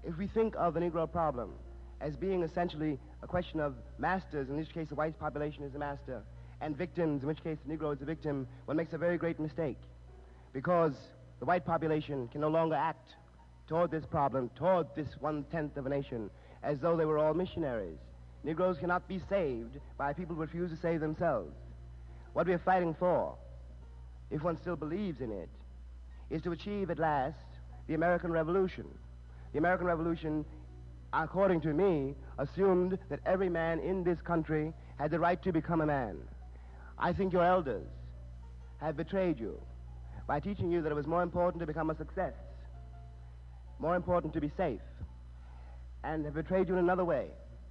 If 0.02 0.16
we 0.18 0.26
think 0.26 0.54
of 0.56 0.74
the 0.74 0.80
Negro 0.80 1.10
problem 1.10 1.52
as 2.00 2.16
being 2.16 2.42
essentially 2.42 2.98
a 3.22 3.26
question 3.26 3.60
of 3.60 3.74
masters, 3.98 4.48
in 4.48 4.56
this 4.56 4.68
case 4.68 4.88
the 4.88 4.94
white 4.94 5.18
population 5.18 5.62
is 5.62 5.72
the 5.72 5.78
master, 5.78 6.22
and 6.60 6.76
victims, 6.76 7.22
in 7.22 7.28
which 7.28 7.42
case 7.42 7.58
the 7.66 7.76
Negro 7.76 7.92
is 7.92 7.98
the 7.98 8.04
victim, 8.04 8.46
one 8.64 8.76
makes 8.76 8.92
a 8.92 8.98
very 8.98 9.18
great 9.18 9.38
mistake. 9.38 9.78
Because 10.52 10.94
the 11.38 11.44
white 11.44 11.66
population 11.66 12.28
can 12.28 12.40
no 12.40 12.48
longer 12.48 12.74
act 12.74 13.14
toward 13.68 13.90
this 13.90 14.06
problem, 14.06 14.50
toward 14.56 14.86
this 14.94 15.08
one-tenth 15.20 15.76
of 15.76 15.86
a 15.86 15.88
nation, 15.88 16.30
as 16.62 16.78
though 16.80 16.96
they 16.96 17.04
were 17.04 17.18
all 17.18 17.34
missionaries. 17.34 17.98
Negroes 18.44 18.78
cannot 18.78 19.06
be 19.08 19.20
saved 19.28 19.78
by 19.98 20.12
people 20.12 20.34
who 20.36 20.40
refuse 20.40 20.70
to 20.70 20.76
save 20.76 21.00
themselves. 21.00 21.52
What 22.32 22.46
we 22.46 22.54
are 22.54 22.58
fighting 22.58 22.94
for, 22.98 23.34
if 24.30 24.42
one 24.42 24.56
still 24.56 24.76
believes 24.76 25.20
in 25.20 25.32
it, 25.32 25.48
is 26.30 26.42
to 26.42 26.52
achieve 26.52 26.90
at 26.90 26.98
last 26.98 27.36
the 27.86 27.94
American 27.94 28.32
Revolution. 28.32 28.86
The 29.52 29.58
American 29.58 29.86
Revolution, 29.86 30.44
according 31.12 31.60
to 31.62 31.72
me, 31.72 32.14
assumed 32.38 32.98
that 33.08 33.20
every 33.26 33.48
man 33.48 33.78
in 33.80 34.04
this 34.04 34.20
country 34.20 34.72
had 34.98 35.10
the 35.10 35.18
right 35.18 35.42
to 35.42 35.52
become 35.52 35.80
a 35.80 35.86
man. 35.86 36.16
I 36.98 37.12
think 37.12 37.32
your 37.32 37.44
elders 37.44 37.86
have 38.80 38.96
betrayed 38.96 39.38
you 39.38 39.60
by 40.26 40.40
teaching 40.40 40.70
you 40.70 40.82
that 40.82 40.90
it 40.90 40.94
was 40.94 41.06
more 41.06 41.22
important 41.22 41.60
to 41.60 41.66
become 41.66 41.90
a 41.90 41.96
success, 41.96 42.32
more 43.78 43.96
important 43.96 44.32
to 44.34 44.40
be 44.40 44.50
safe, 44.56 44.80
and 46.04 46.24
have 46.24 46.34
betrayed 46.34 46.68
you 46.68 46.74
in 46.74 46.80
another 46.80 47.04
way. 47.04 47.26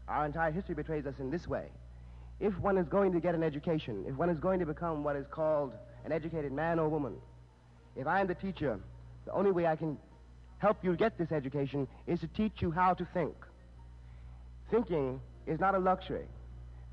Our 0.07 0.26
entire 0.26 0.51
history 0.51 0.76
betrays 0.76 1.05
us 1.05 1.15
in 1.19 1.32
this 1.32 1.47
way. 1.47 1.65
If 2.39 2.57
one 2.59 2.78
is 2.78 2.88
going 2.88 3.13
to 3.13 3.19
get 3.19 3.34
an 3.34 3.43
education, 3.43 4.05
if 4.07 4.15
one 4.15 4.30
is 4.30 4.39
going 4.39 4.59
to 4.59 4.65
become 4.65 5.03
what 5.03 5.15
is 5.15 5.26
called 5.32 5.73
an 6.05 6.11
educated 6.11 6.51
man 6.51 6.80
or 6.80 6.88
woman. 6.88 7.15
If 7.95 8.07
I 8.07 8.21
am 8.21 8.28
the 8.28 8.36
teacher, 8.36 8.80
the 9.26 9.32
only 9.32 9.51
way 9.51 9.65
I 9.65 9.76
can 9.76 9.97
help 10.59 10.84
you 10.84 10.95
get 10.95 11.17
this 11.17 11.32
education 11.32 11.88
is 12.07 12.19
to 12.19 12.28
teach 12.28 12.61
you 12.61 12.71
how 12.71 12.93
to 12.93 13.05
think. 13.13 13.34
Thinking 14.69 15.19
is 15.47 15.59
not 15.59 15.76
a 15.76 15.80
luxury. 15.80 16.26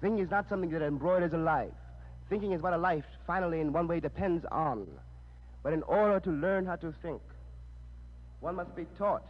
Thinking 0.01 0.25
is 0.25 0.31
not 0.31 0.49
something 0.49 0.71
that 0.71 0.83
embroiders 0.83 1.33
a 1.33 1.39
life. 1.39 1.71
Thinking 2.29 2.53
is 2.53 2.63
what 2.63 2.73
a 2.73 2.79
life 2.79 3.05
finally 3.27 3.61
in 3.61 3.73
one 3.73 3.87
way 3.87 4.01
depends 4.01 4.45
on. 4.51 4.87
But 5.63 5.73
in 5.73 5.83
order 5.85 6.19
to 6.21 6.31
learn 6.31 6.67
how 6.67 6.77
to 6.77 6.93
think, 7.03 7.21
one 8.41 8.57
must 8.57 8.75
be 8.75 8.87
taught 8.99 9.27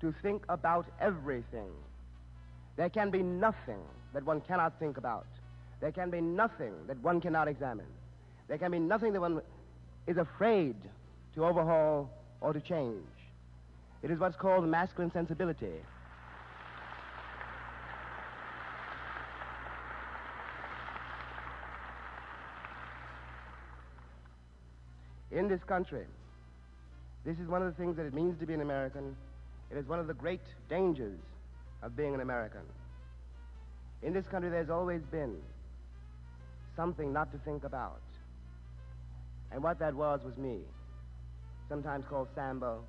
to 0.00 0.14
think 0.22 0.42
about 0.48 0.86
everything. 1.00 1.70
There 2.76 2.88
can 2.88 3.10
be 3.10 3.22
nothing 3.22 3.80
that 4.12 4.24
one 4.24 4.40
cannot 4.42 4.78
think 4.78 4.96
about. 4.96 5.26
There 5.80 5.92
can 5.92 6.10
be 6.10 6.20
nothing 6.20 6.72
that 6.86 6.98
one 7.02 7.20
cannot 7.20 7.48
examine. 7.48 7.86
There 8.48 8.58
can 8.58 8.72
be 8.72 8.78
nothing 8.78 9.12
that 9.12 9.20
one 9.20 9.40
is 10.06 10.16
afraid 10.16 10.76
to 11.34 11.44
overhaul 11.44 12.10
or 12.40 12.52
to 12.52 12.60
change. 12.60 13.04
It 14.02 14.10
is 14.10 14.18
what's 14.18 14.36
called 14.36 14.66
masculine 14.66 15.12
sensibility. 15.12 15.72
In 25.38 25.46
this 25.46 25.62
country, 25.62 26.04
this 27.24 27.38
is 27.38 27.46
one 27.46 27.62
of 27.62 27.68
the 27.68 27.80
things 27.80 27.96
that 27.96 28.04
it 28.04 28.12
means 28.12 28.36
to 28.40 28.44
be 28.44 28.54
an 28.54 28.60
American. 28.60 29.14
It 29.70 29.76
is 29.76 29.86
one 29.86 30.00
of 30.00 30.08
the 30.08 30.14
great 30.14 30.40
dangers 30.68 31.20
of 31.80 31.96
being 31.96 32.12
an 32.12 32.20
American. 32.20 32.62
In 34.02 34.12
this 34.12 34.26
country, 34.26 34.50
there's 34.50 34.68
always 34.68 35.00
been 35.12 35.36
something 36.74 37.12
not 37.12 37.30
to 37.30 37.38
think 37.38 37.62
about. 37.62 38.00
And 39.52 39.62
what 39.62 39.78
that 39.78 39.94
was 39.94 40.24
was 40.24 40.36
me. 40.36 40.58
Sometimes 41.68 42.04
called 42.04 42.26
Sambo, 42.34 42.82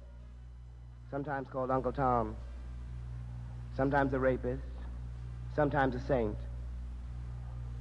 sometimes 1.12 1.47
called 1.52 1.70
Uncle 1.70 1.91
Tom, 1.91 2.36
sometimes 3.78 4.12
a 4.14 4.18
rapist, 4.18 4.64
sometimes 5.56 5.93
a 5.93 6.00
saint. 6.00 6.38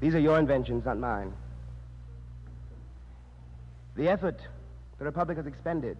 These 0.00 0.14
are 0.14 0.20
your 0.20 0.38
inventions, 0.38 0.84
not 0.84 0.98
mine. 0.98 1.32
The 3.96 4.10
effort 4.10 4.38
the 4.98 5.04
Republic 5.04 5.36
has 5.36 5.46
expended 5.46 5.96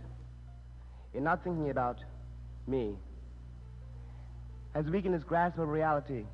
in 1.14 1.24
not 1.24 1.42
thinking 1.44 1.70
about 1.70 1.99
me 2.66 2.96
has 4.74 4.86
weakened 4.86 5.14
its 5.14 5.24
grasp 5.24 5.59
of 5.59 5.68
reality 5.68 6.24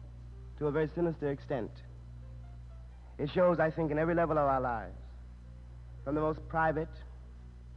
to 0.59 0.67
a 0.67 0.71
very 0.71 0.89
sinister 0.95 1.31
extent. 1.31 1.71
It 3.19 3.31
shows, 3.31 3.61
I 3.61 3.71
think, 3.71 3.91
in 3.91 3.99
every 3.99 4.15
level 4.15 4.39
of 4.39 4.45
our 4.45 4.61
lives, 4.61 4.97
from 6.05 6.15
the 6.15 6.21
most 6.21 6.47
private, 6.49 6.89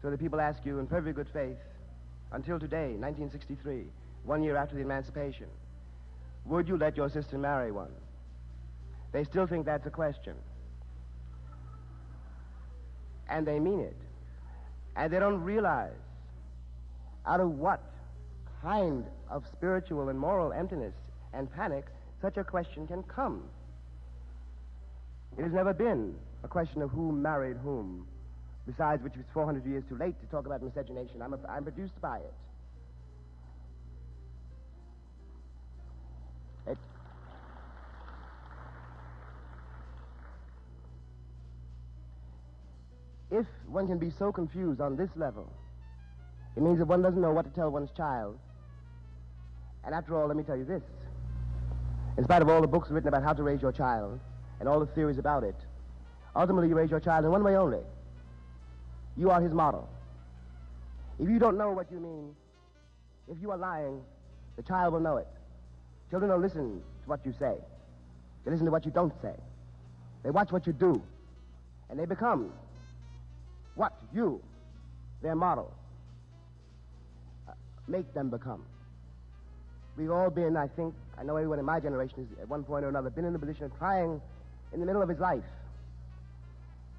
so 0.02 0.10
the 0.10 0.18
people 0.18 0.42
ask 0.42 0.66
you 0.66 0.80
in 0.80 0.88
perfect 0.88 1.16
good 1.16 1.30
faith, 1.32 1.58
until 2.32 2.60
today, 2.60 2.96
1963, 2.98 3.86
one 4.24 4.44
year 4.44 4.58
after 4.58 4.76
the 4.76 4.82
emancipation, 4.82 5.48
would 6.46 6.68
you 6.68 6.78
let 6.78 6.98
your 6.98 7.10
sister 7.10 7.38
marry 7.38 7.72
one? 7.72 7.92
They 9.12 9.24
still 9.24 9.48
think 9.48 9.66
that's 9.66 9.86
a 9.86 9.92
question. 9.92 10.36
And 13.30 13.46
they 13.46 13.60
mean 13.60 13.80
it. 13.80 13.98
And 14.98 15.14
they 15.14 15.20
don't 15.20 15.42
realize 15.42 15.92
out 17.26 17.40
of 17.40 17.52
what 17.52 17.82
kind 18.62 19.06
of 19.30 19.44
spiritual 19.56 20.10
and 20.10 20.20
moral 20.20 20.52
emptiness 20.52 20.94
and 21.34 21.54
panic 21.54 21.86
such 22.22 22.38
a 22.38 22.44
question 22.44 22.88
can 22.88 23.04
come. 23.04 23.44
It 25.38 25.44
has 25.44 25.54
never 25.54 25.74
been 25.74 26.16
a 26.44 26.48
question 26.48 26.82
of 26.82 26.90
who 26.90 27.12
married 27.12 27.58
whom, 27.58 28.08
besides 28.66 29.04
which 29.04 29.14
it's 29.20 29.30
400 29.34 29.66
years 29.66 29.84
too 29.88 29.98
late 29.98 30.20
to 30.22 30.28
talk 30.28 30.48
about 30.48 30.64
miscegenation. 30.64 31.22
I'm, 31.22 31.34
a, 31.34 31.40
I'm 31.48 31.64
produced 31.64 32.00
by 32.02 32.18
it. 32.18 32.24
it. 32.24 32.34
If 43.30 43.46
one 43.68 43.88
can 43.88 43.98
be 43.98 44.12
so 44.18 44.32
confused 44.32 44.80
on 44.80 44.96
this 44.96 45.10
level, 45.16 45.52
it 46.56 46.64
means 46.64 46.80
that 46.80 46.86
one 46.86 47.02
doesn't 47.02 47.22
know 47.22 47.32
what 47.32 47.46
to 47.46 47.52
tell 47.52 47.70
one's 47.70 47.92
child. 47.92 48.38
And 49.84 49.94
after 49.94 50.16
all, 50.16 50.28
let 50.28 50.38
me 50.38 50.44
tell 50.44 50.58
you 50.58 50.66
this. 50.66 50.84
In 52.18 52.24
spite 52.24 52.42
of 52.42 52.50
all 52.50 52.62
the 52.62 52.68
books 52.68 52.90
written 52.90 53.10
about 53.10 53.24
how 53.24 53.34
to 53.34 53.44
raise 53.44 53.62
your 53.62 53.72
child 53.72 54.20
and 54.60 54.68
all 54.68 54.80
the 54.80 54.88
theories 54.88 55.18
about 55.18 55.44
it, 55.44 55.56
ultimately 56.36 56.70
you 56.70 56.76
raise 56.76 56.90
your 56.90 57.00
child 57.00 57.26
in 57.26 57.32
one 57.32 57.44
way 57.44 57.56
only. 57.56 57.82
You 59.16 59.30
are 59.30 59.42
his 59.42 59.54
model. 59.54 59.88
If 61.20 61.30
you 61.30 61.40
don't 61.40 61.58
know 61.58 61.72
what 61.72 61.92
you 61.92 62.00
mean, 62.00 62.36
if 63.30 63.38
you 63.42 63.52
are 63.52 63.58
lying, 63.58 64.02
the 64.56 64.64
child 64.64 64.94
will 64.94 65.00
know 65.00 65.18
it. 65.18 65.28
Children 66.10 66.32
don't 66.32 66.42
listen 66.42 66.82
to 67.04 67.10
what 67.10 67.26
you 67.26 67.34
say. 67.38 67.56
They 68.46 68.52
listen 68.52 68.66
to 68.66 68.72
what 68.72 68.86
you 68.86 68.92
don't 68.92 69.14
say. 69.22 69.34
They 70.24 70.30
watch 70.30 70.52
what 70.52 70.66
you 70.66 70.74
do. 70.74 71.02
And 71.90 72.00
they 72.00 72.06
become 72.06 72.52
you, 74.14 74.42
their 75.22 75.36
model, 75.36 75.74
uh, 77.48 77.54
make 77.88 78.14
them 78.14 78.30
become. 78.30 78.64
We've 79.98 80.12
all 80.12 80.30
been, 80.30 80.56
I 80.56 80.68
think, 80.68 80.94
I 81.18 81.24
know 81.24 81.38
everyone 81.38 81.60
in 81.60 81.66
my 81.66 81.80
generation 81.80 82.28
has 82.30 82.40
at 82.40 82.48
one 82.48 82.64
point 82.64 82.86
or 82.86 82.90
another 82.90 83.10
been 83.10 83.26
in 83.26 83.34
the 83.34 83.40
position 83.40 83.66
of 83.66 83.78
trying 83.78 84.22
in 84.74 84.80
the 84.80 84.86
middle 84.86 85.02
of 85.02 85.10
his 85.10 85.20
life 85.20 85.44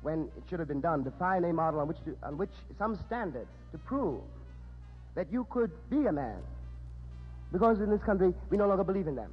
when 0.03 0.29
it 0.37 0.43
should 0.49 0.59
have 0.59 0.69
been 0.69 0.81
done 0.81 1.05
to 1.05 1.11
find 1.13 1.45
a 1.45 1.53
model 1.53 1.81
on 1.81 1.89
which, 1.89 1.99
to, 2.05 2.17
on 2.23 2.37
which 2.37 2.51
some 2.79 2.97
standard 3.07 3.47
to 3.73 3.79
prove 3.79 4.21
that 5.15 5.31
you 5.33 5.47
could 5.51 5.71
be 5.91 6.07
a 6.07 6.13
man. 6.13 6.39
Because 7.53 7.81
in 7.81 7.91
this 7.91 8.03
country, 8.03 8.33
we 8.51 8.57
no 8.57 8.67
longer 8.69 8.85
believe 8.85 9.07
in 9.07 9.17
them. 9.17 9.33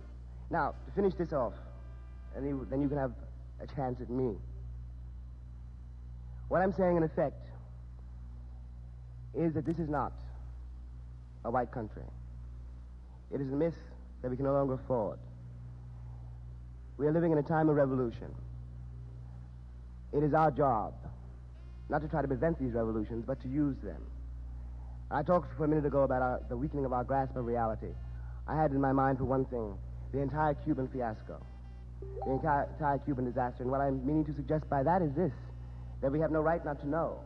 Now, 0.49 0.73
to 0.85 0.91
finish 0.93 1.13
this 1.15 1.33
off, 1.33 1.53
and 2.35 2.67
then 2.69 2.81
you 2.81 2.89
can 2.89 2.97
have 2.97 3.11
a 3.61 3.67
chance 3.75 3.99
at 4.01 4.09
me. 4.09 4.35
What 6.47 6.61
I'm 6.61 6.73
saying, 6.73 6.97
in 6.97 7.03
effect, 7.03 7.47
is 9.35 9.53
that 9.53 9.65
this 9.65 9.77
is 9.77 9.89
not 9.89 10.13
a 11.43 11.51
white 11.51 11.71
country. 11.71 12.03
It 13.31 13.41
is 13.41 13.51
a 13.51 13.55
myth 13.55 13.77
that 14.21 14.29
we 14.29 14.35
can 14.35 14.45
no 14.45 14.53
longer 14.53 14.73
afford. 14.73 15.19
We 16.97 17.07
are 17.07 17.11
living 17.11 17.31
in 17.31 17.37
a 17.37 17.43
time 17.43 17.69
of 17.69 17.75
revolution. 17.75 18.33
It 20.13 20.23
is 20.23 20.33
our 20.33 20.51
job 20.51 20.93
not 21.89 22.01
to 22.01 22.07
try 22.07 22.21
to 22.21 22.27
prevent 22.27 22.59
these 22.59 22.73
revolutions, 22.73 23.23
but 23.27 23.41
to 23.41 23.47
use 23.47 23.75
them. 23.83 24.01
I 25.11 25.21
talked 25.21 25.55
for 25.55 25.65
a 25.65 25.67
minute 25.67 25.85
ago 25.85 26.03
about 26.03 26.21
our, 26.21 26.41
the 26.49 26.57
weakening 26.57 26.85
of 26.85 26.93
our 26.93 27.03
grasp 27.03 27.35
of 27.35 27.45
reality. 27.45 27.93
I 28.47 28.55
had 28.59 28.71
in 28.71 28.81
my 28.81 28.91
mind, 28.91 29.19
for 29.19 29.25
one 29.25 29.45
thing, 29.45 29.77
the 30.11 30.19
entire 30.19 30.55
Cuban 30.55 30.87
fiasco, 30.87 31.39
the 32.25 32.31
entire, 32.31 32.67
entire 32.73 32.97
Cuban 32.99 33.25
disaster. 33.25 33.61
And 33.61 33.71
what 33.71 33.81
I'm 33.81 34.05
meaning 34.05 34.25
to 34.25 34.33
suggest 34.33 34.67
by 34.69 34.81
that 34.83 35.01
is 35.01 35.13
this 35.13 35.33
that 36.01 36.11
we 36.11 36.19
have 36.19 36.31
no 36.31 36.41
right 36.41 36.63
not 36.65 36.79
to 36.81 36.87
know 36.87 37.19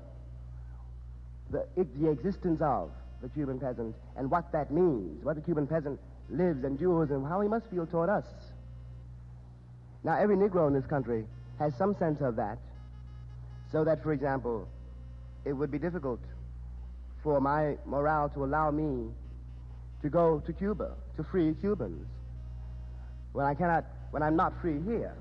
the, 1.51 1.65
the 1.75 2.09
existence 2.09 2.61
of 2.61 2.91
the 3.21 3.29
Cuban 3.29 3.59
peasant 3.59 3.95
and 4.15 4.29
what 4.29 4.51
that 4.51 4.71
means, 4.71 5.23
what 5.23 5.35
the 5.35 5.41
Cuban 5.41 5.67
peasant 5.67 5.99
lives, 6.29 6.63
endures, 6.63 7.09
and 7.09 7.25
how 7.25 7.41
he 7.41 7.47
must 7.47 7.65
feel 7.67 7.85
toward 7.85 8.09
us. 8.09 8.25
Now, 10.03 10.17
every 10.17 10.37
Negro 10.37 10.67
in 10.67 10.73
this 10.73 10.85
country 10.85 11.25
has 11.57 11.75
some 11.75 11.95
sense 11.97 12.21
of 12.21 12.35
that, 12.37 12.57
so 13.71 13.83
that, 13.83 14.01
for 14.03 14.13
example, 14.13 14.67
it 15.45 15.53
would 15.53 15.71
be 15.71 15.79
difficult 15.79 16.19
for 17.23 17.41
my 17.41 17.75
morale 17.85 18.29
to 18.29 18.43
allow 18.45 18.71
me 18.71 19.09
to 20.01 20.09
go 20.09 20.41
to 20.45 20.53
Cuba 20.53 20.91
to 21.17 21.23
free 21.23 21.53
Cubans 21.59 22.07
when 23.33 23.45
I 23.45 23.53
cannot, 23.53 23.85
when 24.11 24.23
I'm 24.23 24.35
not 24.35 24.53
free 24.61 24.79
here. 24.85 25.13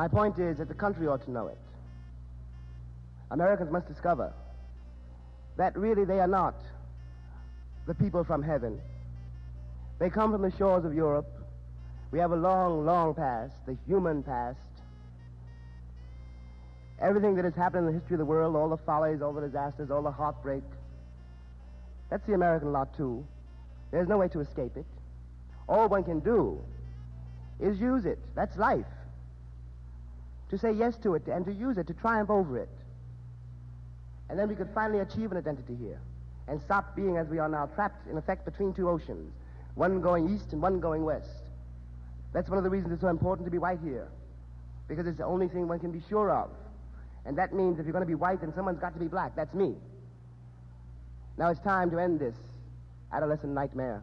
My 0.00 0.08
point 0.08 0.38
is 0.38 0.56
that 0.56 0.68
the 0.68 0.72
country 0.72 1.06
ought 1.08 1.22
to 1.26 1.30
know 1.30 1.48
it. 1.48 1.58
Americans 3.30 3.70
must 3.70 3.86
discover 3.86 4.32
that 5.58 5.76
really 5.76 6.06
they 6.06 6.20
are 6.20 6.26
not 6.26 6.54
the 7.86 7.92
people 7.92 8.24
from 8.24 8.42
heaven. 8.42 8.80
They 9.98 10.08
come 10.08 10.32
from 10.32 10.40
the 10.40 10.56
shores 10.56 10.86
of 10.86 10.94
Europe. 10.94 11.26
We 12.12 12.18
have 12.18 12.32
a 12.32 12.36
long, 12.36 12.86
long 12.86 13.12
past, 13.12 13.52
the 13.66 13.76
human 13.86 14.22
past. 14.22 14.58
Everything 16.98 17.34
that 17.34 17.44
has 17.44 17.54
happened 17.54 17.86
in 17.86 17.92
the 17.92 18.00
history 18.00 18.14
of 18.14 18.20
the 18.20 18.24
world, 18.24 18.56
all 18.56 18.70
the 18.70 18.78
follies, 18.78 19.20
all 19.20 19.34
the 19.34 19.42
disasters, 19.42 19.90
all 19.90 20.00
the 20.00 20.10
heartbreak, 20.10 20.64
that's 22.08 22.26
the 22.26 22.32
American 22.32 22.72
lot 22.72 22.96
too. 22.96 23.22
There's 23.90 24.08
no 24.08 24.16
way 24.16 24.28
to 24.28 24.40
escape 24.40 24.78
it. 24.78 24.86
All 25.68 25.90
one 25.90 26.04
can 26.04 26.20
do 26.20 26.58
is 27.60 27.78
use 27.78 28.06
it. 28.06 28.18
That's 28.34 28.56
life 28.56 28.86
to 30.50 30.58
say 30.58 30.72
yes 30.72 30.96
to 30.98 31.14
it 31.14 31.26
and 31.26 31.44
to 31.46 31.52
use 31.52 31.78
it 31.78 31.86
to 31.86 31.94
triumph 31.94 32.30
over 32.30 32.58
it. 32.58 32.68
And 34.28 34.38
then 34.38 34.48
we 34.48 34.54
could 34.54 34.68
finally 34.74 35.00
achieve 35.00 35.30
an 35.32 35.38
identity 35.38 35.76
here 35.80 36.00
and 36.48 36.60
stop 36.60 36.94
being, 36.94 37.16
as 37.16 37.28
we 37.28 37.38
are 37.38 37.48
now, 37.48 37.66
trapped 37.66 38.08
in 38.08 38.18
effect 38.18 38.44
between 38.44 38.74
two 38.74 38.88
oceans, 38.88 39.32
one 39.74 40.00
going 40.00 40.28
east 40.28 40.52
and 40.52 40.60
one 40.60 40.80
going 40.80 41.04
west. 41.04 41.44
That's 42.32 42.48
one 42.48 42.58
of 42.58 42.64
the 42.64 42.70
reasons 42.70 42.92
it's 42.92 43.02
so 43.02 43.08
important 43.08 43.46
to 43.46 43.50
be 43.50 43.58
white 43.58 43.78
here, 43.82 44.08
because 44.88 45.06
it's 45.06 45.18
the 45.18 45.24
only 45.24 45.48
thing 45.48 45.68
one 45.68 45.78
can 45.78 45.92
be 45.92 46.02
sure 46.08 46.30
of. 46.30 46.50
And 47.24 47.36
that 47.38 47.52
means 47.52 47.78
if 47.78 47.86
you're 47.86 47.92
going 47.92 48.02
to 48.02 48.06
be 48.06 48.14
white, 48.14 48.40
then 48.40 48.52
someone's 48.54 48.80
got 48.80 48.94
to 48.94 49.00
be 49.00 49.08
black. 49.08 49.36
That's 49.36 49.54
me. 49.54 49.74
Now 51.36 51.50
it's 51.50 51.60
time 51.60 51.90
to 51.90 51.98
end 51.98 52.18
this 52.20 52.34
adolescent 53.12 53.52
nightmare. 53.52 54.02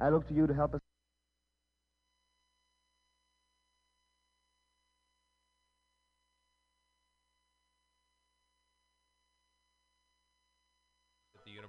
I 0.00 0.08
look 0.10 0.28
to 0.28 0.34
you 0.34 0.46
to 0.46 0.54
help 0.54 0.74
us. 0.74 0.87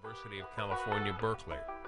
University 0.10 0.39
of 0.39 0.47
California, 0.55 1.16
Berkeley. 1.22 1.79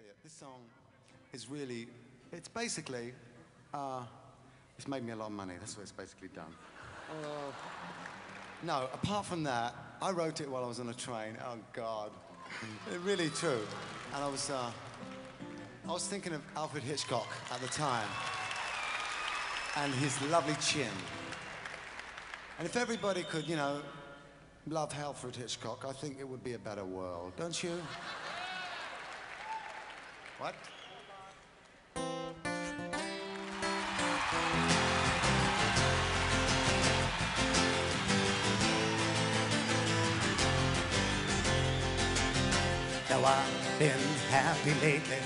Tell 0.00 0.06
you, 0.06 0.14
this 0.22 0.32
song 0.32 0.60
is 1.32 1.50
really, 1.50 1.86
it's 2.32 2.48
basically, 2.48 3.12
uh, 3.74 4.02
it's 4.78 4.88
made 4.88 5.04
me 5.04 5.12
a 5.12 5.16
lot 5.16 5.26
of 5.26 5.32
money. 5.32 5.54
That's 5.58 5.76
what 5.76 5.82
it's 5.82 5.92
basically 5.92 6.28
done. 6.28 6.52
Uh, 7.10 7.52
no, 8.62 8.88
apart 8.94 9.26
from 9.26 9.42
that, 9.44 9.74
I 10.00 10.10
wrote 10.10 10.40
it 10.40 10.50
while 10.50 10.64
I 10.64 10.68
was 10.68 10.80
on 10.80 10.88
a 10.88 10.94
train. 10.94 11.36
Oh, 11.44 11.56
God. 11.72 12.10
It 12.92 12.98
really 13.00 13.28
true. 13.30 13.60
And 14.14 14.24
I 14.24 14.28
was, 14.28 14.48
uh, 14.48 14.70
I 15.86 15.92
was 15.92 16.06
thinking 16.06 16.32
of 16.32 16.42
Alfred 16.56 16.82
Hitchcock 16.82 17.28
at 17.52 17.60
the 17.60 17.68
time 17.68 18.08
and 19.76 19.92
his 19.94 20.20
lovely 20.30 20.54
chin. 20.62 20.88
And 22.58 22.66
if 22.66 22.76
everybody 22.76 23.22
could, 23.24 23.46
you 23.46 23.56
know, 23.56 23.82
love 24.66 24.94
Alfred 24.98 25.36
Hitchcock, 25.36 25.84
I 25.86 25.92
think 25.92 26.18
it 26.18 26.28
would 26.28 26.42
be 26.42 26.54
a 26.54 26.58
better 26.58 26.84
world, 26.84 27.32
don't 27.36 27.62
you? 27.62 27.72
What? 30.40 30.54
Now 43.10 43.22
I've 43.22 43.78
been 43.78 43.90
happy 44.30 44.72
lately, 44.80 45.18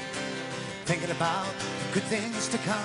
thinking 0.85 1.11
about 1.11 1.47
good 1.93 2.03
things 2.03 2.49
to 2.49 2.59
come. 2.59 2.81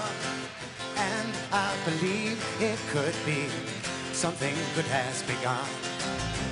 And 0.97 1.33
I 1.51 1.73
believe 1.83 2.37
it 2.61 2.77
could 2.91 3.15
be 3.25 3.47
something 4.13 4.53
good 4.75 4.85
has 4.85 5.23
begun. 5.23 5.65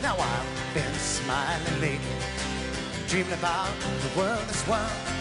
Now 0.02 0.16
I've 0.18 0.74
been 0.74 0.94
smiling 0.96 1.80
lately, 1.80 2.18
dreaming 3.08 3.34
about 3.34 3.70
the 3.80 4.20
world 4.20 4.46
as 4.50 4.64
one. 4.64 5.17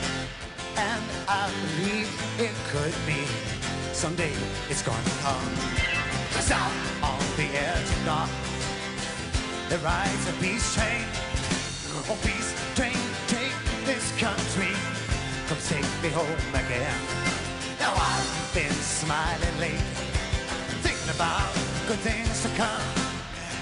And 0.78 1.02
I 1.26 1.50
believe 1.62 2.08
it 2.38 2.54
could 2.68 2.94
be 3.06 3.24
someday 3.92 4.32
it's 4.68 4.82
to 4.82 4.90
come. 5.24 5.48
Cause 6.32 6.50
out 6.50 6.70
on 7.02 7.18
the 7.36 7.48
edge 7.56 7.88
of 7.96 8.04
dark, 8.04 8.30
there 9.68 9.78
rides 9.78 10.28
a 10.28 10.32
peace 10.34 10.74
train. 10.74 11.04
Oh, 12.08 12.18
peace 12.22 12.52
train, 12.74 12.92
take 13.26 13.56
this 13.86 14.12
country. 14.20 14.72
Come 15.48 15.58
take 15.66 15.88
me 16.02 16.10
home 16.10 16.52
again. 16.52 16.98
Now 17.80 17.94
I've 17.96 18.50
been 18.52 18.72
smiling 18.72 19.58
lately, 19.58 19.80
thinking 20.84 21.10
about 21.14 21.52
good 21.88 22.00
things 22.04 22.42
to 22.42 22.48
come. 22.50 22.84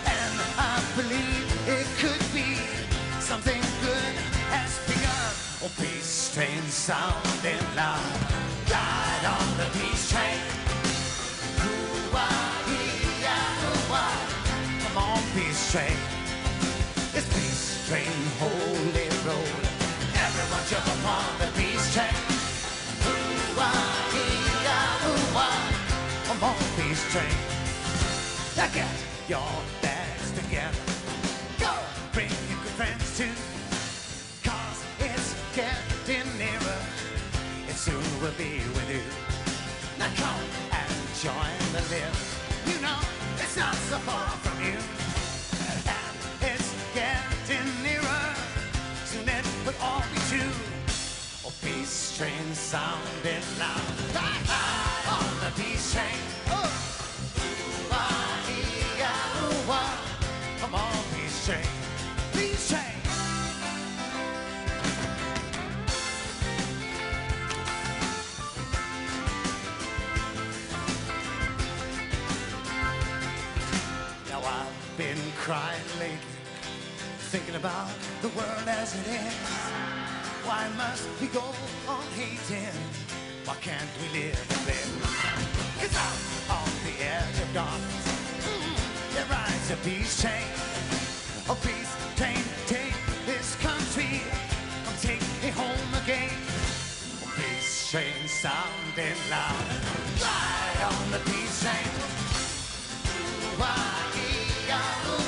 And 0.07 0.35
I 0.59 0.83
believe 0.97 1.47
it 1.69 1.87
could 2.03 2.25
be 2.35 2.59
peace 6.35 6.47
train 6.47 6.63
sounding 6.69 7.77
loud, 7.77 8.01
ride 8.69 9.25
on 9.25 9.57
the 9.57 9.79
peace 9.79 10.11
train. 10.11 10.41
Come 14.83 14.97
on, 14.99 15.23
peace 15.35 15.71
train. 15.71 15.97
It's 17.15 17.29
peace 17.35 17.87
train, 17.89 18.11
holy 18.41 19.09
road. 19.27 19.65
Everyone 20.15 20.65
jump 20.69 20.87
upon 20.99 21.25
the 21.39 21.47
peace 21.57 21.95
train. 21.95 22.15
Come 26.27 26.43
on, 26.43 26.57
peace 26.77 27.05
train. 27.13 27.37
Now 28.57 28.69
get 28.75 28.89
your 29.29 29.74
not 43.57 43.75
so 43.75 43.99
far 43.99 44.29
from 44.43 44.65
you. 44.65 44.77
And 45.87 46.51
it's 46.51 46.75
getting 46.95 47.69
nearer. 47.83 48.35
Soon 49.05 49.29
it 49.29 49.47
will 49.65 49.75
all 49.81 50.03
be 50.13 50.19
true. 50.29 50.53
Oh, 51.47 51.53
peace 51.63 52.17
train 52.17 52.55
sounding 52.55 53.45
loud. 53.59 54.15
Ride 54.15 54.51
on 55.09 55.23
oh, 55.23 55.41
the 55.45 55.63
peace 55.63 55.93
train. 55.93 56.34
Crying 75.45 75.85
lately, 76.01 76.17
thinking 77.29 77.57
about 77.57 77.93
the 78.23 78.29
world 78.29 78.67
as 78.67 78.95
it 78.99 79.07
is. 79.13 79.35
Why 80.49 80.67
must 80.75 81.05
we 81.21 81.27
go 81.27 81.45
on 81.87 82.03
hating? 82.17 82.73
Why 83.45 83.55
can't 83.61 83.93
we 84.01 84.09
live 84.21 84.41
and 84.41 84.65
live? 84.65 84.89
Cause 85.81 85.97
out 86.01 86.17
on 86.49 86.71
the 86.89 86.97
edge 87.05 87.39
of 87.45 87.53
darkness, 87.53 88.09
mm-hmm. 88.41 89.13
there 89.13 89.29
rides 89.29 89.69
a 89.71 89.77
peace 89.85 90.17
train. 90.17 90.49
A 91.53 91.55
peace 91.61 91.93
train, 92.17 92.41
take 92.65 92.97
this 93.27 93.55
country, 93.57 94.25
come 94.87 94.97
take 95.03 95.21
me 95.45 95.51
home 95.53 95.93
again. 96.03 96.33
Peace 97.37 97.91
train 97.91 98.25
sounding 98.25 99.21
loud, 99.29 99.69
ride 100.25 100.81
on 100.89 101.11
the 101.13 101.21
peace 101.29 101.61
train. 101.61 101.93
Ooh-wah-ee-ah, 103.61 105.05
ooh-wah. 105.13 105.24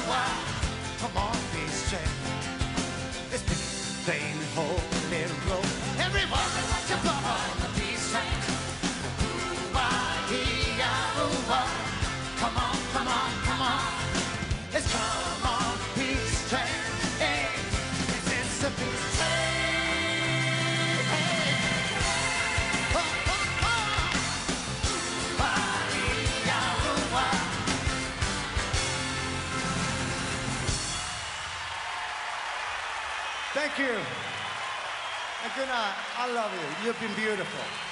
Love 36.36 36.52
you. 36.52 36.86
You've 36.86 37.00
been 37.00 37.14
beautiful. 37.14 37.85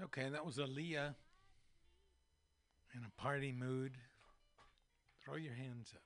Okay, 0.00 0.28
that 0.28 0.46
was 0.46 0.58
Aaliyah 0.58 1.14
in 2.94 3.04
a 3.04 3.20
party 3.20 3.50
mood. 3.50 3.98
Throw 5.24 5.34
your 5.34 5.54
hands 5.54 5.92
up. 5.92 6.02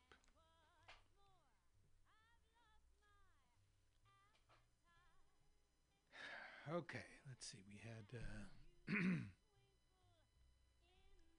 Okay, 6.75 7.05
let's 7.29 7.47
see. 7.47 7.59
We 7.69 7.81
had 7.85 8.19
uh, 8.19 8.95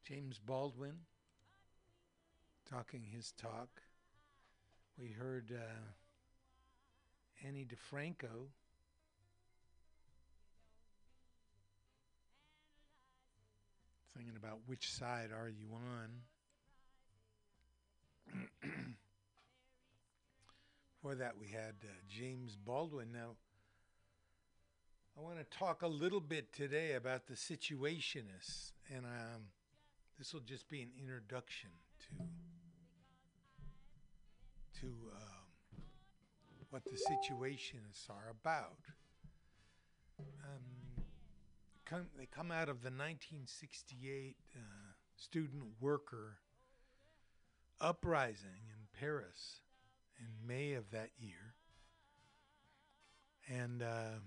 James 0.07 0.38
Baldwin 0.38 0.97
talking 2.69 3.01
his 3.01 3.31
talk. 3.31 3.81
We 4.95 5.09
heard 5.09 5.51
uh, 5.51 5.88
Ani 7.47 7.65
DiFranco 7.65 8.49
about 14.44 14.60
which 14.65 14.91
side 14.91 15.30
are 15.32 15.48
you 15.48 15.68
on. 15.74 16.10
Before 20.95 21.15
that, 21.15 21.38
we 21.40 21.48
had 21.48 21.76
uh, 21.84 21.88
James 22.10 22.57
Baldwin. 22.57 23.14
Now, 23.14 23.36
I 25.18 25.22
want 25.22 25.38
to 25.38 25.45
talk 25.57 25.82
a 25.82 25.88
little 25.88 26.20
bit 26.20 26.52
today 26.52 26.94
about 26.94 27.28
the 27.28 27.36
situationists, 27.36 28.72
and 28.94 29.06
um, 29.06 29.44
this 30.18 30.34
will 30.34 30.41
just 30.41 30.68
be 30.70 30.82
an 30.82 30.90
introduction 30.99 31.70
to 31.99 32.07
to 34.82 34.88
um, 34.88 35.82
what 36.70 36.84
the 36.84 36.91
situationists 36.91 38.10
are 38.10 38.30
about. 38.30 38.80
Um, 40.20 40.73
come, 41.85 42.07
they 42.18 42.26
come 42.26 42.51
out 42.51 42.69
of 42.69 42.81
the 42.81 42.89
1968 42.89 44.35
uh, 44.55 44.60
student 45.15 45.64
worker 45.80 46.38
uprising 47.80 48.68
in 48.69 48.99
Paris 48.99 49.61
in 50.18 50.47
May 50.47 50.73
of 50.73 50.91
that 50.91 51.10
year. 51.18 51.55
And 53.49 53.84
uh, 53.84 54.19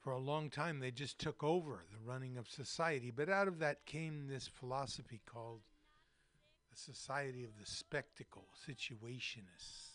for 0.00 0.12
a 0.12 0.18
long 0.18 0.50
time, 0.50 0.80
they 0.80 0.90
just 0.90 1.18
took 1.18 1.44
over 1.44 1.84
the 1.92 2.10
running 2.10 2.36
of 2.36 2.48
society. 2.48 3.12
But 3.14 3.28
out 3.28 3.48
of 3.48 3.58
that 3.60 3.86
came 3.86 4.26
this 4.26 4.48
philosophy 4.48 5.20
called 5.26 5.60
the 6.70 6.76
Society 6.76 7.44
of 7.44 7.58
the 7.58 7.66
Spectacle, 7.66 8.46
situationists. 8.66 9.90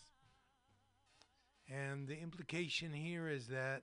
And 1.68 2.06
the 2.06 2.18
implication 2.18 2.92
here 2.92 3.28
is 3.28 3.48
that 3.48 3.82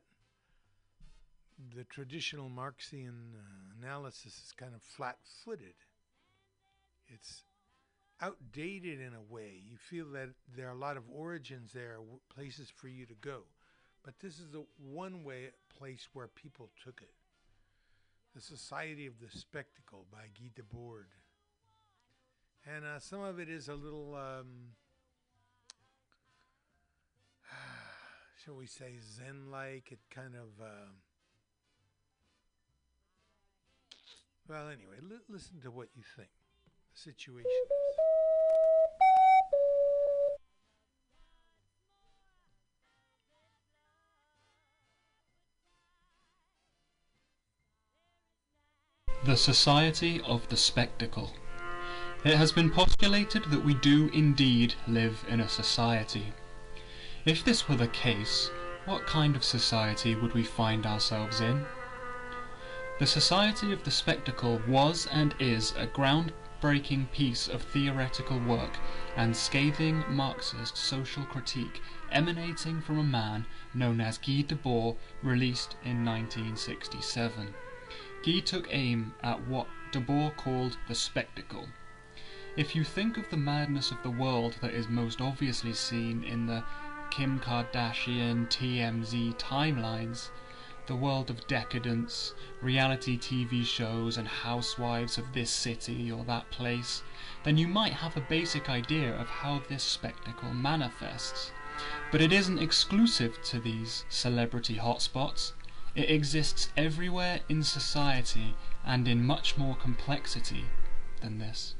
the 1.75 1.83
traditional 1.85 2.49
Marxian 2.49 3.35
uh, 3.35 3.79
analysis 3.81 4.33
is 4.45 4.53
kind 4.57 4.73
of 4.75 4.81
flat 4.81 5.17
footed. 5.43 5.75
It's 7.07 7.43
outdated 8.21 8.99
in 8.99 9.13
a 9.13 9.33
way. 9.33 9.61
You 9.69 9.77
feel 9.77 10.05
that 10.13 10.29
there 10.55 10.67
are 10.67 10.73
a 10.73 10.79
lot 10.79 10.97
of 10.97 11.03
origins 11.13 11.71
there, 11.73 11.97
places 12.33 12.71
for 12.73 12.87
you 12.87 13.05
to 13.05 13.13
go. 13.15 13.41
But 14.03 14.19
this 14.19 14.39
is 14.39 14.51
the 14.51 14.65
one 14.77 15.23
way 15.23 15.49
place 15.77 16.07
where 16.13 16.27
people 16.27 16.69
took 16.83 17.01
it. 17.01 17.13
The 18.35 18.41
Society 18.41 19.05
of 19.05 19.19
the 19.19 19.29
Spectacle 19.29 20.05
by 20.11 20.29
Guy 20.37 20.49
Debord. 20.55 21.05
And 22.65 22.85
uh, 22.85 22.99
some 22.99 23.21
of 23.21 23.39
it 23.39 23.49
is 23.49 23.67
a 23.67 23.75
little, 23.75 24.15
um, 24.15 24.71
shall 28.43 28.55
we 28.55 28.65
say, 28.65 28.95
Zen 29.15 29.51
like. 29.51 29.91
It 29.91 29.99
kind 30.09 30.35
of. 30.35 30.65
um 30.65 31.02
well, 34.47 34.67
anyway, 34.67 34.97
li- 35.01 35.17
listen 35.29 35.59
to 35.61 35.71
what 35.71 35.87
you 35.95 36.03
think. 36.15 36.29
The 36.93 36.99
situation. 36.99 37.49
The 49.25 49.37
Society 49.37 50.21
of 50.25 50.47
the 50.49 50.57
Spectacle. 50.57 51.31
It 52.25 52.35
has 52.35 52.51
been 52.51 52.69
postulated 52.69 53.45
that 53.45 53.63
we 53.63 53.73
do 53.73 54.09
indeed 54.13 54.75
live 54.85 55.25
in 55.29 55.39
a 55.39 55.47
society. 55.47 56.33
If 57.25 57.45
this 57.45 57.69
were 57.69 57.77
the 57.77 57.87
case, 57.87 58.51
what 58.85 59.07
kind 59.07 59.37
of 59.37 59.43
society 59.45 60.15
would 60.15 60.33
we 60.33 60.43
find 60.43 60.85
ourselves 60.85 61.39
in? 61.39 61.65
The 63.03 63.07
Society 63.07 63.73
of 63.73 63.83
the 63.83 63.91
Spectacle 63.91 64.61
was 64.65 65.07
and 65.07 65.35
is 65.37 65.71
a 65.71 65.85
groundbreaking 65.85 67.11
piece 67.11 67.49
of 67.49 67.61
theoretical 67.61 68.39
work 68.39 68.77
and 69.17 69.35
scathing 69.35 70.05
Marxist 70.07 70.77
social 70.77 71.25
critique 71.25 71.81
emanating 72.13 72.79
from 72.79 72.99
a 72.99 73.03
man 73.03 73.45
known 73.73 73.99
as 73.99 74.17
Guy 74.17 74.45
Debord, 74.47 74.95
released 75.21 75.75
in 75.83 76.05
1967. 76.05 77.53
Guy 78.25 78.39
took 78.39 78.73
aim 78.73 79.13
at 79.21 79.45
what 79.47 79.67
Debord 79.91 80.37
called 80.37 80.77
the 80.87 80.95
spectacle. 80.95 81.67
If 82.55 82.73
you 82.73 82.85
think 82.85 83.17
of 83.17 83.29
the 83.29 83.35
madness 83.35 83.91
of 83.91 84.01
the 84.01 84.11
world 84.11 84.55
that 84.61 84.73
is 84.73 84.87
most 84.87 85.19
obviously 85.19 85.73
seen 85.73 86.23
in 86.23 86.45
the 86.45 86.63
Kim 87.11 87.37
Kardashian 87.41 88.47
TMZ 88.47 89.37
timelines, 89.37 90.29
the 90.85 90.95
world 90.95 91.29
of 91.29 91.47
decadence, 91.47 92.33
reality 92.61 93.17
TV 93.17 93.65
shows, 93.65 94.17
and 94.17 94.27
housewives 94.27 95.17
of 95.17 95.31
this 95.33 95.49
city 95.49 96.11
or 96.11 96.23
that 96.25 96.49
place, 96.51 97.03
then 97.43 97.57
you 97.57 97.67
might 97.67 97.93
have 97.93 98.17
a 98.17 98.21
basic 98.21 98.69
idea 98.69 99.15
of 99.15 99.27
how 99.27 99.61
this 99.69 99.83
spectacle 99.83 100.53
manifests. 100.53 101.51
But 102.11 102.21
it 102.21 102.31
isn't 102.33 102.59
exclusive 102.59 103.41
to 103.43 103.59
these 103.59 104.05
celebrity 104.09 104.75
hotspots. 104.75 105.53
It 105.95 106.09
exists 106.09 106.69
everywhere 106.75 107.41
in 107.49 107.63
society 107.63 108.55
and 108.85 109.07
in 109.07 109.25
much 109.25 109.57
more 109.57 109.75
complexity 109.75 110.65
than 111.21 111.39
this. 111.39 111.75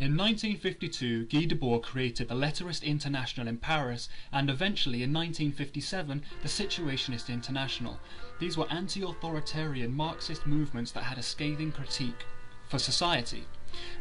In 0.00 0.16
1952, 0.16 1.26
Guy 1.26 1.44
Debord 1.44 1.82
created 1.82 2.28
the 2.28 2.34
Letterist 2.34 2.82
International 2.82 3.46
in 3.46 3.58
Paris 3.58 4.08
and 4.32 4.48
eventually 4.48 5.02
in 5.02 5.12
1957 5.12 6.22
the 6.40 6.48
Situationist 6.48 7.28
International. 7.28 8.00
These 8.38 8.56
were 8.56 8.66
anti-authoritarian 8.70 9.94
Marxist 9.94 10.46
movements 10.46 10.90
that 10.92 11.02
had 11.02 11.18
a 11.18 11.22
scathing 11.22 11.70
critique 11.70 12.24
for 12.66 12.78
society. 12.78 13.44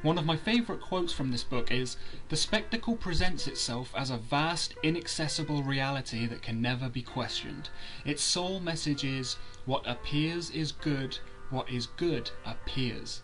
One 0.01 0.17
of 0.17 0.25
my 0.25 0.37
favourite 0.37 0.79
quotes 0.79 1.11
from 1.11 1.31
this 1.31 1.43
book 1.43 1.69
is 1.69 1.97
The 2.29 2.37
spectacle 2.37 2.95
presents 2.95 3.45
itself 3.45 3.93
as 3.93 4.09
a 4.09 4.15
vast, 4.15 4.75
inaccessible 4.81 5.63
reality 5.63 6.27
that 6.27 6.41
can 6.41 6.61
never 6.61 6.87
be 6.87 7.01
questioned. 7.01 7.67
Its 8.05 8.23
sole 8.23 8.61
message 8.61 9.03
is 9.03 9.35
What 9.65 9.85
appears 9.85 10.49
is 10.51 10.71
good, 10.71 11.19
what 11.49 11.69
is 11.69 11.87
good 11.87 12.31
appears. 12.45 13.21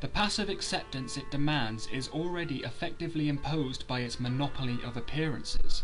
The 0.00 0.08
passive 0.08 0.48
acceptance 0.48 1.18
it 1.18 1.30
demands 1.30 1.86
is 1.88 2.08
already 2.08 2.62
effectively 2.62 3.28
imposed 3.28 3.86
by 3.86 4.00
its 4.00 4.18
monopoly 4.18 4.78
of 4.82 4.96
appearances, 4.96 5.82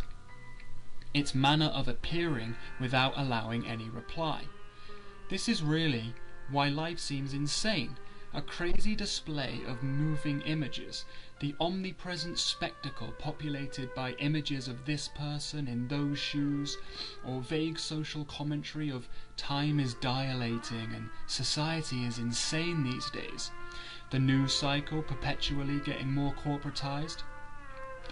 its 1.13 1.35
manner 1.35 1.67
of 1.67 1.87
appearing 1.87 2.57
without 2.81 3.13
allowing 3.17 3.67
any 3.67 3.91
reply. 3.91 4.45
This 5.29 5.51
is 5.51 5.63
really 5.63 6.15
why 6.49 6.69
life 6.69 6.99
seems 6.99 7.35
insane 7.35 7.99
a 8.37 8.43
crazy 8.43 8.95
display 8.95 9.61
of 9.67 9.83
moving 9.83 10.43
images, 10.43 11.07
the 11.41 11.55
omnipresent 11.59 12.39
spectacle 12.39 13.13
populated 13.19 13.95
by 13.95 14.13
images 14.19 14.69
of 14.69 14.85
this 14.85 15.09
person 15.09 15.67
in 15.67 15.89
those 15.89 16.19
shoes, 16.19 16.77
or 17.25 17.41
vague 17.41 17.79
social 17.79 18.27
commentary 18.27 18.91
of 18.91 19.09
time 19.39 19.81
is 19.81 19.95
dilating 19.95 20.95
and 20.95 21.09
society 21.27 22.05
is 22.05 22.19
insane 22.19 22.85
these 22.85 23.09
days, 23.11 23.51
the 24.17 24.21
news 24.21 24.55
cycle 24.55 25.03
perpetually 25.03 25.79
getting 25.81 26.11
more 26.11 26.33
corporatized, 26.43 27.23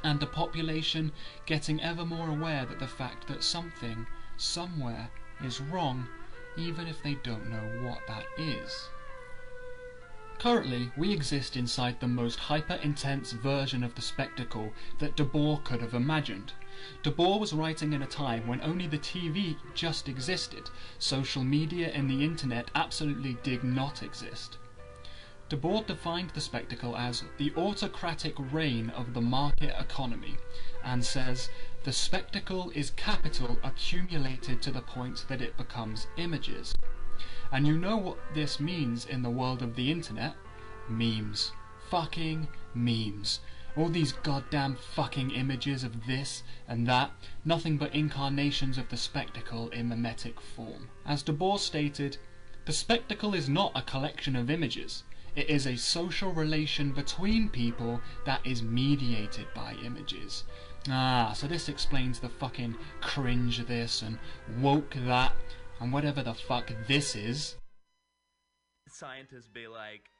and 0.02 0.20
the 0.20 0.26
population 0.26 1.10
getting 1.46 1.80
ever 1.80 2.04
more 2.04 2.28
aware 2.28 2.66
that 2.66 2.78
the 2.78 2.86
fact 2.86 3.26
that 3.26 3.42
something, 3.42 4.06
somewhere, 4.36 5.08
is 5.42 5.62
wrong, 5.62 6.06
even 6.58 6.86
if 6.86 7.02
they 7.02 7.14
don't 7.22 7.48
know 7.48 7.88
what 7.88 8.06
that 8.06 8.26
is. 8.36 8.90
Currently, 10.38 10.92
we 10.94 11.10
exist 11.10 11.56
inside 11.56 12.00
the 12.00 12.06
most 12.06 12.38
hyper-intense 12.38 13.32
version 13.32 13.82
of 13.82 13.94
the 13.94 14.02
spectacle 14.02 14.74
that 14.98 15.16
Debord 15.16 15.64
could 15.64 15.80
have 15.80 15.94
imagined. 15.94 16.52
Debord 17.02 17.40
was 17.40 17.54
writing 17.54 17.94
in 17.94 18.02
a 18.02 18.06
time 18.06 18.46
when 18.46 18.60
only 18.60 18.88
the 18.88 18.98
TV 18.98 19.56
just 19.72 20.06
existed, 20.06 20.68
social 20.98 21.44
media 21.44 21.88
and 21.94 22.10
the 22.10 22.22
internet 22.22 22.70
absolutely 22.74 23.38
did 23.42 23.64
not 23.64 24.02
exist. 24.02 24.58
Debord 25.54 25.86
defined 25.86 26.30
the 26.30 26.40
spectacle 26.40 26.96
as 26.96 27.22
the 27.38 27.52
autocratic 27.56 28.34
reign 28.52 28.90
of 28.90 29.14
the 29.14 29.20
market 29.20 29.72
economy, 29.78 30.36
and 30.82 31.04
says, 31.04 31.48
The 31.84 31.92
spectacle 31.92 32.72
is 32.74 32.90
capital 32.90 33.56
accumulated 33.62 34.60
to 34.62 34.72
the 34.72 34.82
point 34.82 35.24
that 35.28 35.40
it 35.40 35.56
becomes 35.56 36.08
images. 36.16 36.74
And 37.52 37.68
you 37.68 37.78
know 37.78 37.96
what 37.96 38.34
this 38.34 38.58
means 38.58 39.06
in 39.06 39.22
the 39.22 39.30
world 39.30 39.62
of 39.62 39.76
the 39.76 39.92
internet? 39.92 40.34
Memes. 40.88 41.52
Fucking 41.88 42.48
memes. 42.74 43.38
All 43.76 43.90
these 43.90 44.12
goddamn 44.12 44.74
fucking 44.74 45.30
images 45.30 45.84
of 45.84 46.08
this 46.08 46.42
and 46.66 46.84
that, 46.88 47.12
nothing 47.44 47.76
but 47.76 47.94
incarnations 47.94 48.76
of 48.76 48.88
the 48.88 48.96
spectacle 48.96 49.68
in 49.68 49.88
mimetic 49.88 50.40
form. 50.40 50.90
As 51.06 51.22
Debord 51.22 51.60
stated, 51.60 52.16
the 52.64 52.72
spectacle 52.72 53.34
is 53.34 53.48
not 53.48 53.70
a 53.76 53.82
collection 53.82 54.34
of 54.34 54.50
images. 54.50 55.04
It 55.36 55.50
is 55.50 55.66
a 55.66 55.76
social 55.76 56.32
relation 56.32 56.92
between 56.92 57.48
people 57.48 58.00
that 58.24 58.46
is 58.46 58.62
mediated 58.62 59.46
by 59.54 59.74
images. 59.84 60.44
Ah, 60.88 61.32
so 61.34 61.46
this 61.46 61.68
explains 61.68 62.20
the 62.20 62.28
fucking 62.28 62.76
cringe 63.00 63.66
this 63.66 64.02
and 64.02 64.18
woke 64.60 64.94
that 65.06 65.32
and 65.80 65.92
whatever 65.92 66.22
the 66.22 66.34
fuck 66.34 66.70
this 66.86 67.16
is. 67.16 67.56
Scientists 68.88 69.48
be 69.48 69.66
like, 69.66 70.10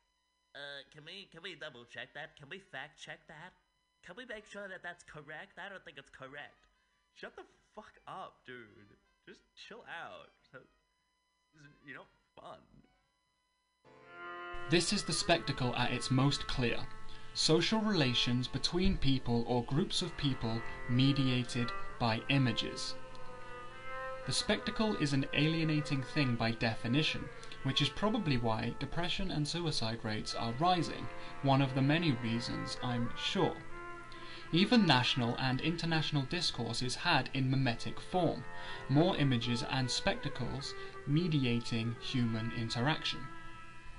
uh, 0.54 0.82
can 0.92 1.04
we 1.04 1.28
can 1.30 1.42
we 1.42 1.54
double 1.54 1.84
check 1.84 2.14
that? 2.14 2.36
Can 2.36 2.48
we 2.50 2.58
fact 2.58 2.98
check 2.98 3.20
that? 3.28 3.52
Can 4.04 4.16
we 4.16 4.24
make 4.26 4.46
sure 4.46 4.68
that 4.68 4.82
that's 4.82 5.04
correct? 5.04 5.58
I 5.58 5.68
don't 5.68 5.84
think 5.84 5.98
it's 5.98 6.10
correct. 6.10 6.66
Shut 7.14 7.36
the 7.36 7.44
fuck 7.74 7.94
up, 8.08 8.42
dude. 8.46 8.98
Just 9.28 9.40
chill 9.54 9.84
out. 9.86 10.34
You 11.86 11.94
know, 11.94 12.06
fun. 12.34 12.58
This 14.70 14.94
is 14.94 15.02
the 15.02 15.12
spectacle 15.12 15.76
at 15.76 15.92
its 15.92 16.10
most 16.10 16.46
clear. 16.46 16.78
Social 17.34 17.80
relations 17.80 18.48
between 18.48 18.96
people 18.96 19.44
or 19.46 19.62
groups 19.64 20.00
of 20.00 20.16
people 20.16 20.62
mediated 20.88 21.70
by 21.98 22.22
images. 22.30 22.94
The 24.24 24.32
spectacle 24.32 24.96
is 24.96 25.12
an 25.12 25.26
alienating 25.34 26.02
thing 26.02 26.34
by 26.34 26.52
definition, 26.52 27.28
which 27.64 27.82
is 27.82 27.90
probably 27.90 28.38
why 28.38 28.74
depression 28.78 29.30
and 29.30 29.46
suicide 29.46 29.98
rates 30.02 30.34
are 30.34 30.54
rising, 30.58 31.06
one 31.42 31.60
of 31.60 31.74
the 31.74 31.82
many 31.82 32.12
reasons, 32.12 32.78
I'm 32.82 33.10
sure. 33.18 33.56
Even 34.50 34.86
national 34.86 35.36
and 35.36 35.60
international 35.60 36.22
discourse 36.22 36.80
is 36.80 36.94
had 36.94 37.28
in 37.34 37.50
mimetic 37.50 38.00
form, 38.00 38.44
more 38.88 39.14
images 39.18 39.62
and 39.64 39.90
spectacles 39.90 40.72
mediating 41.06 41.96
human 42.00 42.50
interaction. 42.56 43.20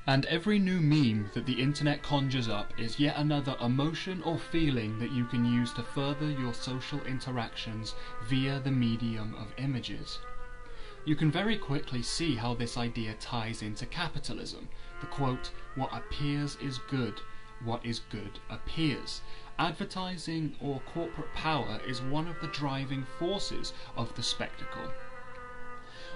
And 0.07 0.25
every 0.25 0.59
new 0.59 0.81
meme 0.81 1.31
that 1.33 1.47
the 1.47 1.59
internet 1.59 2.03
conjures 2.03 2.47
up 2.47 2.79
is 2.79 2.99
yet 2.99 3.17
another 3.17 3.55
emotion 3.59 4.21
or 4.21 4.37
feeling 4.37 4.99
that 4.99 5.11
you 5.11 5.25
can 5.25 5.43
use 5.43 5.73
to 5.73 5.81
further 5.81 6.29
your 6.29 6.53
social 6.53 7.01
interactions 7.05 7.95
via 8.29 8.59
the 8.59 8.71
medium 8.71 9.33
of 9.33 9.51
images. 9.57 10.19
You 11.05 11.15
can 11.15 11.31
very 11.31 11.57
quickly 11.57 12.03
see 12.03 12.35
how 12.35 12.53
this 12.53 12.77
idea 12.77 13.15
ties 13.19 13.63
into 13.63 13.87
capitalism. 13.87 14.69
The 15.01 15.07
quote, 15.07 15.49
what 15.73 15.91
appears 15.91 16.55
is 16.61 16.77
good, 16.89 17.19
what 17.63 17.83
is 17.83 18.01
good 18.11 18.39
appears. 18.49 19.21
Advertising 19.57 20.55
or 20.59 20.81
corporate 20.81 21.33
power 21.33 21.79
is 21.87 22.01
one 22.01 22.27
of 22.27 22.39
the 22.41 22.47
driving 22.47 23.05
forces 23.17 23.73
of 23.97 24.15
the 24.15 24.23
spectacle. 24.23 24.91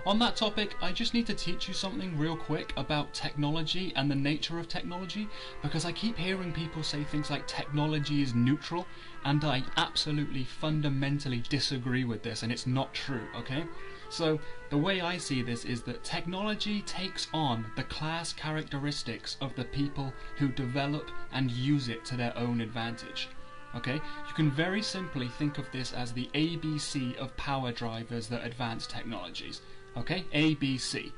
On 0.06 0.18
that 0.20 0.38
topic, 0.38 0.76
I 0.82 0.94
just 0.94 1.14
need 1.14 1.28
to 1.28 1.34
teach 1.34 1.68
you 1.68 1.74
something 1.74 2.18
real 2.18 2.38
quick 2.38 2.72
about 2.78 3.14
technology 3.14 3.92
and 3.98 4.10
the 4.10 4.16
nature 4.16 4.58
of 4.58 4.70
technology 4.70 5.28
because 5.62 5.84
I 5.84 5.92
keep 5.92 6.18
hearing 6.18 6.54
people 6.54 6.84
say 6.84 7.04
things 7.04 7.30
like 7.30 7.48
technology 7.48 8.22
is 8.22 8.34
neutral 8.34 8.88
and 9.26 9.44
I 9.44 9.64
absolutely 9.76 10.46
fundamentally 10.46 11.44
disagree 11.50 12.06
with 12.06 12.24
this 12.24 12.44
and 12.44 12.52
it's 12.52 12.66
not 12.66 12.94
true, 12.94 13.28
okay? 13.36 13.66
So, 14.10 14.40
the 14.70 14.78
way 14.78 15.02
I 15.02 15.18
see 15.18 15.42
this 15.42 15.66
is 15.66 15.84
that 15.84 16.04
technology 16.04 16.82
takes 16.82 17.28
on 17.34 17.66
the 17.76 17.84
class 17.84 18.32
characteristics 18.32 19.36
of 19.42 19.54
the 19.56 19.66
people 19.66 20.14
who 20.38 20.48
develop 20.48 21.12
and 21.34 21.52
use 21.52 21.90
it 21.90 22.06
to 22.06 22.16
their 22.16 22.36
own 22.38 22.62
advantage. 22.62 23.28
Okay? 23.76 23.96
You 23.96 24.34
can 24.36 24.50
very 24.50 24.82
simply 24.82 25.28
think 25.28 25.58
of 25.58 25.72
this 25.72 25.94
as 25.94 26.14
the 26.14 26.30
ABC 26.34 27.16
of 27.18 27.36
power 27.38 27.72
drivers 27.72 28.28
that 28.30 28.46
advance 28.46 28.88
technologies. 28.88 29.62
Okay? 30.00 30.26
A, 30.34 30.56
B, 30.56 30.78
C. 30.78 31.12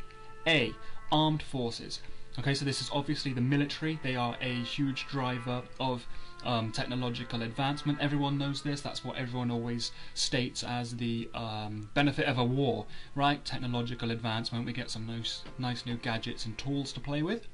A, 0.48 0.74
Armed 1.12 1.44
forces. 1.44 2.02
Okay, 2.40 2.54
so 2.54 2.64
this 2.64 2.82
is 2.82 2.90
obviously 2.94 3.34
the 3.34 3.42
military. 3.42 4.00
They 4.02 4.16
are 4.16 4.38
a 4.42 4.54
huge 4.64 5.08
driver 5.08 5.62
of 5.80 6.08
um, 6.46 6.72
technological 6.72 7.42
advancement. 7.42 8.00
Everyone 8.02 8.38
knows 8.38 8.62
this. 8.62 8.82
That's 8.82 9.04
what 9.04 9.18
everyone 9.18 9.52
always 9.52 9.92
states 10.14 10.64
as 10.64 10.96
the 10.96 11.30
um, 11.36 11.90
benefit 11.94 12.26
of 12.26 12.38
a 12.38 12.44
war, 12.44 12.86
right? 13.16 13.44
Technological 13.44 14.12
advancement. 14.12 14.66
We 14.66 14.74
get 14.74 14.90
some 14.90 15.06
nice, 15.06 15.44
nice 15.58 15.86
new 15.86 15.98
gadgets 15.98 16.46
and 16.46 16.58
tools 16.58 16.94
to 16.94 17.00
play 17.00 17.22
with. 17.22 17.48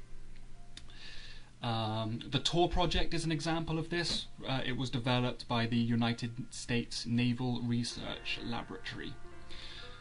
Um, 1.63 2.19
the 2.29 2.39
Tor 2.39 2.69
project 2.69 3.15
is 3.15 3.25
an 3.25 3.31
example 3.31 3.79
of 3.79 3.89
this. 3.89 4.27
Uh, 4.47 4.61
it 4.63 4.77
was 4.77 4.91
developed 4.91 5.47
by 5.47 5.65
the 5.65 5.75
United 5.77 6.31
States 6.51 7.05
Naval 7.07 7.61
Research 7.63 8.39
Laboratory. 8.45 9.13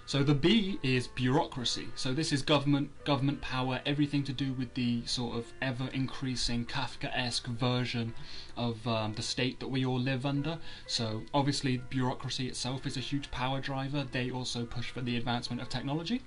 So 0.07 0.23
the 0.23 0.35
B 0.35 0.79
is 0.85 1.09
bureaucracy. 1.09 1.89
So 1.97 2.15
this 2.15 2.33
is 2.33 2.41
government, 2.41 2.91
government 3.05 3.41
power, 3.41 3.81
everything 3.85 4.23
to 4.25 4.33
do 4.33 4.53
with 4.53 4.73
the 4.75 5.05
sort 5.05 5.37
of 5.37 5.53
ever 5.61 5.89
increasing 5.93 6.65
Kafkaesque 6.65 7.47
version 7.47 8.15
of 8.57 8.87
um, 8.87 9.15
the 9.15 9.23
state 9.23 9.59
that 9.59 9.67
we 9.67 9.85
all 9.85 9.99
live 9.99 10.25
under. 10.25 10.59
So 10.87 11.23
obviously 11.35 11.79
bureaucracy 11.91 12.47
itself 12.47 12.87
is 12.87 12.97
a 12.97 13.01
huge 13.01 13.33
power 13.33 13.61
driver. 13.61 14.07
They 14.11 14.31
also 14.31 14.65
push 14.65 14.91
for 14.91 15.01
the 15.01 15.17
advancement 15.17 15.61
of 15.61 15.69
technology. 15.69 16.23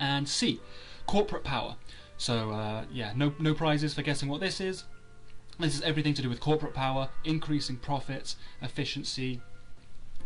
And 0.00 0.28
C, 0.28 0.60
corporate 1.06 1.44
power. 1.44 1.76
So 2.16 2.50
uh, 2.50 2.86
yeah, 2.92 3.12
no 3.14 3.32
no 3.38 3.54
prizes 3.54 3.94
for 3.94 4.02
guessing 4.02 4.28
what 4.28 4.40
this 4.40 4.60
is. 4.60 4.84
This 5.60 5.76
is 5.76 5.82
everything 5.82 6.14
to 6.14 6.22
do 6.22 6.28
with 6.28 6.40
corporate 6.40 6.74
power, 6.74 7.10
increasing 7.22 7.76
profits, 7.76 8.34
efficiency, 8.60 9.40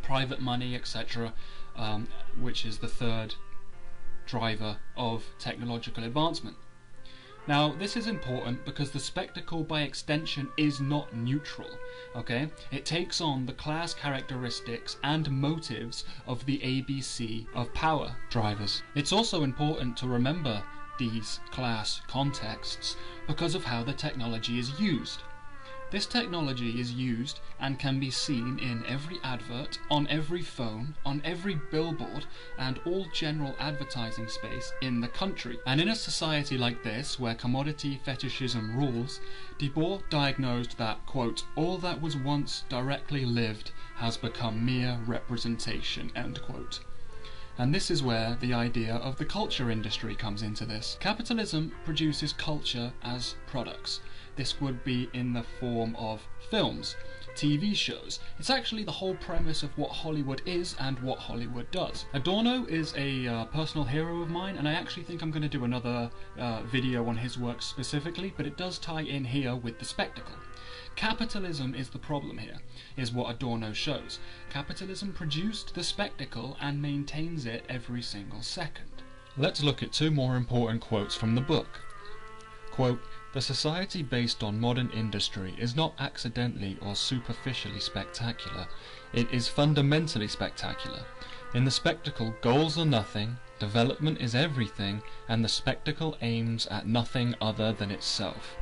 private 0.00 0.40
money, 0.40 0.74
etc., 0.74 1.32
um, 1.76 2.08
which 2.40 2.64
is 2.64 2.78
the 2.78 2.88
third 2.88 3.34
driver 4.26 4.78
of 4.96 5.24
technological 5.38 6.04
advancement. 6.04 6.56
Now, 7.46 7.74
this 7.74 7.94
is 7.94 8.06
important 8.06 8.64
because 8.64 8.90
the 8.90 8.98
spectacle 8.98 9.64
by 9.64 9.82
extension 9.82 10.48
is 10.56 10.80
not 10.80 11.14
neutral, 11.14 11.68
okay? 12.16 12.48
It 12.70 12.86
takes 12.86 13.20
on 13.20 13.44
the 13.44 13.52
class 13.52 13.92
characteristics 13.92 14.96
and 15.02 15.30
motives 15.30 16.04
of 16.26 16.46
the 16.46 16.58
ABC 16.60 17.46
of 17.54 17.74
power 17.74 18.16
drivers. 18.30 18.82
It's 18.94 19.12
also 19.12 19.42
important 19.42 19.94
to 19.98 20.06
remember 20.06 20.62
these 20.98 21.40
class 21.50 22.00
contexts 22.08 22.96
because 23.26 23.54
of 23.54 23.64
how 23.64 23.84
the 23.84 23.92
technology 23.92 24.58
is 24.58 24.80
used. 24.80 25.20
This 25.94 26.06
technology 26.06 26.80
is 26.80 26.90
used 26.92 27.38
and 27.60 27.78
can 27.78 28.00
be 28.00 28.10
seen 28.10 28.58
in 28.58 28.84
every 28.88 29.20
advert, 29.22 29.78
on 29.88 30.08
every 30.08 30.42
phone, 30.42 30.96
on 31.06 31.22
every 31.24 31.54
billboard, 31.70 32.26
and 32.58 32.80
all 32.84 33.06
general 33.12 33.54
advertising 33.60 34.26
space 34.26 34.72
in 34.82 35.00
the 35.00 35.06
country. 35.06 35.56
And 35.68 35.80
in 35.80 35.86
a 35.86 35.94
society 35.94 36.58
like 36.58 36.82
this, 36.82 37.20
where 37.20 37.36
commodity 37.36 38.00
fetishism 38.04 38.76
rules, 38.76 39.20
Debord 39.56 40.02
diagnosed 40.10 40.76
that, 40.78 41.06
quote, 41.06 41.44
all 41.54 41.78
that 41.78 42.02
was 42.02 42.16
once 42.16 42.64
directly 42.68 43.24
lived 43.24 43.70
has 43.94 44.16
become 44.16 44.66
mere 44.66 44.98
representation, 45.06 46.10
end 46.16 46.42
quote. 46.42 46.80
And 47.56 47.72
this 47.72 47.88
is 47.88 48.02
where 48.02 48.36
the 48.40 48.52
idea 48.52 48.96
of 48.96 49.16
the 49.16 49.24
culture 49.24 49.70
industry 49.70 50.16
comes 50.16 50.42
into 50.42 50.66
this. 50.66 50.96
Capitalism 50.98 51.70
produces 51.84 52.32
culture 52.32 52.92
as 53.04 53.36
products. 53.46 54.00
This 54.36 54.60
would 54.60 54.82
be 54.84 55.08
in 55.12 55.32
the 55.32 55.44
form 55.60 55.94
of 55.96 56.26
films, 56.50 56.96
TV 57.34 57.74
shows. 57.74 58.20
It's 58.38 58.50
actually 58.50 58.84
the 58.84 58.92
whole 58.92 59.14
premise 59.16 59.62
of 59.62 59.76
what 59.78 59.90
Hollywood 59.90 60.42
is 60.46 60.76
and 60.80 60.98
what 61.00 61.18
Hollywood 61.18 61.70
does. 61.70 62.06
Adorno 62.14 62.64
is 62.66 62.94
a 62.96 63.26
uh, 63.26 63.44
personal 63.46 63.84
hero 63.84 64.22
of 64.22 64.30
mine, 64.30 64.56
and 64.56 64.68
I 64.68 64.72
actually 64.72 65.04
think 65.04 65.22
I'm 65.22 65.30
going 65.30 65.42
to 65.42 65.48
do 65.48 65.64
another 65.64 66.10
uh, 66.38 66.62
video 66.62 67.06
on 67.06 67.16
his 67.16 67.38
work 67.38 67.62
specifically, 67.62 68.32
but 68.36 68.46
it 68.46 68.56
does 68.56 68.78
tie 68.78 69.02
in 69.02 69.24
here 69.24 69.54
with 69.54 69.78
the 69.78 69.84
spectacle. 69.84 70.34
Capitalism 70.96 71.74
is 71.74 71.88
the 71.88 71.98
problem 71.98 72.38
here, 72.38 72.58
is 72.96 73.12
what 73.12 73.30
Adorno 73.30 73.72
shows. 73.72 74.20
Capitalism 74.50 75.12
produced 75.12 75.74
the 75.74 75.82
spectacle 75.82 76.56
and 76.60 76.80
maintains 76.80 77.46
it 77.46 77.64
every 77.68 78.02
single 78.02 78.42
second. 78.42 78.86
Let's 79.36 79.62
look 79.62 79.82
at 79.82 79.92
two 79.92 80.12
more 80.12 80.36
important 80.36 80.80
quotes 80.80 81.16
from 81.16 81.34
the 81.34 81.40
book. 81.40 81.80
Quote, 82.70 83.00
the 83.34 83.40
society 83.40 84.00
based 84.00 84.44
on 84.44 84.60
modern 84.60 84.88
industry 84.90 85.56
is 85.58 85.74
not 85.74 85.92
accidentally 85.98 86.78
or 86.80 86.94
superficially 86.94 87.80
spectacular, 87.80 88.68
it 89.12 89.28
is 89.32 89.48
fundamentally 89.48 90.28
spectacular. 90.28 91.00
In 91.52 91.64
the 91.64 91.70
spectacle, 91.72 92.32
goals 92.42 92.78
are 92.78 92.84
nothing, 92.86 93.36
development 93.58 94.20
is 94.20 94.36
everything, 94.36 95.02
and 95.28 95.44
the 95.44 95.48
spectacle 95.48 96.16
aims 96.22 96.68
at 96.68 96.86
nothing 96.86 97.34
other 97.40 97.72
than 97.72 97.90
itself. 97.90 98.56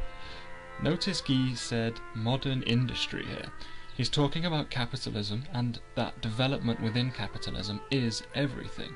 Notice 0.82 1.20
Guy 1.20 1.52
said 1.52 2.00
modern 2.14 2.62
industry 2.62 3.26
here. 3.26 3.52
He's 3.94 4.08
talking 4.08 4.46
about 4.46 4.70
capitalism 4.70 5.44
and 5.52 5.80
that 5.96 6.22
development 6.22 6.80
within 6.80 7.10
capitalism 7.10 7.82
is 7.90 8.22
everything. 8.34 8.94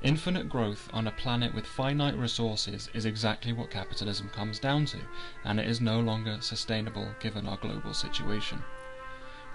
Infinite 0.00 0.48
growth 0.48 0.88
on 0.92 1.08
a 1.08 1.12
planet 1.12 1.52
with 1.52 1.66
finite 1.66 2.16
resources 2.16 2.88
is 2.94 3.04
exactly 3.04 3.52
what 3.52 3.68
capitalism 3.70 4.28
comes 4.28 4.60
down 4.60 4.84
to, 4.86 4.98
and 5.44 5.58
it 5.58 5.66
is 5.66 5.80
no 5.80 5.98
longer 5.98 6.38
sustainable 6.40 7.08
given 7.18 7.48
our 7.48 7.56
global 7.56 7.92
situation. 7.92 8.62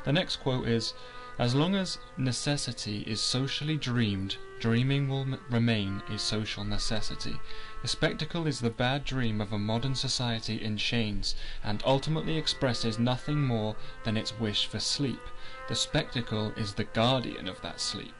The 0.03 0.11
next 0.11 0.37
quote 0.37 0.67
is 0.67 0.93
As 1.39 1.55
long 1.55 1.75
as 1.75 1.97
necessity 2.17 3.03
is 3.07 3.21
socially 3.21 3.77
dreamed, 3.77 4.35
dreaming 4.59 5.07
will 5.07 5.21
m- 5.21 5.39
remain 5.49 6.03
a 6.09 6.19
social 6.19 6.65
necessity. 6.65 7.39
The 7.81 7.87
spectacle 7.87 8.45
is 8.45 8.59
the 8.59 8.69
bad 8.69 9.05
dream 9.05 9.39
of 9.39 9.53
a 9.53 9.57
modern 9.57 9.95
society 9.95 10.61
in 10.61 10.75
chains, 10.75 11.35
and 11.63 11.81
ultimately 11.85 12.37
expresses 12.37 12.99
nothing 12.99 13.41
more 13.41 13.77
than 14.03 14.17
its 14.17 14.37
wish 14.37 14.65
for 14.65 14.81
sleep. 14.81 15.21
The 15.69 15.75
spectacle 15.75 16.51
is 16.57 16.73
the 16.73 16.83
guardian 16.83 17.47
of 17.47 17.61
that 17.61 17.79
sleep. 17.79 18.15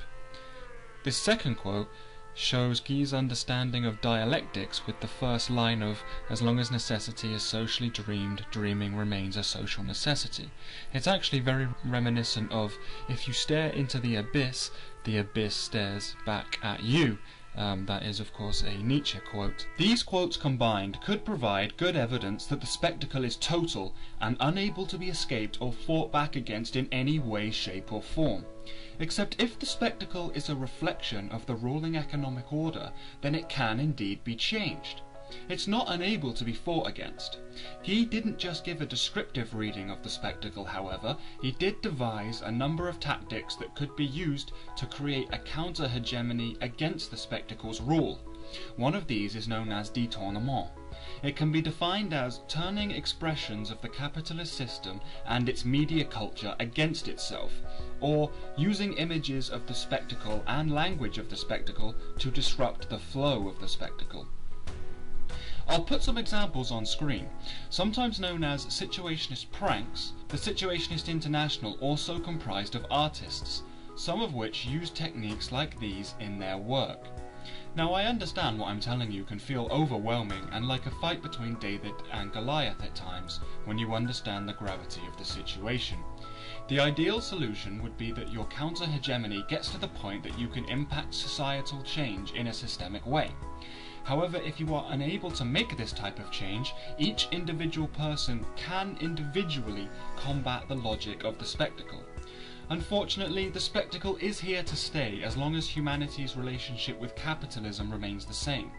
This 1.04 1.18
second 1.18 1.56
quote 1.56 1.90
shows 2.36 2.80
Guy's 2.80 3.14
understanding 3.14 3.86
of 3.86 4.02
dialectics 4.02 4.88
with 4.88 5.00
the 5.00 5.08
first 5.08 5.50
line 5.50 5.84
of 5.84 6.04
as 6.30 6.42
long 6.42 6.60
as 6.60 6.72
necessity 6.72 7.34
is 7.34 7.44
socially 7.44 7.90
dreamed, 7.90 8.46
dreaming 8.50 8.96
remains 8.96 9.38
a 9.38 9.44
social 9.44 9.84
necessity. 9.84 10.50
It's 10.94 11.08
actually 11.08 11.42
very 11.42 11.68
reminiscent 11.86 12.52
of 12.52 12.76
if 13.08 13.28
you 13.28 13.34
stare 13.34 13.70
into 13.70 14.00
the 14.00 14.16
abyss, 14.16 14.72
the 15.04 15.18
abyss 15.18 15.56
stares 15.56 16.16
back 16.26 16.58
at 16.64 16.82
you. 16.82 17.20
Um, 17.56 17.86
that 17.86 18.02
is, 18.02 18.20
of 18.20 18.34
course, 18.34 18.64
a 18.64 18.78
Nietzsche 18.78 19.20
quote. 19.20 19.68
These 19.78 20.02
quotes 20.02 20.38
combined 20.38 21.00
could 21.02 21.24
provide 21.24 21.78
good 21.78 21.96
evidence 21.96 22.48
that 22.48 22.62
the 22.62 22.66
spectacle 22.66 23.24
is 23.24 23.36
total 23.36 23.94
and 24.20 24.38
unable 24.40 24.88
to 24.88 24.98
be 24.98 25.10
escaped 25.10 25.60
or 25.62 25.72
fought 25.72 26.12
back 26.12 26.36
against 26.36 26.76
in 26.76 26.88
any 26.92 27.20
way, 27.20 27.52
shape, 27.52 27.94
or 27.94 28.02
form. 28.02 28.44
Except 29.00 29.42
if 29.42 29.58
the 29.58 29.66
spectacle 29.66 30.32
is 30.32 30.50
a 30.50 30.56
reflection 30.56 31.30
of 31.32 31.46
the 31.46 31.56
ruling 31.56 31.98
economic 31.98 32.54
order, 32.54 32.92
then 33.22 33.36
it 33.36 33.50
can 33.50 33.80
indeed 33.80 34.24
be 34.24 34.36
changed. 34.36 35.02
It's 35.50 35.68
not 35.68 35.90
unable 35.90 36.32
to 36.34 36.44
be 36.44 36.54
fought 36.54 36.88
against. 36.88 37.40
He 37.82 38.06
didn't 38.06 38.38
just 38.38 38.64
give 38.64 38.82
a 38.82 38.86
descriptive 38.86 39.56
reading 39.56 39.90
of 39.90 40.04
the 40.04 40.10
spectacle, 40.10 40.66
however, 40.66 41.18
he 41.42 41.52
did 41.52 41.82
devise 41.82 42.42
a 42.42 42.52
number 42.52 42.88
of 42.88 43.00
tactics 43.00 43.56
that 43.56 43.74
could 43.74 43.96
be 43.96 44.06
used 44.06 44.52
to 44.76 44.86
create 44.86 45.30
a 45.32 45.40
counter 45.40 45.88
hegemony 45.88 46.56
against 46.62 47.10
the 47.10 47.18
spectacle's 47.18 47.82
rule. 47.82 48.20
One 48.76 48.94
of 48.94 49.08
these 49.08 49.36
is 49.36 49.48
known 49.48 49.72
as 49.72 49.90
détournement. 49.90 50.70
It 51.24 51.36
can 51.36 51.52
be 51.52 51.62
defined 51.62 52.14
as 52.14 52.42
turning 52.48 52.92
expressions 52.92 53.72
of 53.72 53.82
the 53.82 53.90
capitalist 53.90 54.54
system 54.54 55.02
and 55.26 55.50
its 55.50 55.66
media 55.66 56.06
culture 56.06 56.56
against 56.60 57.08
itself, 57.08 57.54
or 58.04 58.30
using 58.58 58.94
images 58.94 59.50
of 59.50 59.66
the 59.66 59.74
spectacle 59.74 60.44
and 60.46 60.76
language 60.76 61.18
of 61.18 61.30
the 61.30 61.36
spectacle 61.36 61.96
to 62.20 62.30
disrupt 62.30 62.90
the 62.90 63.00
flow 63.00 63.48
of 63.48 63.60
the 63.60 63.68
spectacle. 63.68 64.28
I'll 65.68 65.84
put 65.84 66.04
some 66.04 66.18
examples 66.18 66.72
on 66.72 66.86
screen. 66.86 67.30
Sometimes 67.70 68.20
known 68.20 68.44
as 68.44 68.66
Situationist 68.66 69.50
pranks, 69.52 70.12
the 70.28 70.38
Situationist 70.38 71.08
International 71.08 71.78
also 71.80 72.20
comprised 72.20 72.76
of 72.76 72.86
artists, 72.92 73.64
some 73.96 74.22
of 74.22 74.34
which 74.34 74.66
use 74.66 74.90
techniques 74.90 75.54
like 75.54 75.80
these 75.80 76.16
in 76.20 76.38
their 76.38 76.58
work. 76.58 77.08
Now 77.76 77.94
I 77.94 78.06
understand 78.06 78.60
what 78.60 78.68
I'm 78.68 78.80
telling 78.80 79.12
you 79.12 79.24
can 79.24 79.40
feel 79.40 79.68
overwhelming 79.72 80.48
and 80.52 80.68
like 80.68 80.86
a 80.86 80.92
fight 80.92 81.24
between 81.24 81.56
David 81.56 81.94
and 82.12 82.32
Goliath 82.32 82.84
at 82.84 82.94
times 82.94 83.40
when 83.66 83.78
you 83.78 83.94
understand 83.94 84.48
the 84.48 84.54
gravity 84.54 85.02
of 85.08 85.18
the 85.18 85.26
situation. 85.26 85.98
The 86.70 86.80
ideal 86.80 87.20
solution 87.20 87.84
would 87.84 87.98
be 87.98 88.12
that 88.14 88.32
your 88.32 88.46
counter 88.46 88.86
hegemony 88.86 89.44
gets 89.50 89.70
to 89.70 89.78
the 89.78 89.90
point 89.90 90.24
that 90.24 90.40
you 90.40 90.48
can 90.48 90.64
impact 90.70 91.14
societal 91.14 91.84
change 91.84 92.32
in 92.32 92.48
a 92.48 92.54
systemic 92.54 93.06
way. 93.06 93.32
However, 94.06 94.38
if 94.38 94.60
you 94.60 94.74
are 94.74 94.86
unable 94.90 95.30
to 95.32 95.46
make 95.46 95.76
this 95.76 95.92
type 95.92 96.20
of 96.20 96.32
change, 96.32 96.74
each 96.98 97.28
individual 97.32 97.88
person 97.90 98.46
can 98.56 98.98
individually 99.02 99.90
combat 100.16 100.68
the 100.68 100.76
logic 100.76 101.26
of 101.26 101.38
the 101.38 101.46
spectacle. 101.46 102.04
Unfortunately, 102.70 103.50
the 103.50 103.60
spectacle 103.60 104.18
is 104.22 104.40
here 104.40 104.64
to 104.64 104.76
stay 104.76 105.22
as 105.22 105.36
long 105.36 105.56
as 105.56 105.68
humanity's 105.68 106.38
relationship 106.38 107.00
with 107.00 107.16
capitalism 107.16 107.92
remains 107.92 108.26
the 108.26 108.34
same. 108.34 108.72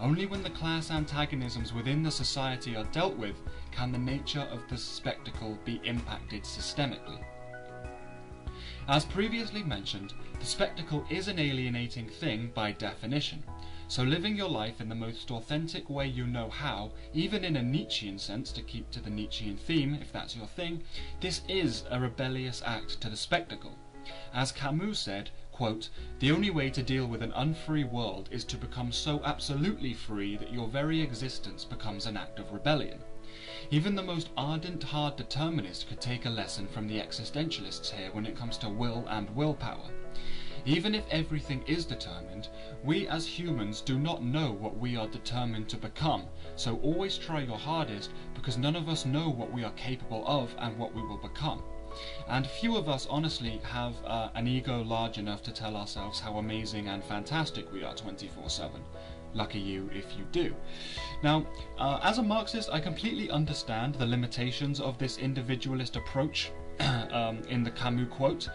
Only 0.00 0.26
when 0.26 0.42
the 0.42 0.50
class 0.50 0.90
antagonisms 0.90 1.72
within 1.72 2.02
the 2.02 2.10
society 2.10 2.74
are 2.74 2.84
dealt 2.84 3.16
with 3.16 3.40
can 3.70 3.92
the 3.92 3.98
nature 3.98 4.46
of 4.50 4.68
the 4.68 4.76
spectacle 4.76 5.58
be 5.64 5.80
impacted 5.84 6.42
systemically. 6.42 7.24
As 8.88 9.04
previously 9.04 9.62
mentioned, 9.62 10.14
the 10.38 10.46
spectacle 10.46 11.04
is 11.10 11.28
an 11.28 11.38
alienating 11.38 12.08
thing 12.08 12.50
by 12.54 12.72
definition. 12.72 13.44
So 13.86 14.02
living 14.02 14.36
your 14.36 14.48
life 14.48 14.80
in 14.80 14.88
the 14.88 14.94
most 14.94 15.30
authentic 15.30 15.90
way 15.90 16.06
you 16.06 16.26
know 16.26 16.48
how, 16.48 16.92
even 17.12 17.44
in 17.44 17.56
a 17.56 17.62
Nietzschean 17.62 18.18
sense, 18.18 18.52
to 18.52 18.62
keep 18.62 18.90
to 18.90 19.00
the 19.00 19.10
Nietzschean 19.10 19.56
theme, 19.56 19.98
if 20.00 20.12
that's 20.12 20.36
your 20.36 20.46
thing, 20.46 20.82
this 21.20 21.42
is 21.48 21.84
a 21.90 22.00
rebellious 22.00 22.62
act 22.64 23.00
to 23.00 23.10
the 23.10 23.16
spectacle. 23.16 23.76
As 24.32 24.52
Camus 24.52 24.98
said, 24.98 25.30
quote, 25.52 25.88
The 26.20 26.30
only 26.32 26.50
way 26.50 26.70
to 26.70 26.82
deal 26.82 27.06
with 27.06 27.22
an 27.22 27.32
unfree 27.32 27.84
world 27.84 28.28
is 28.32 28.44
to 28.44 28.56
become 28.56 28.92
so 28.92 29.20
absolutely 29.24 29.92
free 29.92 30.36
that 30.36 30.52
your 30.52 30.68
very 30.68 31.02
existence 31.02 31.64
becomes 31.64 32.06
an 32.06 32.16
act 32.16 32.38
of 32.38 32.52
rebellion. 32.52 33.00
Even 33.70 33.94
the 33.94 34.02
most 34.02 34.30
ardent 34.36 34.82
hard 34.82 35.16
determinist 35.16 35.88
could 35.88 36.00
take 36.00 36.26
a 36.26 36.30
lesson 36.30 36.66
from 36.66 36.88
the 36.88 36.98
existentialists 36.98 37.90
here 37.90 38.10
when 38.12 38.26
it 38.26 38.36
comes 38.36 38.58
to 38.58 38.68
will 38.68 39.06
and 39.08 39.30
willpower. 39.36 39.90
Even 40.66 40.94
if 40.94 41.08
everything 41.10 41.62
is 41.66 41.86
determined, 41.86 42.48
we 42.84 43.08
as 43.08 43.26
humans 43.26 43.80
do 43.80 43.98
not 43.98 44.22
know 44.22 44.52
what 44.52 44.76
we 44.76 44.96
are 44.96 45.06
determined 45.06 45.68
to 45.68 45.76
become, 45.76 46.26
so 46.56 46.78
always 46.82 47.16
try 47.16 47.40
your 47.40 47.56
hardest 47.56 48.10
because 48.34 48.58
none 48.58 48.76
of 48.76 48.88
us 48.88 49.06
know 49.06 49.30
what 49.30 49.52
we 49.52 49.64
are 49.64 49.72
capable 49.72 50.22
of 50.26 50.54
and 50.58 50.76
what 50.76 50.94
we 50.94 51.02
will 51.02 51.16
become. 51.16 51.62
And 52.28 52.46
few 52.46 52.76
of 52.76 52.88
us 52.88 53.06
honestly 53.08 53.60
have 53.64 53.94
uh, 54.04 54.28
an 54.34 54.46
ego 54.46 54.82
large 54.82 55.18
enough 55.18 55.42
to 55.44 55.52
tell 55.52 55.76
ourselves 55.76 56.20
how 56.20 56.36
amazing 56.36 56.88
and 56.88 57.02
fantastic 57.02 57.72
we 57.72 57.82
are 57.82 57.94
24 57.94 58.48
7. 58.48 58.84
Lucky 59.34 59.60
you 59.60 59.88
if 59.92 60.16
you 60.16 60.24
do. 60.32 60.54
Now, 61.22 61.46
uh, 61.78 62.00
as 62.02 62.18
a 62.18 62.22
Marxist, 62.22 62.70
I 62.72 62.80
completely 62.80 63.30
understand 63.30 63.94
the 63.94 64.06
limitations 64.06 64.80
of 64.80 64.98
this 64.98 65.18
individualist 65.18 65.96
approach 65.96 66.50
um, 67.12 67.42
in 67.48 67.62
the 67.62 67.70
Camus 67.70 68.08
quote 68.10 68.48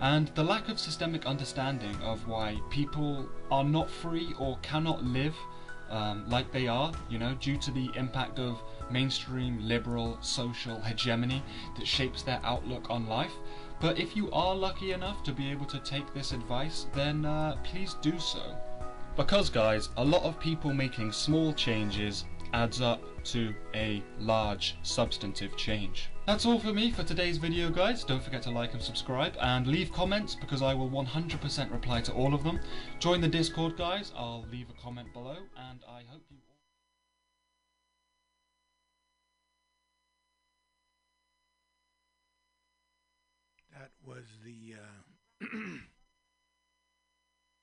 and 0.00 0.28
the 0.34 0.44
lack 0.44 0.68
of 0.68 0.78
systemic 0.78 1.26
understanding 1.26 1.96
of 2.02 2.26
why 2.28 2.60
people 2.70 3.26
are 3.50 3.64
not 3.64 3.88
free 3.88 4.34
or 4.38 4.58
cannot 4.62 5.02
live 5.04 5.34
um, 5.88 6.28
like 6.28 6.50
they 6.52 6.66
are, 6.66 6.92
you 7.08 7.18
know, 7.18 7.34
due 7.40 7.56
to 7.58 7.70
the 7.70 7.90
impact 7.94 8.38
of 8.38 8.62
mainstream 8.90 9.66
liberal 9.66 10.18
social 10.20 10.80
hegemony 10.80 11.42
that 11.78 11.86
shapes 11.86 12.22
their 12.22 12.40
outlook 12.42 12.90
on 12.90 13.06
life. 13.06 13.32
But 13.80 13.98
if 13.98 14.16
you 14.16 14.30
are 14.32 14.54
lucky 14.54 14.92
enough 14.92 15.22
to 15.24 15.32
be 15.32 15.50
able 15.50 15.66
to 15.66 15.78
take 15.78 16.12
this 16.12 16.32
advice, 16.32 16.86
then 16.94 17.24
uh, 17.24 17.56
please 17.62 17.94
do 18.02 18.18
so. 18.18 18.56
Because, 19.16 19.48
guys, 19.48 19.88
a 19.96 20.04
lot 20.04 20.24
of 20.24 20.38
people 20.38 20.74
making 20.74 21.10
small 21.10 21.54
changes 21.54 22.26
adds 22.52 22.82
up 22.82 23.00
to 23.24 23.54
a 23.74 24.02
large 24.18 24.76
substantive 24.82 25.56
change. 25.56 26.10
That's 26.26 26.44
all 26.44 26.60
for 26.60 26.74
me 26.74 26.90
for 26.90 27.02
today's 27.02 27.38
video 27.38 27.70
guys, 27.70 28.04
don't 28.04 28.22
forget 28.22 28.42
to 28.42 28.50
like 28.50 28.74
and 28.74 28.82
subscribe 28.82 29.34
and 29.40 29.66
leave 29.66 29.90
comments 29.90 30.34
because 30.34 30.60
I 30.60 30.74
will 30.74 30.90
100% 30.90 31.72
reply 31.72 32.02
to 32.02 32.12
all 32.12 32.34
of 32.34 32.44
them. 32.44 32.60
Join 32.98 33.22
the 33.22 33.28
Discord 33.28 33.78
guys, 33.78 34.12
I'll 34.14 34.44
leave 34.52 34.68
a 34.68 34.82
comment 34.82 35.12
below 35.14 35.38
and 35.70 35.80
I 35.88 36.02
hope 36.10 36.22
you 36.30 36.36
That 43.72 43.90
was 44.04 44.24
the 44.44 44.74
uh, 44.74 45.46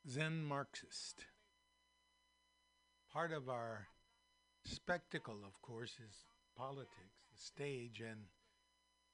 Zen 0.07 0.43
Marxist. 0.43 1.25
Part 3.13 3.31
of 3.31 3.47
our 3.47 3.85
spectacle, 4.65 5.37
of 5.45 5.61
course, 5.61 5.91
is 6.01 6.15
politics, 6.57 7.21
the 7.29 7.37
stage, 7.37 8.01
and 8.01 8.25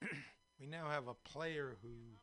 we 0.58 0.66
now 0.66 0.88
have 0.88 1.06
a 1.06 1.28
player 1.28 1.76
who 1.82 2.16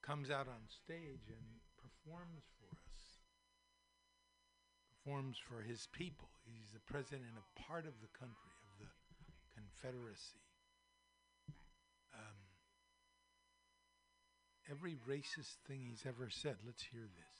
comes 0.00 0.30
out 0.30 0.48
on 0.48 0.64
stage 0.66 1.28
and 1.28 1.44
performs 1.76 2.40
for 2.56 2.72
us, 2.72 3.20
performs 4.88 5.36
for 5.36 5.60
his 5.60 5.88
people. 5.92 6.30
He's 6.46 6.72
the 6.72 6.80
president 6.90 7.36
of 7.36 7.64
part 7.66 7.84
of 7.84 8.00
the 8.00 8.08
country, 8.18 8.56
of 8.64 8.86
the 8.86 8.88
Confederacy. 9.52 10.40
Um, 12.14 12.40
every 14.70 14.96
racist 15.06 15.60
thing 15.68 15.84
he's 15.86 16.06
ever 16.08 16.30
said. 16.30 16.56
Let's 16.64 16.82
hear 16.82 17.02
this. 17.02 17.39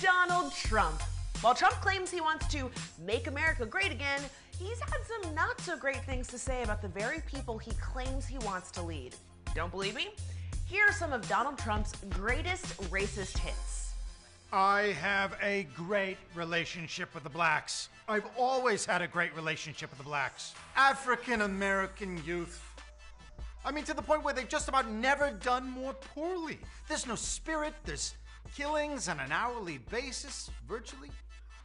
Donald 0.00 0.52
Trump. 0.52 1.02
While 1.42 1.54
Trump 1.54 1.74
claims 1.76 2.10
he 2.10 2.20
wants 2.20 2.46
to 2.48 2.70
make 3.04 3.26
America 3.26 3.66
great 3.66 3.92
again, 3.92 4.20
he's 4.58 4.78
had 4.80 4.98
some 5.04 5.34
not 5.34 5.60
so 5.60 5.76
great 5.76 6.02
things 6.04 6.26
to 6.28 6.38
say 6.38 6.62
about 6.62 6.80
the 6.80 6.88
very 6.88 7.20
people 7.26 7.58
he 7.58 7.72
claims 7.72 8.26
he 8.26 8.38
wants 8.38 8.70
to 8.72 8.82
lead. 8.82 9.14
Don't 9.54 9.70
believe 9.70 9.94
me? 9.94 10.10
Here 10.66 10.86
are 10.88 10.92
some 10.92 11.12
of 11.12 11.28
Donald 11.28 11.58
Trump's 11.58 11.92
greatest 12.10 12.64
racist 12.90 13.36
hits. 13.38 13.92
I 14.52 14.96
have 15.00 15.36
a 15.42 15.66
great 15.76 16.16
relationship 16.34 17.14
with 17.14 17.24
the 17.24 17.30
blacks. 17.30 17.88
I've 18.08 18.26
always 18.36 18.84
had 18.84 19.02
a 19.02 19.06
great 19.06 19.34
relationship 19.36 19.90
with 19.90 19.98
the 19.98 20.04
blacks. 20.04 20.54
African 20.76 21.42
American 21.42 22.22
youth. 22.24 22.64
I 23.64 23.70
mean, 23.70 23.84
to 23.84 23.94
the 23.94 24.02
point 24.02 24.24
where 24.24 24.32
they've 24.32 24.48
just 24.48 24.68
about 24.68 24.90
never 24.90 25.30
done 25.30 25.68
more 25.68 25.92
poorly. 25.92 26.58
There's 26.88 27.06
no 27.06 27.14
spirit, 27.14 27.74
there's 27.84 28.14
killings 28.56 29.08
on 29.08 29.20
an 29.20 29.32
hourly 29.32 29.78
basis, 29.90 30.50
virtually. 30.68 31.10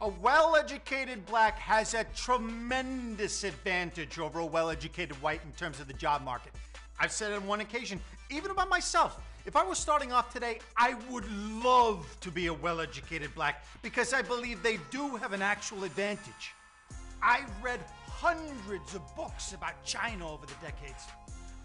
A 0.00 0.08
well 0.08 0.56
educated 0.56 1.24
black 1.26 1.58
has 1.58 1.94
a 1.94 2.04
tremendous 2.14 3.44
advantage 3.44 4.18
over 4.18 4.40
a 4.40 4.46
well 4.46 4.70
educated 4.70 5.20
white 5.22 5.40
in 5.44 5.52
terms 5.52 5.80
of 5.80 5.86
the 5.86 5.94
job 5.94 6.22
market. 6.22 6.52
I've 6.98 7.12
said 7.12 7.32
it 7.32 7.36
on 7.36 7.46
one 7.46 7.60
occasion, 7.60 8.00
even 8.30 8.50
about 8.50 8.68
myself. 8.68 9.20
If 9.46 9.54
I 9.54 9.62
was 9.62 9.78
starting 9.78 10.12
off 10.12 10.32
today, 10.32 10.58
I 10.76 10.94
would 11.08 11.24
love 11.62 12.04
to 12.20 12.30
be 12.30 12.48
a 12.48 12.54
well 12.54 12.80
educated 12.80 13.34
black 13.34 13.64
because 13.82 14.12
I 14.12 14.22
believe 14.22 14.62
they 14.62 14.78
do 14.90 15.16
have 15.16 15.32
an 15.32 15.42
actual 15.42 15.84
advantage. 15.84 16.52
I've 17.22 17.50
read 17.62 17.80
hundreds 18.08 18.94
of 18.94 19.02
books 19.16 19.52
about 19.52 19.82
China 19.84 20.30
over 20.30 20.46
the 20.46 20.54
decades. 20.62 21.04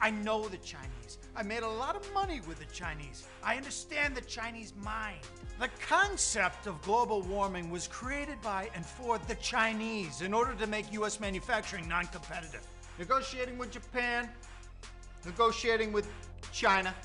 I 0.02 0.10
know 0.10 0.48
the 0.48 0.58
Chinese. 0.58 1.20
I 1.36 1.44
made 1.44 1.62
a 1.62 1.70
lot 1.70 1.96
of 1.96 2.12
money 2.14 2.42
with 2.48 2.58
the 2.58 2.74
Chinese. 2.74 3.28
I 3.44 3.56
understand 3.56 4.16
the 4.16 4.22
Chinese 4.22 4.74
mind. 4.84 5.20
The 5.60 5.70
concept 5.88 6.66
of 6.66 6.82
global 6.82 7.22
warming 7.22 7.70
was 7.70 7.88
created 7.88 8.42
by 8.42 8.70
and 8.74 8.84
for 8.84 9.20
the 9.28 9.36
Chinese 9.36 10.22
in 10.22 10.34
order 10.34 10.56
to 10.56 10.66
make 10.66 10.92
U.S. 10.94 11.20
manufacturing 11.20 11.88
non 11.88 12.08
competitive. 12.08 12.66
Negotiating 12.98 13.60
with 13.60 13.72
Japan, 13.72 14.28
negotiating 15.24 15.94
with 15.94 16.10
China. 16.52 16.96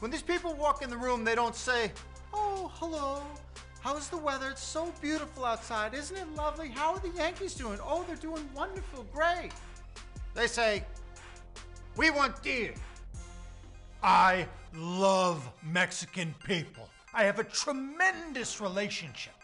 When 0.00 0.10
these 0.10 0.22
people 0.22 0.54
walk 0.54 0.82
in 0.82 0.90
the 0.90 0.96
room, 0.96 1.24
they 1.24 1.36
don't 1.36 1.54
say, 1.54 1.92
Oh, 2.32 2.70
hello. 2.74 3.22
How's 3.80 4.08
the 4.08 4.16
weather? 4.16 4.50
It's 4.50 4.62
so 4.62 4.92
beautiful 5.00 5.44
outside. 5.44 5.94
Isn't 5.94 6.16
it 6.16 6.26
lovely? 6.34 6.68
How 6.68 6.94
are 6.94 6.98
the 6.98 7.10
Yankees 7.10 7.54
doing? 7.54 7.78
Oh, 7.82 8.02
they're 8.08 8.16
doing 8.16 8.48
wonderful. 8.54 9.06
Great. 9.12 9.52
They 10.34 10.48
say, 10.48 10.84
We 11.96 12.10
want 12.10 12.42
deer. 12.42 12.74
I 14.02 14.48
love 14.76 15.48
Mexican 15.62 16.34
people. 16.44 16.88
I 17.12 17.22
have 17.22 17.38
a 17.38 17.44
tremendous 17.44 18.60
relationship. 18.60 19.34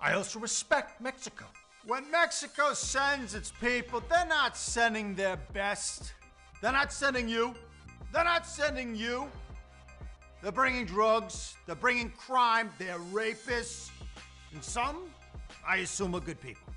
I 0.00 0.14
also 0.14 0.38
respect 0.38 1.00
Mexico. 1.02 1.44
When 1.86 2.10
Mexico 2.10 2.72
sends 2.72 3.34
its 3.34 3.52
people, 3.60 4.02
they're 4.08 4.26
not 4.26 4.56
sending 4.56 5.14
their 5.14 5.36
best. 5.52 6.14
They're 6.62 6.72
not 6.72 6.92
sending 6.92 7.28
you. 7.28 7.54
They're 8.12 8.24
not 8.24 8.46
sending 8.46 8.96
you. 8.96 9.28
They're 10.42 10.52
bringing 10.52 10.86
drugs. 10.86 11.56
They're 11.66 11.74
bringing 11.74 12.10
crime. 12.10 12.70
They're 12.78 12.98
rapists. 13.12 13.90
And 14.54 14.64
some, 14.64 15.10
I 15.66 15.78
assume, 15.78 16.14
are 16.14 16.20
good 16.20 16.40
people. 16.40 16.72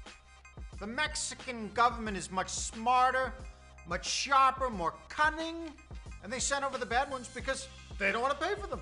The 0.80 0.88
Mexican 0.88 1.70
government 1.74 2.18
is 2.18 2.32
much 2.32 2.50
smarter, 2.50 3.34
much 3.88 4.08
sharper, 4.08 4.70
more 4.70 4.94
cunning, 5.10 5.56
and 6.24 6.32
they 6.32 6.40
sent 6.40 6.64
over 6.64 6.78
the 6.78 6.86
bad 6.86 7.10
ones 7.12 7.30
because 7.34 7.68
they 8.00 8.12
don't 8.12 8.22
want 8.22 8.40
to 8.40 8.46
pay 8.46 8.56
for 8.56 8.68
them. 8.68 8.82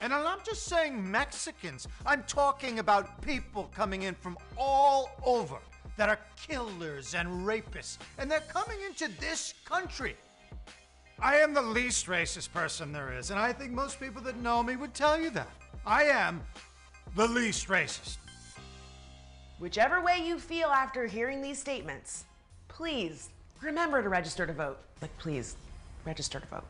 And 0.00 0.12
I'm 0.12 0.24
not 0.24 0.44
just 0.44 0.64
saying 0.64 1.10
Mexicans, 1.10 1.86
I'm 2.04 2.24
talking 2.24 2.80
about 2.80 3.22
people 3.22 3.70
coming 3.74 4.02
in 4.02 4.14
from 4.14 4.36
all 4.58 5.10
over 5.24 5.58
that 5.96 6.08
are 6.08 6.18
killers 6.48 7.14
and 7.14 7.28
rapists, 7.46 7.98
and 8.18 8.30
they're 8.30 8.40
coming 8.40 8.78
into 8.84 9.08
this 9.20 9.54
country. 9.64 10.16
I 11.20 11.36
am 11.36 11.54
the 11.54 11.62
least 11.62 12.06
racist 12.06 12.52
person 12.52 12.92
there 12.92 13.16
is, 13.16 13.30
and 13.30 13.38
I 13.38 13.52
think 13.52 13.70
most 13.70 14.00
people 14.00 14.20
that 14.22 14.36
know 14.38 14.62
me 14.62 14.74
would 14.74 14.92
tell 14.92 15.20
you 15.20 15.30
that. 15.30 15.50
I 15.86 16.04
am 16.04 16.42
the 17.14 17.28
least 17.28 17.68
racist. 17.68 18.16
Whichever 19.60 20.02
way 20.02 20.18
you 20.24 20.38
feel 20.40 20.68
after 20.68 21.06
hearing 21.06 21.40
these 21.40 21.58
statements, 21.58 22.24
please 22.66 23.30
remember 23.62 24.02
to 24.02 24.08
register 24.08 24.46
to 24.46 24.52
vote. 24.52 24.78
Like, 25.00 25.16
please, 25.18 25.56
register 26.04 26.40
to 26.40 26.46
vote. 26.46 26.64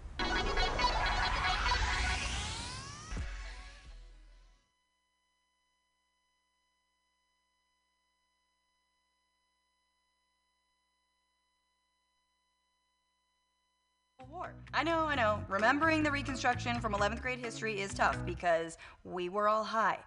War. 14.31 14.55
I 14.73 14.83
know, 14.83 15.05
I 15.05 15.15
know. 15.15 15.45
Remembering 15.49 16.03
the 16.03 16.11
Reconstruction 16.11 16.81
from 16.81 16.95
11th 16.95 17.21
grade 17.21 17.39
history 17.39 17.81
is 17.81 17.93
tough 17.93 18.17
because 18.25 18.79
we 19.05 19.29
were 19.29 19.47
all 19.47 19.63
high. 19.63 19.99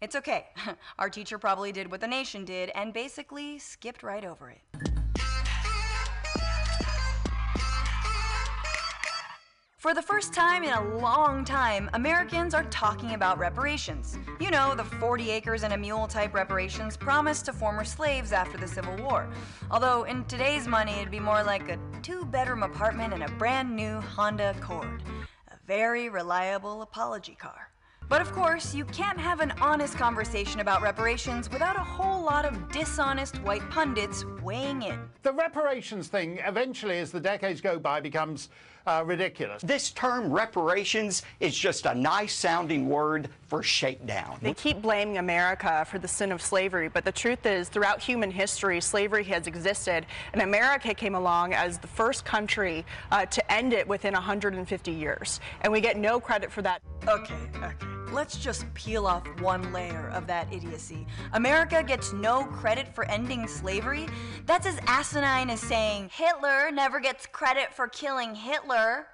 It's 0.00 0.16
okay. 0.16 0.46
Our 0.98 1.10
teacher 1.10 1.38
probably 1.38 1.70
did 1.70 1.90
what 1.90 2.00
the 2.00 2.08
nation 2.08 2.46
did 2.46 2.70
and 2.74 2.94
basically 2.94 3.58
skipped 3.58 4.02
right 4.02 4.24
over 4.24 4.50
it. 4.50 4.93
For 9.84 9.92
the 9.92 10.00
first 10.00 10.32
time 10.32 10.64
in 10.64 10.72
a 10.72 10.96
long 10.96 11.44
time, 11.44 11.90
Americans 11.92 12.54
are 12.54 12.64
talking 12.70 13.12
about 13.12 13.38
reparations. 13.38 14.16
You 14.40 14.50
know, 14.50 14.74
the 14.74 14.82
40 14.82 15.30
acres 15.30 15.62
and 15.62 15.74
a 15.74 15.76
mule 15.76 16.08
type 16.08 16.32
reparations 16.32 16.96
promised 16.96 17.44
to 17.44 17.52
former 17.52 17.84
slaves 17.84 18.32
after 18.32 18.56
the 18.56 18.66
Civil 18.66 18.96
War. 18.96 19.28
Although, 19.70 20.04
in 20.04 20.24
today's 20.24 20.66
money, 20.66 20.92
it'd 20.92 21.10
be 21.10 21.20
more 21.20 21.42
like 21.42 21.68
a 21.68 21.78
two 22.00 22.24
bedroom 22.24 22.62
apartment 22.62 23.12
and 23.12 23.24
a 23.24 23.28
brand 23.32 23.76
new 23.76 24.00
Honda 24.00 24.54
Accord. 24.56 25.02
A 25.48 25.58
very 25.66 26.08
reliable 26.08 26.80
apology 26.80 27.34
car. 27.34 27.68
But 28.08 28.22
of 28.22 28.32
course, 28.32 28.74
you 28.74 28.86
can't 28.86 29.18
have 29.18 29.40
an 29.40 29.52
honest 29.60 29.98
conversation 29.98 30.60
about 30.60 30.80
reparations 30.80 31.50
without 31.50 31.76
a 31.76 31.80
whole 31.80 32.22
lot 32.22 32.46
of 32.46 32.70
dishonest 32.70 33.36
white 33.42 33.68
pundits 33.68 34.24
weighing 34.42 34.80
in. 34.82 34.98
The 35.22 35.32
reparations 35.32 36.08
thing, 36.08 36.38
eventually, 36.46 36.98
as 37.00 37.10
the 37.10 37.20
decades 37.20 37.60
go 37.60 37.78
by, 37.78 38.00
becomes 38.00 38.48
uh, 38.86 39.02
ridiculous. 39.06 39.62
This 39.62 39.90
term 39.90 40.32
reparations 40.32 41.22
is 41.40 41.56
just 41.56 41.86
a 41.86 41.94
nice 41.94 42.34
sounding 42.34 42.88
word 42.88 43.28
for 43.48 43.62
shakedown. 43.62 44.38
They 44.42 44.54
keep 44.54 44.82
blaming 44.82 45.18
America 45.18 45.86
for 45.88 45.98
the 45.98 46.08
sin 46.08 46.32
of 46.32 46.42
slavery, 46.42 46.88
but 46.88 47.04
the 47.04 47.12
truth 47.12 47.46
is, 47.46 47.68
throughout 47.68 48.00
human 48.00 48.30
history, 48.30 48.80
slavery 48.80 49.24
has 49.24 49.46
existed, 49.46 50.06
and 50.32 50.42
America 50.42 50.94
came 50.94 51.14
along 51.14 51.54
as 51.54 51.78
the 51.78 51.86
first 51.86 52.24
country 52.24 52.84
uh, 53.10 53.26
to 53.26 53.52
end 53.52 53.72
it 53.72 53.86
within 53.86 54.12
150 54.14 54.90
years. 54.90 55.40
And 55.62 55.72
we 55.72 55.80
get 55.80 55.96
no 55.96 56.20
credit 56.20 56.50
for 56.50 56.62
that. 56.62 56.82
Okay, 57.08 57.34
okay. 57.56 58.03
Let's 58.14 58.38
just 58.38 58.72
peel 58.74 59.08
off 59.08 59.26
one 59.40 59.72
layer 59.72 60.08
of 60.14 60.28
that 60.28 60.46
idiocy. 60.52 61.04
America 61.32 61.82
gets 61.82 62.12
no 62.12 62.44
credit 62.44 62.94
for 62.94 63.04
ending 63.10 63.48
slavery? 63.48 64.06
That's 64.46 64.68
as 64.68 64.78
asinine 64.86 65.50
as 65.50 65.60
saying 65.60 66.10
Hitler 66.12 66.70
never 66.70 67.00
gets 67.00 67.26
credit 67.26 67.74
for 67.74 67.88
killing 67.88 68.36
Hitler. 68.36 69.08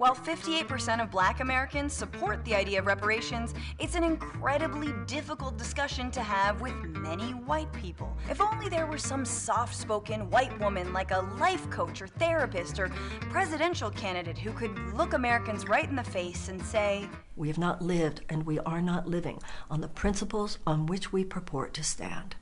While 0.00 0.14
58% 0.14 1.02
of 1.02 1.10
black 1.10 1.40
Americans 1.40 1.92
support 1.92 2.42
the 2.46 2.54
idea 2.54 2.78
of 2.78 2.86
reparations, 2.86 3.52
it's 3.78 3.96
an 3.96 4.02
incredibly 4.02 4.94
difficult 5.06 5.58
discussion 5.58 6.10
to 6.12 6.22
have 6.22 6.62
with 6.62 6.72
many 6.84 7.32
white 7.32 7.70
people. 7.74 8.16
If 8.30 8.40
only 8.40 8.70
there 8.70 8.86
were 8.86 8.96
some 8.96 9.26
soft 9.26 9.76
spoken 9.76 10.30
white 10.30 10.58
woman 10.58 10.94
like 10.94 11.10
a 11.10 11.28
life 11.38 11.68
coach 11.68 12.00
or 12.00 12.06
therapist 12.06 12.78
or 12.78 12.88
presidential 13.28 13.90
candidate 13.90 14.38
who 14.38 14.52
could 14.52 14.74
look 14.94 15.12
Americans 15.12 15.68
right 15.68 15.86
in 15.86 15.96
the 15.96 16.02
face 16.02 16.48
and 16.48 16.64
say, 16.64 17.06
We 17.36 17.48
have 17.48 17.58
not 17.58 17.82
lived 17.82 18.22
and 18.30 18.46
we 18.46 18.58
are 18.60 18.80
not 18.80 19.06
living 19.06 19.38
on 19.70 19.82
the 19.82 19.88
principles 19.88 20.56
on 20.66 20.86
which 20.86 21.12
we 21.12 21.24
purport 21.26 21.74
to 21.74 21.84
stand. 21.84 22.36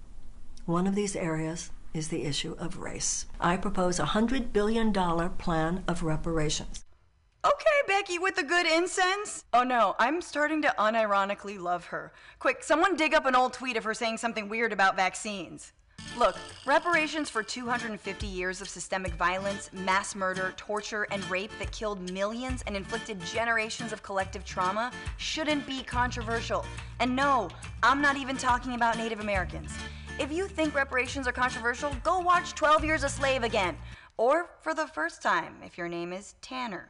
One 0.65 0.87
of 0.87 0.95
these 0.95 1.17
areas 1.17 1.73
is 1.93 2.07
the 2.07 2.23
issue 2.23 2.55
of 2.61 2.79
race. 2.79 3.27
I 3.41 3.57
propose 3.57 3.99
a 3.99 4.05
$100 4.05 4.53
billion 4.53 4.93
plan 4.93 5.83
of 5.89 6.05
reparations. 6.05 6.85
Okay, 7.45 7.65
Becky 7.87 8.19
with 8.19 8.35
the 8.35 8.43
good 8.43 8.67
incense. 8.67 9.45
Oh 9.55 9.63
no, 9.63 9.95
I'm 10.01 10.21
starting 10.21 10.61
to 10.63 10.75
unironically 10.77 11.57
love 11.57 11.87
her. 11.87 12.13
Quick, 12.41 12.65
someone 12.65 12.97
dig 12.97 13.15
up 13.15 13.27
an 13.27 13.37
old 13.37 13.53
tweet 13.53 13.77
of 13.77 13.85
her 13.85 13.95
saying 13.95 14.17
something 14.17 14.49
weird 14.49 14.73
about 14.73 14.97
vaccines. 14.97 15.73
Look, 16.17 16.37
reparations 16.67 17.31
for 17.31 17.45
250 17.45 18.27
years 18.27 18.61
of 18.61 18.69
systemic 18.69 19.13
violence, 19.15 19.71
mass 19.73 20.17
murder, 20.17 20.53
torture, 20.57 21.07
and 21.13 21.29
rape 21.31 21.53
that 21.61 21.71
killed 21.71 22.11
millions 22.11 22.65
and 22.67 22.77
inflicted 22.77 23.21
generations 23.21 23.93
of 23.93 24.03
collective 24.03 24.45
trauma 24.45 24.91
shouldn't 25.17 25.65
be 25.65 25.85
controversial. 25.85 26.67
And 26.99 27.15
no, 27.15 27.51
I'm 27.85 28.03
not 28.03 28.17
even 28.17 28.37
talking 28.37 28.75
about 28.75 28.99
Native 28.99 29.21
Americans. 29.21 29.73
If 30.19 30.33
you 30.33 30.49
think 30.49 30.75
reparations 30.75 31.29
are 31.29 31.33
controversial, 31.33 31.95
go 32.03 32.19
watch 32.19 32.57
12 32.57 32.85
Years 32.85 33.05
a 33.05 33.09
Slave 33.09 33.45
again. 33.45 33.77
Or 34.17 34.51
for 34.61 34.75
the 34.75 34.89
first 34.89 35.23
time, 35.23 35.55
if 35.65 35.79
your 35.79 35.89
name 35.89 36.13
is 36.13 36.35
Tanner. 36.41 36.89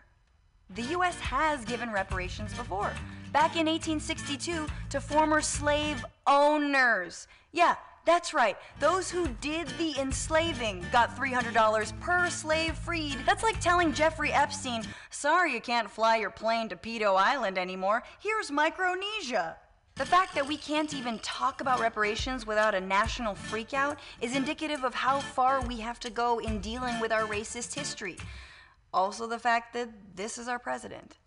The 0.70 0.82
US 0.97 1.19
has 1.20 1.65
given 1.65 1.90
reparations 1.93 2.53
before. 2.55 2.93
back 3.32 3.57
in 3.57 3.66
1862 3.66 4.66
to 4.90 5.01
former 5.01 5.40
slave 5.40 6.05
owners. 6.27 7.27
Yeah, 7.53 7.77
that's 8.05 8.32
right. 8.32 8.57
Those 8.81 9.11
who 9.11 9.28
did 9.40 9.69
the 9.78 9.95
enslaving 9.99 10.85
got 10.90 11.16
$300 11.16 12.01
per 12.01 12.31
slave 12.31 12.77
freed. 12.77 13.19
That's 13.27 13.43
like 13.43 13.61
telling 13.61 13.93
Jeffrey 13.93 14.32
Epstein, 14.32 14.82
sorry 15.11 15.53
you 15.53 15.61
can't 15.61 15.90
fly 15.90 16.16
your 16.16 16.31
plane 16.31 16.69
to 16.70 16.77
Pedo 16.77 17.16
Island 17.16 17.59
anymore. 17.59 18.03
Here's 18.20 18.51
Micronesia. 18.51 19.57
The 19.97 20.07
fact 20.07 20.35
that 20.36 20.47
we 20.47 20.57
can't 20.57 20.95
even 20.95 21.19
talk 21.19 21.61
about 21.61 21.81
reparations 21.81 22.47
without 22.47 22.74
a 22.74 22.81
national 22.81 23.35
freakout 23.35 23.97
is 24.20 24.36
indicative 24.36 24.85
of 24.85 24.95
how 24.95 25.19
far 25.19 25.61
we 25.61 25.81
have 25.81 25.99
to 26.01 26.11
go 26.11 26.39
in 26.39 26.61
dealing 26.61 27.01
with 27.01 27.11
our 27.11 27.24
racist 27.27 27.74
history. 27.74 28.16
Also, 28.93 29.27
the 29.27 29.39
fact 29.39 29.74
that 29.74 29.89
this 30.15 30.39
is 30.39 30.48
our 30.48 30.59
president. 30.59 31.19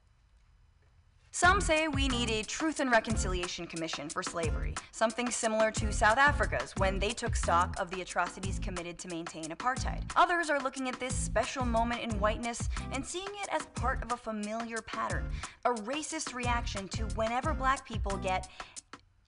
Some 1.33 1.61
say 1.61 1.87
we 1.87 2.09
need 2.09 2.29
a 2.29 2.43
Truth 2.43 2.81
and 2.81 2.91
Reconciliation 2.91 3.65
Commission 3.65 4.09
for 4.09 4.21
slavery, 4.21 4.75
something 4.91 5.31
similar 5.31 5.71
to 5.71 5.93
South 5.93 6.17
Africa's 6.17 6.73
when 6.75 6.99
they 6.99 7.11
took 7.11 7.37
stock 7.37 7.79
of 7.79 7.89
the 7.89 8.01
atrocities 8.01 8.59
committed 8.59 8.99
to 8.99 9.07
maintain 9.07 9.45
apartheid. 9.45 10.01
Others 10.17 10.49
are 10.49 10.59
looking 10.59 10.89
at 10.89 10.99
this 10.99 11.15
special 11.15 11.63
moment 11.63 12.01
in 12.01 12.19
whiteness 12.19 12.67
and 12.91 13.05
seeing 13.05 13.29
it 13.41 13.47
as 13.49 13.65
part 13.75 14.03
of 14.03 14.11
a 14.11 14.17
familiar 14.17 14.81
pattern, 14.81 15.29
a 15.63 15.69
racist 15.69 16.33
reaction 16.33 16.89
to 16.89 17.03
whenever 17.15 17.53
black 17.53 17.87
people 17.87 18.17
get 18.17 18.49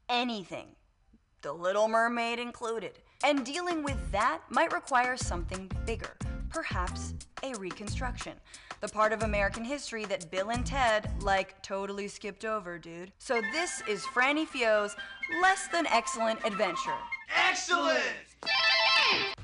anything, 0.09 0.67
The 1.41 1.53
Little 1.53 1.87
Mermaid 1.87 2.37
included. 2.37 2.99
And 3.23 3.45
dealing 3.45 3.81
with 3.81 4.11
that 4.11 4.41
might 4.49 4.73
require 4.73 5.15
something 5.15 5.71
bigger, 5.85 6.17
perhaps 6.53 7.13
a 7.43 7.53
reconstruction. 7.55 8.33
The 8.79 8.87
part 8.87 9.11
of 9.11 9.23
American 9.23 9.63
history 9.63 10.05
that 10.05 10.29
Bill 10.29 10.51
and 10.51 10.65
Ted, 10.65 11.11
like, 11.21 11.61
totally 11.63 12.07
skipped 12.07 12.45
over, 12.45 12.77
dude. 12.77 13.11
So 13.17 13.41
this 13.51 13.81
is 13.87 14.03
Franny 14.03 14.45
Fio's 14.45 14.95
less 15.41 15.67
than 15.67 15.87
excellent 15.87 16.39
adventure. 16.45 16.97
Excellent! 17.49 18.03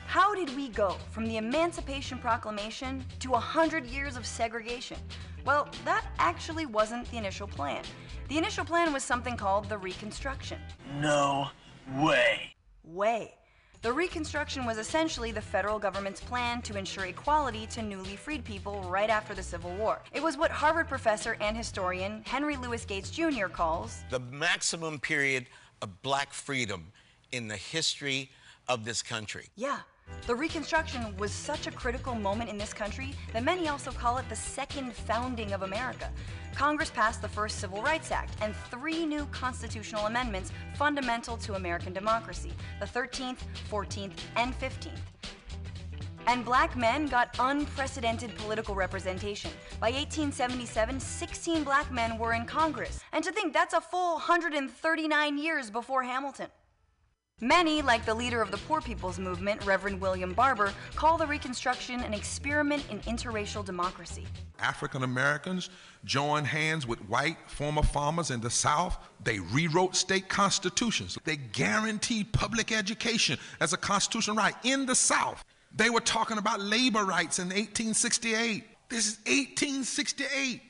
How 0.05 0.33
did 0.33 0.55
we 0.55 0.69
go 0.69 0.97
from 1.11 1.25
the 1.25 1.37
Emancipation 1.37 2.17
Proclamation 2.17 3.05
to 3.19 3.33
a 3.33 3.39
hundred 3.39 3.85
years 3.85 4.17
of 4.17 4.25
segregation? 4.25 4.97
Well, 5.45 5.69
that 5.85 6.05
actually 6.17 6.65
wasn't 6.65 7.09
the 7.11 7.17
initial 7.17 7.47
plan. 7.47 7.83
The 8.27 8.37
initial 8.37 8.65
plan 8.65 8.91
was 8.91 9.03
something 9.03 9.37
called 9.37 9.69
the 9.69 9.77
Reconstruction. 9.77 10.59
No 10.99 11.49
way. 11.97 12.55
Way. 12.83 13.35
The 13.81 13.93
Reconstruction 13.93 14.65
was 14.65 14.77
essentially 14.77 15.31
the 15.31 15.39
federal 15.39 15.79
government's 15.79 16.19
plan 16.19 16.61
to 16.63 16.77
ensure 16.77 17.05
equality 17.05 17.65
to 17.67 17.81
newly 17.81 18.17
freed 18.17 18.43
people 18.43 18.81
right 18.81 19.09
after 19.09 19.33
the 19.33 19.41
Civil 19.41 19.71
War. 19.75 20.01
It 20.11 20.21
was 20.21 20.35
what 20.35 20.51
Harvard 20.51 20.89
professor 20.89 21.37
and 21.39 21.55
historian 21.55 22.21
Henry 22.25 22.57
Louis 22.57 22.83
Gates 22.83 23.09
Jr. 23.09 23.47
calls 23.47 24.03
the 24.09 24.19
maximum 24.19 24.99
period 24.99 25.45
of 25.81 26.01
black 26.01 26.33
freedom 26.33 26.91
in 27.31 27.47
the 27.47 27.55
history 27.55 28.31
of 28.67 28.83
this 28.83 29.01
country. 29.01 29.47
Yeah. 29.55 29.79
The 30.27 30.35
Reconstruction 30.35 31.17
was 31.17 31.31
such 31.31 31.65
a 31.65 31.71
critical 31.71 32.13
moment 32.13 32.49
in 32.49 32.57
this 32.57 32.71
country 32.71 33.15
that 33.33 33.43
many 33.43 33.67
also 33.67 33.91
call 33.91 34.17
it 34.17 34.29
the 34.29 34.35
second 34.35 34.93
founding 34.93 35.53
of 35.53 35.63
America. 35.63 36.11
Congress 36.53 36.91
passed 36.91 37.21
the 37.21 37.27
first 37.27 37.59
Civil 37.59 37.81
Rights 37.81 38.11
Act 38.11 38.35
and 38.41 38.55
three 38.69 39.05
new 39.05 39.25
constitutional 39.31 40.05
amendments 40.05 40.51
fundamental 40.75 41.37
to 41.37 41.55
American 41.55 41.93
democracy 41.93 42.53
the 42.79 42.85
13th, 42.85 43.39
14th, 43.71 44.13
and 44.35 44.53
15th. 44.59 44.99
And 46.27 46.45
black 46.45 46.75
men 46.75 47.07
got 47.07 47.35
unprecedented 47.39 48.35
political 48.35 48.75
representation. 48.75 49.49
By 49.79 49.89
1877, 49.89 50.99
16 50.99 51.63
black 51.63 51.91
men 51.91 52.19
were 52.19 52.33
in 52.33 52.45
Congress. 52.45 52.99
And 53.13 53.23
to 53.23 53.31
think 53.31 53.51
that's 53.51 53.73
a 53.73 53.81
full 53.81 54.13
139 54.13 55.37
years 55.39 55.71
before 55.71 56.03
Hamilton. 56.03 56.49
Many, 57.41 57.81
like 57.81 58.05
the 58.05 58.13
leader 58.13 58.41
of 58.41 58.51
the 58.51 58.57
Poor 58.57 58.81
People's 58.81 59.17
Movement, 59.17 59.65
Reverend 59.65 60.01
William 60.01 60.33
Barber, 60.33 60.73
call 60.95 61.17
the 61.17 61.25
Reconstruction 61.25 62.01
an 62.01 62.13
experiment 62.13 62.83
in 62.89 62.99
interracial 63.01 63.63
democracy. 63.63 64.25
African 64.59 65.03
Americans 65.03 65.69
joined 66.03 66.47
hands 66.47 66.85
with 66.85 66.99
white 67.07 67.37
former 67.47 67.81
farmers 67.81 68.29
in 68.29 68.41
the 68.41 68.49
South. 68.49 68.97
They 69.23 69.39
rewrote 69.39 69.95
state 69.95 70.27
constitutions. 70.27 71.17
They 71.23 71.37
guaranteed 71.37 72.33
public 72.33 72.73
education 72.73 73.39
as 73.61 73.71
a 73.71 73.77
constitutional 73.77 74.35
right 74.35 74.55
in 74.63 74.85
the 74.85 74.95
South. 74.95 75.45
They 75.73 75.89
were 75.89 76.01
talking 76.01 76.39
about 76.39 76.59
labor 76.59 77.05
rights 77.05 77.39
in 77.39 77.47
1868. 77.47 78.65
This 78.89 79.07
is 79.07 79.17
1868. 79.27 80.61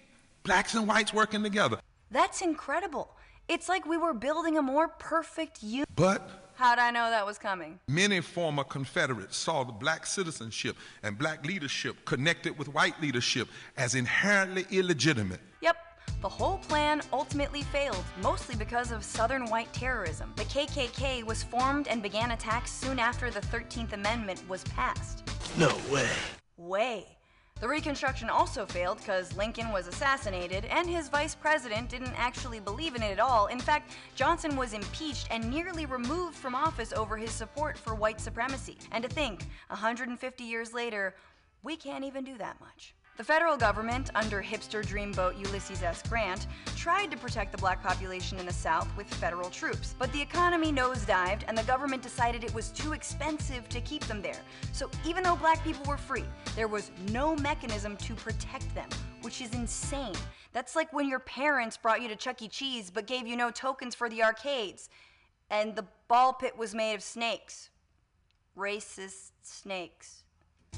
Blacks 0.43 0.75
and 0.75 0.87
whites 0.87 1.13
working 1.15 1.41
together. 1.41 1.79
That's 2.11 2.41
incredible. 2.41 3.09
It's 3.47 3.67
like 3.67 3.87
we 3.87 3.97
were 3.97 4.13
building 4.13 4.57
a 4.57 4.61
more 4.61 4.87
perfect 4.87 5.63
union. 5.63 5.85
But 5.95 6.48
How'd 6.60 6.77
I 6.77 6.91
know 6.91 7.10
that 7.10 7.26
was 7.26 7.38
coming? 7.38 7.80
Many 7.88 8.19
former 8.19 8.65
Confederates 8.65 9.38
saw 9.38 9.64
the 9.64 9.72
black 9.72 10.06
citizenship 10.06 10.76
and 11.03 11.18
black 11.18 11.45
leadership 11.45 12.03
connected 12.03 12.60
with 12.60 12.68
white 12.73 12.99
leadership 13.02 13.48
as 13.77 13.95
inherently 13.95 14.65
illegitimate. 14.69 15.40
Yep. 15.61 15.77
The 16.22 16.27
whole 16.27 16.57
plan 16.57 17.02
ultimately 17.14 17.61
failed, 17.61 18.03
mostly 18.22 18.57
because 18.57 18.91
of 18.91 19.06
Southern 19.06 19.45
white 19.45 19.72
terrorism. 19.72 20.34
The 20.36 20.44
KKK 20.44 21.23
was 21.23 21.44
formed 21.44 21.88
and 21.88 22.03
began 22.03 22.31
attacks 22.31 22.72
soon 22.72 22.99
after 22.99 23.31
the 23.31 23.40
13th 23.40 23.94
Amendment 23.94 24.44
was 24.49 24.65
passed. 24.65 25.23
No 25.57 25.73
way. 25.90 26.10
Way. 26.57 27.18
The 27.60 27.68
Reconstruction 27.68 28.30
also 28.30 28.65
failed 28.65 28.99
because 28.99 29.36
Lincoln 29.36 29.73
was 29.73 29.88
assassinated 29.88 30.64
and 30.65 30.90
his 30.90 31.10
vice 31.10 31.36
president 31.36 31.90
didn't 31.90 32.14
actually 32.18 32.61
believe 32.61 32.95
in 32.95 33.03
it 33.03 33.11
at 33.11 33.19
all. 33.19 33.48
In 33.48 33.60
fact, 33.60 33.91
Johnson 34.15 34.56
was 34.56 34.73
impeached 34.73 35.27
and 35.30 35.49
nearly 35.49 35.86
removed 35.86 36.36
from 36.36 36.56
office 36.56 36.94
over 36.94 37.18
his 37.18 37.31
support 37.31 37.77
for 37.77 37.95
white 37.95 38.22
supremacy. 38.22 38.77
And 38.94 39.03
to 39.03 39.10
think, 39.10 39.45
150 39.68 40.44
years 40.45 40.73
later, 40.73 41.15
we 41.61 41.76
can't 41.76 42.06
even 42.06 42.23
do 42.23 42.38
that 42.38 42.61
much. 42.61 42.95
The 43.19 43.25
federal 43.25 43.57
government, 43.57 44.11
under 44.15 44.41
hipster 44.41 44.81
dreamboat 44.81 45.37
Ulysses 45.37 45.83
S. 45.83 46.01
Grant, 46.07 46.47
tried 46.77 47.11
to 47.11 47.17
protect 47.17 47.51
the 47.51 47.57
black 47.57 47.83
population 47.83 48.39
in 48.39 48.45
the 48.45 48.53
South 48.53 48.87
with 48.95 49.13
federal 49.15 49.49
troops. 49.49 49.93
But 49.99 50.09
the 50.13 50.21
economy 50.21 50.71
nosedived, 50.71 51.41
and 51.49 51.57
the 51.57 51.63
government 51.63 52.01
decided 52.01 52.45
it 52.45 52.53
was 52.53 52.69
too 52.69 52.93
expensive 52.93 53.67
to 53.67 53.81
keep 53.81 54.05
them 54.05 54.21
there. 54.21 54.39
So 54.71 54.89
even 55.05 55.21
though 55.21 55.35
black 55.35 55.61
people 55.65 55.83
were 55.85 55.97
free, 55.97 56.23
there 56.55 56.69
was 56.69 56.91
no 57.11 57.35
mechanism 57.35 57.97
to 57.97 58.15
protect 58.15 58.73
them, 58.73 58.87
which 59.21 59.41
is 59.41 59.53
insane. 59.53 60.15
That's 60.53 60.77
like 60.77 60.93
when 60.93 61.09
your 61.09 61.19
parents 61.19 61.75
brought 61.75 62.01
you 62.01 62.07
to 62.07 62.15
Chuck 62.15 62.41
E. 62.41 62.47
Cheese 62.47 62.89
but 62.89 63.05
gave 63.05 63.27
you 63.27 63.35
no 63.35 63.51
tokens 63.51 63.95
for 63.95 64.07
the 64.07 64.23
arcades, 64.23 64.87
and 65.49 65.75
the 65.75 65.83
ball 66.07 66.31
pit 66.31 66.57
was 66.57 66.73
made 66.73 66.93
of 66.93 67.03
snakes. 67.03 67.69
Racist 68.57 69.31
snakes. 69.41 70.18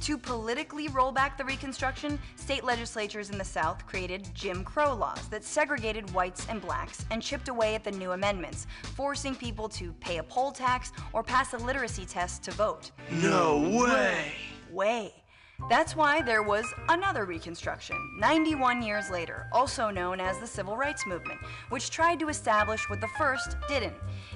To 0.01 0.17
politically 0.17 0.87
roll 0.87 1.11
back 1.11 1.37
the 1.37 1.45
Reconstruction, 1.45 2.19
state 2.35 2.63
legislatures 2.63 3.29
in 3.29 3.37
the 3.37 3.45
South 3.45 3.85
created 3.85 4.27
Jim 4.33 4.63
Crow 4.63 4.95
laws 4.95 5.27
that 5.27 5.43
segregated 5.43 6.11
whites 6.11 6.47
and 6.49 6.59
blacks 6.59 7.05
and 7.11 7.21
chipped 7.21 7.49
away 7.49 7.75
at 7.75 7.83
the 7.83 7.91
new 7.91 8.13
amendments, 8.13 8.65
forcing 8.95 9.35
people 9.35 9.69
to 9.69 9.93
pay 9.99 10.17
a 10.17 10.23
poll 10.23 10.51
tax 10.51 10.91
or 11.13 11.21
pass 11.21 11.53
a 11.53 11.57
literacy 11.57 12.05
test 12.05 12.41
to 12.43 12.51
vote. 12.51 12.91
No 13.11 13.59
way. 13.59 14.33
Way. 14.71 15.20
That's 15.69 15.95
why 15.95 16.21
there 16.21 16.43
was 16.43 16.65
another 16.89 17.25
Reconstruction, 17.25 17.95
91 18.17 18.81
years 18.81 19.09
later, 19.09 19.47
also 19.53 19.89
known 19.89 20.19
as 20.19 20.37
the 20.39 20.47
Civil 20.47 20.75
Rights 20.75 21.05
Movement, 21.05 21.39
which 21.69 21.89
tried 21.89 22.19
to 22.19 22.29
establish 22.29 22.89
what 22.89 22.99
the 22.99 23.07
first 23.17 23.55
didn't. 23.69 23.93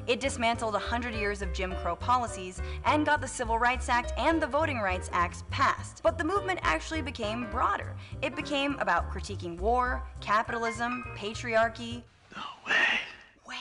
It 0.07 0.19
dismantled 0.19 0.73
100 0.73 1.13
years 1.13 1.41
of 1.41 1.53
Jim 1.53 1.73
Crow 1.81 1.95
policies 1.95 2.61
and 2.85 3.05
got 3.05 3.19
the 3.19 3.27
Civil 3.27 3.59
Rights 3.59 3.89
Act 3.89 4.13
and 4.17 4.41
the 4.41 4.47
Voting 4.47 4.79
Rights 4.79 5.09
Acts 5.11 5.43
passed. 5.49 6.01
But 6.03 6.17
the 6.17 6.23
movement 6.23 6.59
actually 6.61 7.01
became 7.01 7.49
broader. 7.49 7.95
It 8.21 8.35
became 8.35 8.77
about 8.79 9.11
critiquing 9.11 9.59
war, 9.59 10.03
capitalism, 10.21 11.03
patriarchy. 11.17 12.03
No 12.35 12.43
way. 12.65 12.99
Way. 13.47 13.55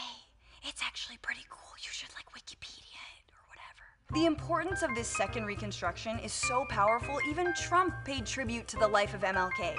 It's 0.62 0.82
actually 0.82 1.16
pretty 1.22 1.44
cool. 1.50 1.72
You 1.78 1.88
should 1.90 2.10
like 2.14 2.26
Wikipedia 2.32 3.02
it 3.18 3.32
or 3.32 3.42
whatever. 3.48 3.98
The 4.14 4.26
importance 4.26 4.82
of 4.84 4.94
this 4.94 5.08
second 5.08 5.44
Reconstruction 5.44 6.20
is 6.20 6.32
so 6.32 6.64
powerful, 6.66 7.18
even 7.28 7.52
Trump 7.54 7.92
paid 8.04 8.24
tribute 8.24 8.68
to 8.68 8.76
the 8.76 8.86
life 8.86 9.12
of 9.12 9.22
MLK, 9.22 9.74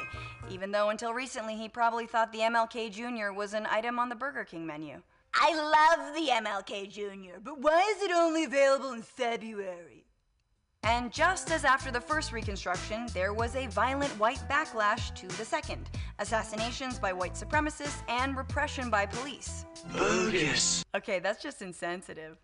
even 0.51 0.71
though 0.71 0.89
until 0.89 1.13
recently 1.13 1.55
he 1.55 1.69
probably 1.69 2.05
thought 2.05 2.33
the 2.33 2.39
MLK 2.39 2.91
Jr. 2.91 3.31
was 3.31 3.53
an 3.53 3.65
item 3.71 3.97
on 3.97 4.09
the 4.09 4.15
Burger 4.15 4.43
King 4.43 4.65
menu. 4.65 5.01
I 5.33 5.53
love 5.55 6.13
the 6.13 6.27
MLK 6.49 6.91
Jr., 6.91 7.39
but 7.41 7.61
why 7.61 7.79
is 7.95 8.03
it 8.03 8.11
only 8.11 8.43
available 8.43 8.91
in 8.91 9.03
February? 9.03 10.03
And 10.83 11.13
just 11.13 11.49
as 11.49 11.63
after 11.63 11.89
the 11.89 12.01
first 12.01 12.33
Reconstruction, 12.33 13.07
there 13.13 13.33
was 13.33 13.55
a 13.55 13.67
violent 13.67 14.11
white 14.19 14.43
backlash 14.49 15.15
to 15.15 15.27
the 15.37 15.45
second 15.45 15.89
assassinations 16.19 16.99
by 16.99 17.13
white 17.13 17.35
supremacists 17.35 18.03
and 18.09 18.35
repression 18.35 18.89
by 18.89 19.05
police. 19.05 19.65
Bogus. 19.93 20.83
Okay, 20.93 21.19
that's 21.19 21.41
just 21.41 21.61
insensitive. 21.61 22.37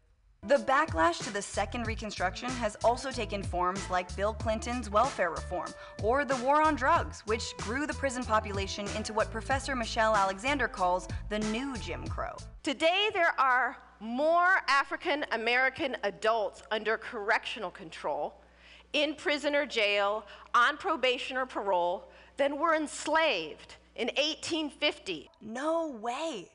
The 0.48 0.56
backlash 0.56 1.24
to 1.24 1.32
the 1.32 1.42
second 1.42 1.86
Reconstruction 1.86 2.50
has 2.50 2.76
also 2.84 3.12
taken 3.12 3.44
forms 3.44 3.88
like 3.92 4.14
Bill 4.16 4.34
Clinton's 4.34 4.90
welfare 4.90 5.30
reform 5.30 5.72
or 6.02 6.26
the 6.26 6.36
war 6.38 6.64
on 6.64 6.74
drugs, 6.74 7.22
which 7.28 7.56
grew 7.58 7.86
the 7.86 7.94
prison 7.94 8.24
population 8.24 8.88
into 8.98 9.14
what 9.14 9.30
Professor 9.30 9.76
Michelle 9.76 10.16
Alexander 10.16 10.68
calls 10.68 11.08
the 11.30 11.38
new 11.38 11.78
Jim 11.78 12.08
Crow. 12.08 12.36
Today, 12.64 13.10
there 13.14 13.40
are 13.40 13.78
more 14.00 14.64
African 14.68 15.28
American 15.32 15.96
adults 16.02 16.64
under 16.72 16.98
correctional 16.98 17.70
control, 17.70 18.42
in 18.94 19.14
prison 19.14 19.56
or 19.56 19.68
jail, 19.68 20.26
on 20.56 20.76
probation 20.76 21.38
or 21.38 21.46
parole, 21.46 22.10
than 22.38 22.58
were 22.58 22.74
enslaved 22.74 23.76
in 23.96 24.08
1850. 24.08 25.30
No 25.40 25.90
way. 26.02 26.50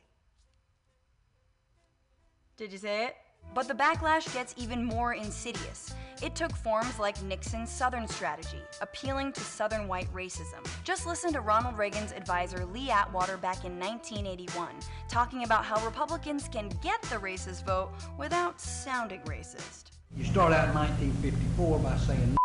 Did 2.57 2.73
you 2.73 2.79
say 2.79 3.05
it? 3.05 3.15
But 3.53 3.67
the 3.67 3.73
backlash 3.73 4.31
gets 4.33 4.53
even 4.57 4.83
more 4.83 5.13
insidious. 5.13 5.93
It 6.21 6.35
took 6.35 6.55
forms 6.55 6.99
like 6.99 7.21
Nixon's 7.21 7.71
Southern 7.71 8.07
strategy, 8.07 8.61
appealing 8.81 9.31
to 9.33 9.41
Southern 9.41 9.87
white 9.87 10.11
racism. 10.13 10.65
Just 10.83 11.05
listen 11.05 11.31
to 11.33 11.41
Ronald 11.41 11.77
Reagan's 11.77 12.11
advisor 12.11 12.65
Lee 12.65 12.89
Atwater 12.89 13.37
back 13.37 13.65
in 13.65 13.79
1981, 13.79 14.69
talking 15.07 15.43
about 15.43 15.63
how 15.63 15.83
Republicans 15.85 16.47
can 16.47 16.69
get 16.81 17.01
the 17.03 17.17
racist 17.17 17.65
vote 17.65 17.91
without 18.17 18.59
sounding 18.59 19.21
racist. 19.21 19.91
You 20.15 20.23
start 20.23 20.53
out 20.53 20.69
in 20.69 20.75
1954 20.75 21.79
by 21.79 21.97
saying 21.97 22.37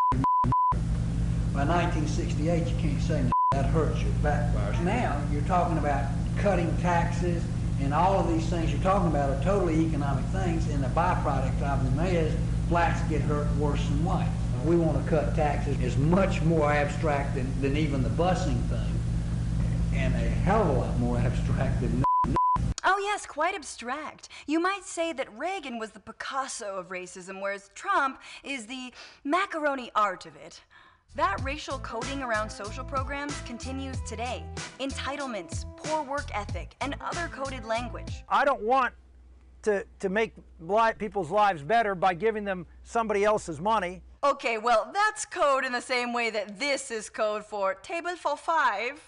by 1.55 1.65
1968 1.65 2.67
you 2.67 2.77
can't 2.79 3.03
say 3.03 3.25
that 3.53 3.67
hurts 3.67 4.01
your 4.03 4.13
backfires. 4.23 4.83
Now 4.83 5.21
you're 5.31 5.43
talking 5.43 5.79
about 5.79 6.07
cutting 6.39 6.75
taxes 6.79 7.43
and 7.83 7.93
all 7.93 8.19
of 8.19 8.29
these 8.29 8.47
things 8.47 8.73
you're 8.73 8.83
talking 8.83 9.09
about 9.09 9.31
are 9.31 9.43
totally 9.43 9.85
economic 9.87 10.25
things 10.27 10.69
and 10.71 10.83
the 10.83 10.89
byproduct 10.89 11.61
of 11.63 11.97
them 11.97 12.07
is 12.07 12.35
blacks 12.69 13.01
get 13.11 13.21
hurt 13.23 13.47
worse 13.57 13.85
than 13.89 14.05
whites. 14.05 14.31
We 14.65 14.77
want 14.77 15.03
to 15.03 15.11
cut 15.11 15.35
taxes 15.35 15.79
is 15.81 15.97
much 15.97 16.41
more 16.43 16.73
abstract 16.73 17.35
than, 17.35 17.61
than 17.61 17.77
even 17.77 18.03
the 18.03 18.09
busing 18.11 18.63
thing 18.69 19.01
and 19.95 20.15
a 20.15 20.19
hell 20.19 20.63
of 20.63 20.69
a 20.69 20.73
lot 20.73 20.99
more 20.99 21.19
abstract 21.27 21.81
than 21.81 22.05
Oh, 22.85 22.99
yes, 22.99 23.27
quite 23.27 23.55
abstract. 23.55 24.29
You 24.47 24.59
might 24.59 24.85
say 24.85 25.13
that 25.13 25.39
Reagan 25.39 25.79
was 25.79 25.93
the 25.93 26.01
Picasso 26.01 26.77
of 26.77 26.89
racism, 26.89 27.41
whereas 27.41 27.71
Trump 27.77 28.21
is 28.43 28.67
the 28.67 28.93
macaroni 29.23 29.93
art 29.95 30.27
of 30.27 30.35
it. 30.35 30.61
That 31.15 31.43
racial 31.43 31.79
coding 31.81 32.23
around 32.23 32.49
social 32.49 32.85
programs 32.85 33.39
continues 33.43 34.01
today. 34.09 34.45
Entitlements, 34.81 35.67
poor 35.77 36.03
work 36.03 36.31
ethic, 36.33 36.75
and 36.81 36.97
other 37.03 37.29
coded 37.31 37.67
language. 37.67 38.25
I 38.31 38.47
don't 38.47 38.63
want 38.63 38.95
to, 39.65 39.85
to 40.01 40.09
make 40.09 40.33
people's 40.99 41.31
lives 41.31 41.63
better 41.63 41.95
by 41.95 42.15
giving 42.15 42.45
them 42.45 42.67
somebody 42.83 43.25
else's 43.25 43.61
money. 43.61 44.01
Okay, 44.25 44.57
well, 44.57 44.91
that's 44.95 45.27
code 45.27 45.67
in 45.67 45.73
the 45.73 45.83
same 45.83 46.15
way 46.15 46.31
that 46.31 46.59
this 46.59 46.91
is 46.91 47.11
code 47.11 47.45
for 47.45 47.75
table 47.75 48.17
for 48.17 48.35
five. 48.35 48.99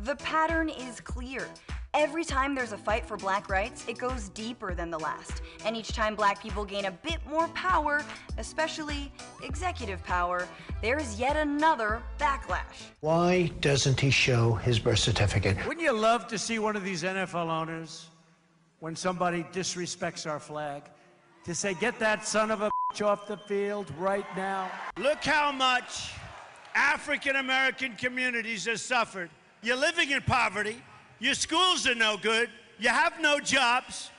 The 0.00 0.16
pattern 0.16 0.68
is 0.68 1.00
clear. 1.00 1.46
Every 1.96 2.24
time 2.24 2.56
there's 2.56 2.72
a 2.72 2.76
fight 2.76 3.06
for 3.06 3.16
black 3.16 3.48
rights, 3.48 3.84
it 3.86 3.98
goes 3.98 4.28
deeper 4.30 4.74
than 4.74 4.90
the 4.90 4.98
last. 4.98 5.42
And 5.64 5.76
each 5.76 5.92
time 5.92 6.16
black 6.16 6.42
people 6.42 6.64
gain 6.64 6.86
a 6.86 6.90
bit 6.90 7.24
more 7.24 7.46
power, 7.48 8.04
especially 8.36 9.12
executive 9.44 10.02
power, 10.02 10.48
there's 10.82 11.20
yet 11.20 11.36
another 11.36 12.02
backlash. 12.18 12.90
Why 12.98 13.52
doesn't 13.60 14.00
he 14.00 14.10
show 14.10 14.54
his 14.54 14.80
birth 14.80 14.98
certificate? 14.98 15.56
Wouldn't 15.68 15.84
you 15.84 15.92
love 15.92 16.26
to 16.26 16.36
see 16.36 16.58
one 16.58 16.74
of 16.74 16.82
these 16.82 17.04
NFL 17.04 17.48
owners, 17.48 18.08
when 18.80 18.96
somebody 18.96 19.44
disrespects 19.52 20.28
our 20.28 20.40
flag, 20.40 20.82
to 21.44 21.54
say, 21.54 21.74
get 21.74 22.00
that 22.00 22.26
son 22.26 22.50
of 22.50 22.60
a 22.60 22.70
bitch 22.92 23.06
off 23.06 23.28
the 23.28 23.36
field 23.36 23.92
right 24.00 24.26
now? 24.36 24.68
Look 24.98 25.22
how 25.22 25.52
much 25.52 26.10
African 26.74 27.36
American 27.36 27.94
communities 27.94 28.66
have 28.66 28.80
suffered. 28.80 29.30
You're 29.62 29.76
living 29.76 30.10
in 30.10 30.20
poverty. 30.22 30.82
Your 31.24 31.32
schools 31.32 31.86
are 31.86 31.94
no 31.94 32.18
good. 32.18 32.50
You 32.78 32.90
have 32.90 33.18
no 33.18 33.40
jobs. 33.40 34.10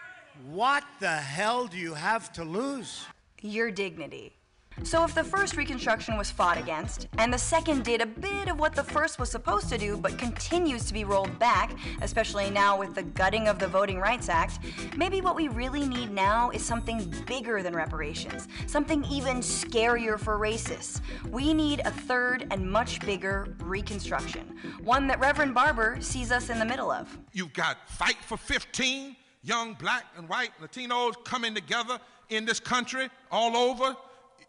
What 0.49 0.84
the 0.99 1.07
hell 1.07 1.68
do 1.68 1.77
you 1.77 1.94
have 1.94 2.34
to 2.34 2.44
lose? 2.44 3.06
Your 3.44 3.69
dignity. 3.69 4.35
So, 4.84 5.03
if 5.06 5.15
the 5.15 5.23
first 5.23 5.56
Reconstruction 5.56 6.18
was 6.18 6.30
fought 6.30 6.57
against, 6.57 7.07
and 7.18 7.34
the 7.34 7.38
second 7.38 7.85
did 7.85 8.02
a 8.02 8.06
bit 8.06 8.49
of 8.49 8.60
what 8.60 8.76
the 8.76 8.84
first 8.84 9.19
was 9.19 9.31
supposed 9.31 9.69
to 9.69 9.77
do 9.77 9.95
but 9.95 10.18
continues 10.18 10.85
to 10.85 10.93
be 10.93 11.06
rolled 11.06 11.39
back, 11.39 11.73
especially 12.02 12.49
now 12.49 12.77
with 12.77 12.93
the 12.93 13.03
gutting 13.03 13.47
of 13.47 13.57
the 13.57 13.68
Voting 13.68 13.99
Rights 13.99 14.27
Act, 14.27 14.60
maybe 14.97 15.22
what 15.22 15.35
we 15.35 15.47
really 15.47 15.88
need 15.88 16.11
now 16.11 16.49
is 16.49 16.64
something 16.64 17.11
bigger 17.26 17.64
than 17.64 17.73
reparations, 17.73 18.49
something 18.68 19.06
even 19.06 19.38
scarier 19.38 20.19
for 20.19 20.38
racists. 20.38 20.99
We 21.31 21.53
need 21.53 21.81
a 21.85 21.91
third 21.91 22.45
and 22.52 22.69
much 22.69 22.99
bigger 22.99 23.56
Reconstruction, 23.60 24.57
one 24.84 25.07
that 25.07 25.19
Reverend 25.19 25.53
Barber 25.53 25.97
sees 26.02 26.31
us 26.31 26.49
in 26.49 26.60
the 26.60 26.65
middle 26.65 26.91
of. 26.91 27.18
You've 27.31 27.53
got 27.53 27.89
Fight 27.89 28.18
for 28.22 28.35
15, 28.35 29.15
young 29.41 29.73
black 29.76 30.06
and 30.18 30.27
white 30.27 30.52
Latinos 30.61 31.23
coming 31.23 31.56
together 31.56 31.97
in 32.30 32.43
this 32.45 32.60
country 32.60 33.10
all 33.31 33.56
over. 33.56 33.95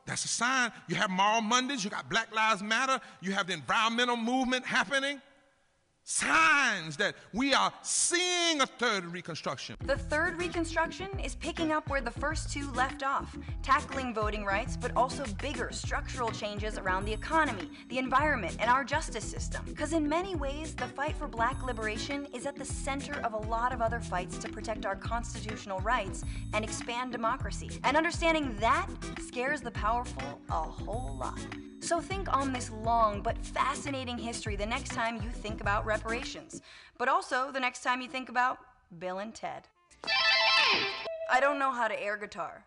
That's 0.06 0.24
a 0.24 0.28
sign. 0.28 0.72
You 0.88 0.96
have 0.96 1.10
Moral 1.10 1.40
Mondays, 1.42 1.84
you 1.84 1.90
got 1.90 2.08
Black 2.08 2.34
Lives 2.34 2.62
Matter, 2.62 3.00
you 3.20 3.32
have 3.32 3.48
the 3.48 3.52
environmental 3.52 4.16
movement 4.16 4.64
happening. 4.64 5.20
Signs 6.08 6.96
that 6.98 7.16
we 7.32 7.52
are 7.52 7.72
seeing 7.82 8.60
a 8.60 8.66
third 8.66 9.04
reconstruction. 9.06 9.74
The 9.86 9.96
third 9.96 10.38
Reconstruction 10.38 11.08
is 11.18 11.34
picking 11.34 11.72
up 11.72 11.90
where 11.90 12.00
the 12.00 12.12
first 12.12 12.52
two 12.52 12.70
left 12.74 13.02
off, 13.02 13.36
tackling 13.64 14.14
voting 14.14 14.44
rights, 14.44 14.76
but 14.76 14.92
also 14.96 15.24
bigger 15.42 15.70
structural 15.72 16.30
changes 16.30 16.78
around 16.78 17.06
the 17.06 17.12
economy, 17.12 17.68
the 17.88 17.98
environment, 17.98 18.56
and 18.60 18.70
our 18.70 18.84
justice 18.84 19.24
system. 19.24 19.64
Because 19.66 19.94
in 19.94 20.08
many 20.08 20.36
ways, 20.36 20.76
the 20.76 20.86
fight 20.86 21.16
for 21.16 21.26
black 21.26 21.60
liberation 21.64 22.28
is 22.32 22.46
at 22.46 22.54
the 22.54 22.64
center 22.64 23.20
of 23.24 23.32
a 23.32 23.48
lot 23.48 23.72
of 23.72 23.82
other 23.82 23.98
fights 23.98 24.38
to 24.38 24.48
protect 24.48 24.86
our 24.86 24.94
constitutional 24.94 25.80
rights 25.80 26.22
and 26.52 26.64
expand 26.64 27.10
democracy. 27.10 27.80
And 27.82 27.96
understanding 27.96 28.54
that 28.60 28.86
scares 29.20 29.60
the 29.60 29.72
powerful 29.72 30.40
a 30.50 30.52
whole 30.52 31.16
lot. 31.18 31.40
So 31.80 32.00
think 32.00 32.34
on 32.36 32.52
this 32.52 32.70
long 32.70 33.22
but 33.22 33.38
fascinating 33.38 34.18
history 34.18 34.56
the 34.56 34.66
next 34.66 34.88
time 34.88 35.22
you 35.22 35.30
think 35.30 35.60
about 35.60 35.86
reparations, 35.96 36.62
but 36.98 37.08
also 37.08 37.50
the 37.52 37.60
next 37.60 37.82
time 37.82 38.00
you 38.00 38.08
think 38.08 38.28
about 38.28 38.58
Bill 38.98 39.18
and 39.18 39.34
Ted. 39.34 39.62
I 41.30 41.40
don't 41.40 41.58
know 41.58 41.72
how 41.72 41.88
to 41.88 42.00
air 42.00 42.16
guitar. 42.16 42.64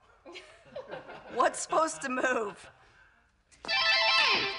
What's 1.34 1.62
supposed 1.62 2.02
to 2.02 2.10
move? 2.10 2.70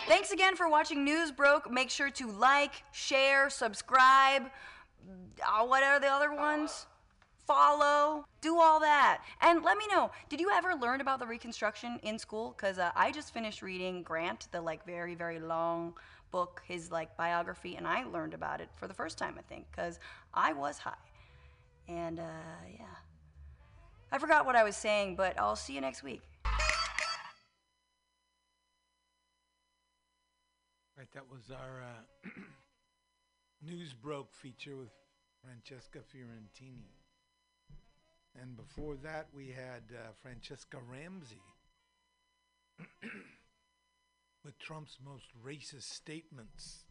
Thanks 0.06 0.30
again 0.32 0.56
for 0.56 0.68
watching 0.68 1.04
Newsbroke. 1.04 1.70
Make 1.70 1.90
sure 1.90 2.10
to 2.10 2.30
like, 2.30 2.82
share, 2.92 3.50
subscribe. 3.50 4.44
Uh, 5.46 5.66
what 5.66 5.82
are 5.82 6.00
the 6.00 6.08
other 6.08 6.32
ones? 6.34 6.86
Follow, 7.46 8.24
do 8.40 8.58
all 8.58 8.78
that. 8.78 9.22
And 9.40 9.64
let 9.64 9.76
me 9.76 9.84
know, 9.90 10.12
did 10.28 10.40
you 10.40 10.50
ever 10.50 10.74
learn 10.74 11.00
about 11.00 11.18
the 11.18 11.26
Reconstruction 11.26 11.98
in 12.04 12.18
school? 12.18 12.54
Because 12.56 12.78
uh, 12.78 12.92
I 12.94 13.10
just 13.10 13.34
finished 13.34 13.62
reading 13.62 14.04
Grant, 14.04 14.46
the 14.52 14.60
like 14.60 14.86
very, 14.86 15.16
very 15.16 15.40
long 15.40 15.94
book, 16.30 16.62
his 16.66 16.90
like 16.90 17.16
biography, 17.16 17.76
and 17.76 17.86
I 17.86 18.04
learned 18.04 18.34
about 18.34 18.60
it 18.60 18.68
for 18.76 18.86
the 18.86 18.94
first 18.94 19.18
time, 19.18 19.36
I 19.38 19.42
think, 19.42 19.66
because 19.70 19.98
I 20.34 20.52
was 20.52 20.78
high. 20.78 20.94
And 21.88 22.18
uh, 22.18 22.22
yeah. 22.72 22.84
I 24.12 24.18
forgot 24.18 24.44
what 24.46 24.56
I 24.56 24.64
was 24.64 24.76
saying, 24.76 25.16
but 25.16 25.38
I'll 25.38 25.56
see 25.56 25.74
you 25.74 25.80
next 25.80 26.02
week. 26.02 26.22
Right, 30.96 31.10
that 31.14 31.30
was 31.30 31.50
our 31.50 31.82
uh, 31.82 32.28
Newsbroke 33.66 34.34
feature 34.34 34.76
with 34.76 34.90
Francesca 35.42 36.00
Fiorentini. 36.00 36.90
And 38.40 38.56
before 38.56 38.96
that, 39.02 39.28
we 39.34 39.48
had 39.48 39.82
uh, 39.94 40.10
Franchesca 40.22 40.78
Ramsey 40.86 41.42
with 44.44 44.58
Trump's 44.58 44.98
most 45.04 45.26
racist 45.44 45.92
statements. 45.92 46.84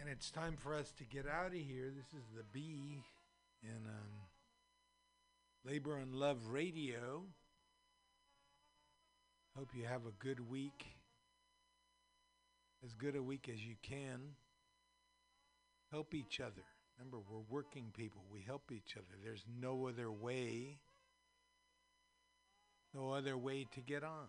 And 0.00 0.10
it's 0.10 0.30
time 0.30 0.56
for 0.58 0.74
us 0.74 0.92
to 0.98 1.04
get 1.04 1.26
out 1.26 1.48
of 1.48 1.52
here. 1.54 1.90
This 1.96 2.12
is 2.20 2.26
the 2.36 2.44
B 2.52 3.02
in 3.62 3.88
um, 3.88 4.12
Labor 5.64 5.96
and 5.96 6.14
Love 6.14 6.48
Radio. 6.50 7.24
Hope 9.56 9.70
you 9.74 9.84
have 9.84 10.02
a 10.06 10.12
good 10.18 10.50
week. 10.50 10.86
As 12.84 12.92
good 12.92 13.16
a 13.16 13.22
week 13.22 13.48
as 13.52 13.64
you 13.64 13.74
can. 13.82 14.20
Help 15.90 16.14
each 16.14 16.40
other. 16.40 16.64
Remember, 16.98 17.18
we're 17.18 17.44
working 17.48 17.86
people. 17.96 18.22
We 18.30 18.42
help 18.42 18.70
each 18.70 18.96
other. 18.96 19.18
There's 19.24 19.44
no 19.60 19.88
other 19.88 20.10
way, 20.10 20.78
no 22.94 23.12
other 23.12 23.36
way 23.36 23.66
to 23.74 23.80
get 23.80 24.02
on. 24.02 24.28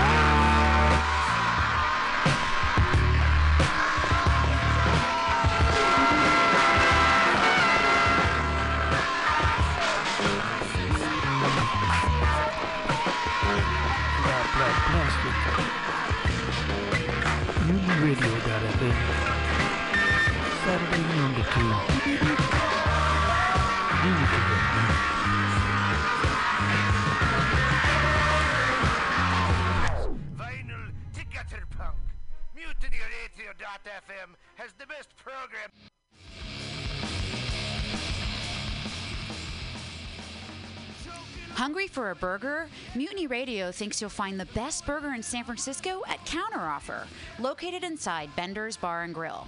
Has 34.55 34.73
the 34.73 34.85
best 34.85 35.09
program. 35.17 35.71
Hungry 41.53 41.87
for 41.87 42.11
a 42.11 42.15
burger? 42.15 42.69
Mutiny 42.95 43.27
Radio 43.27 43.71
thinks 43.71 43.99
you'll 43.99 44.09
find 44.09 44.39
the 44.39 44.45
best 44.47 44.85
burger 44.85 45.13
in 45.13 45.23
San 45.23 45.43
Francisco 45.43 46.03
at 46.07 46.23
Counteroffer, 46.25 47.05
located 47.39 47.83
inside 47.83 48.29
Bender's 48.35 48.77
Bar 48.77 49.03
and 49.03 49.13
Grill. 49.13 49.47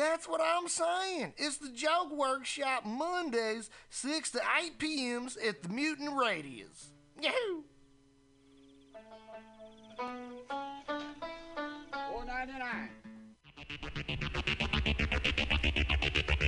That's 0.00 0.26
what 0.26 0.40
I'm 0.42 0.66
saying. 0.66 1.34
It's 1.36 1.58
the 1.58 1.68
Joke 1.68 2.10
Workshop 2.10 2.86
Mondays, 2.86 3.68
6 3.90 4.30
to 4.30 4.40
8 4.58 4.78
p.m.s 4.78 5.36
at 5.36 5.62
the 5.62 5.68
Mutant 5.68 6.16
Radius. 6.16 6.92
Yahoo! 7.20 7.64
Four 12.10 12.24
ninety 12.24 12.54
nine. 12.58 12.88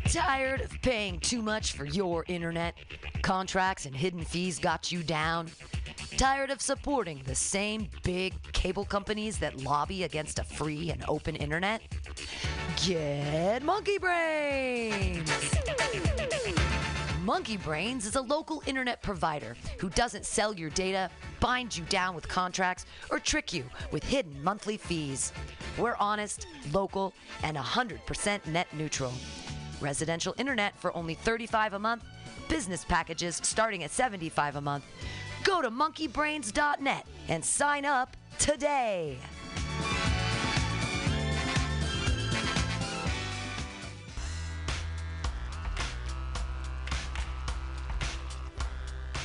Tired 0.06 0.62
of 0.62 0.70
paying 0.80 1.20
too 1.20 1.42
much 1.42 1.72
for 1.72 1.84
your 1.84 2.24
internet? 2.28 2.74
Contracts 3.20 3.84
and 3.84 3.94
hidden 3.94 4.24
fees 4.24 4.58
got 4.58 4.90
you 4.90 5.02
down? 5.02 5.50
Tired 6.16 6.48
of 6.50 6.62
supporting 6.62 7.20
the 7.26 7.34
same 7.34 7.88
big 8.02 8.32
cable 8.52 8.86
companies 8.86 9.36
that 9.38 9.62
lobby 9.62 10.04
against 10.04 10.38
a 10.38 10.44
free 10.44 10.90
and 10.90 11.04
open 11.06 11.36
internet? 11.36 11.82
Get 12.84 13.62
Monkey 13.62 13.96
Brains! 13.96 15.30
Monkey 17.22 17.56
Brains 17.56 18.06
is 18.06 18.16
a 18.16 18.20
local 18.20 18.60
internet 18.66 19.00
provider 19.02 19.56
who 19.78 19.88
doesn't 19.90 20.26
sell 20.26 20.52
your 20.52 20.70
data, 20.70 21.09
bind 21.38 21.76
you 21.76 21.84
down 21.84 22.16
with 22.16 22.26
contracts, 22.26 22.84
or 23.09 23.20
trick 23.20 23.52
you 23.52 23.64
with 23.92 24.02
hidden 24.02 24.42
monthly 24.42 24.76
fees. 24.76 25.32
We're 25.78 25.94
honest, 26.00 26.48
local, 26.72 27.12
and 27.44 27.56
100% 27.56 28.46
net 28.46 28.66
neutral. 28.72 29.12
Residential 29.80 30.34
internet 30.36 30.76
for 30.76 30.96
only 30.96 31.14
35 31.14 31.74
a 31.74 31.78
month, 31.78 32.02
business 32.48 32.84
packages 32.84 33.38
starting 33.44 33.84
at 33.84 33.92
75 33.92 34.56
a 34.56 34.60
month. 34.60 34.84
Go 35.44 35.62
to 35.62 35.70
monkeybrains.net 35.70 37.06
and 37.28 37.44
sign 37.44 37.84
up 37.84 38.16
today. 38.40 39.18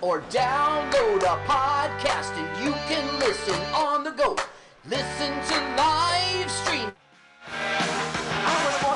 Or 0.00 0.20
download 0.22 1.22
a 1.22 1.36
podcast 1.46 2.36
and 2.36 2.64
you 2.64 2.72
can 2.88 3.18
listen 3.18 3.54
on 3.74 4.04
the 4.04 4.10
go. 4.10 4.36
Listen 4.88 5.32
to 5.48 5.76
live 5.76 6.50
stream. 6.50 6.97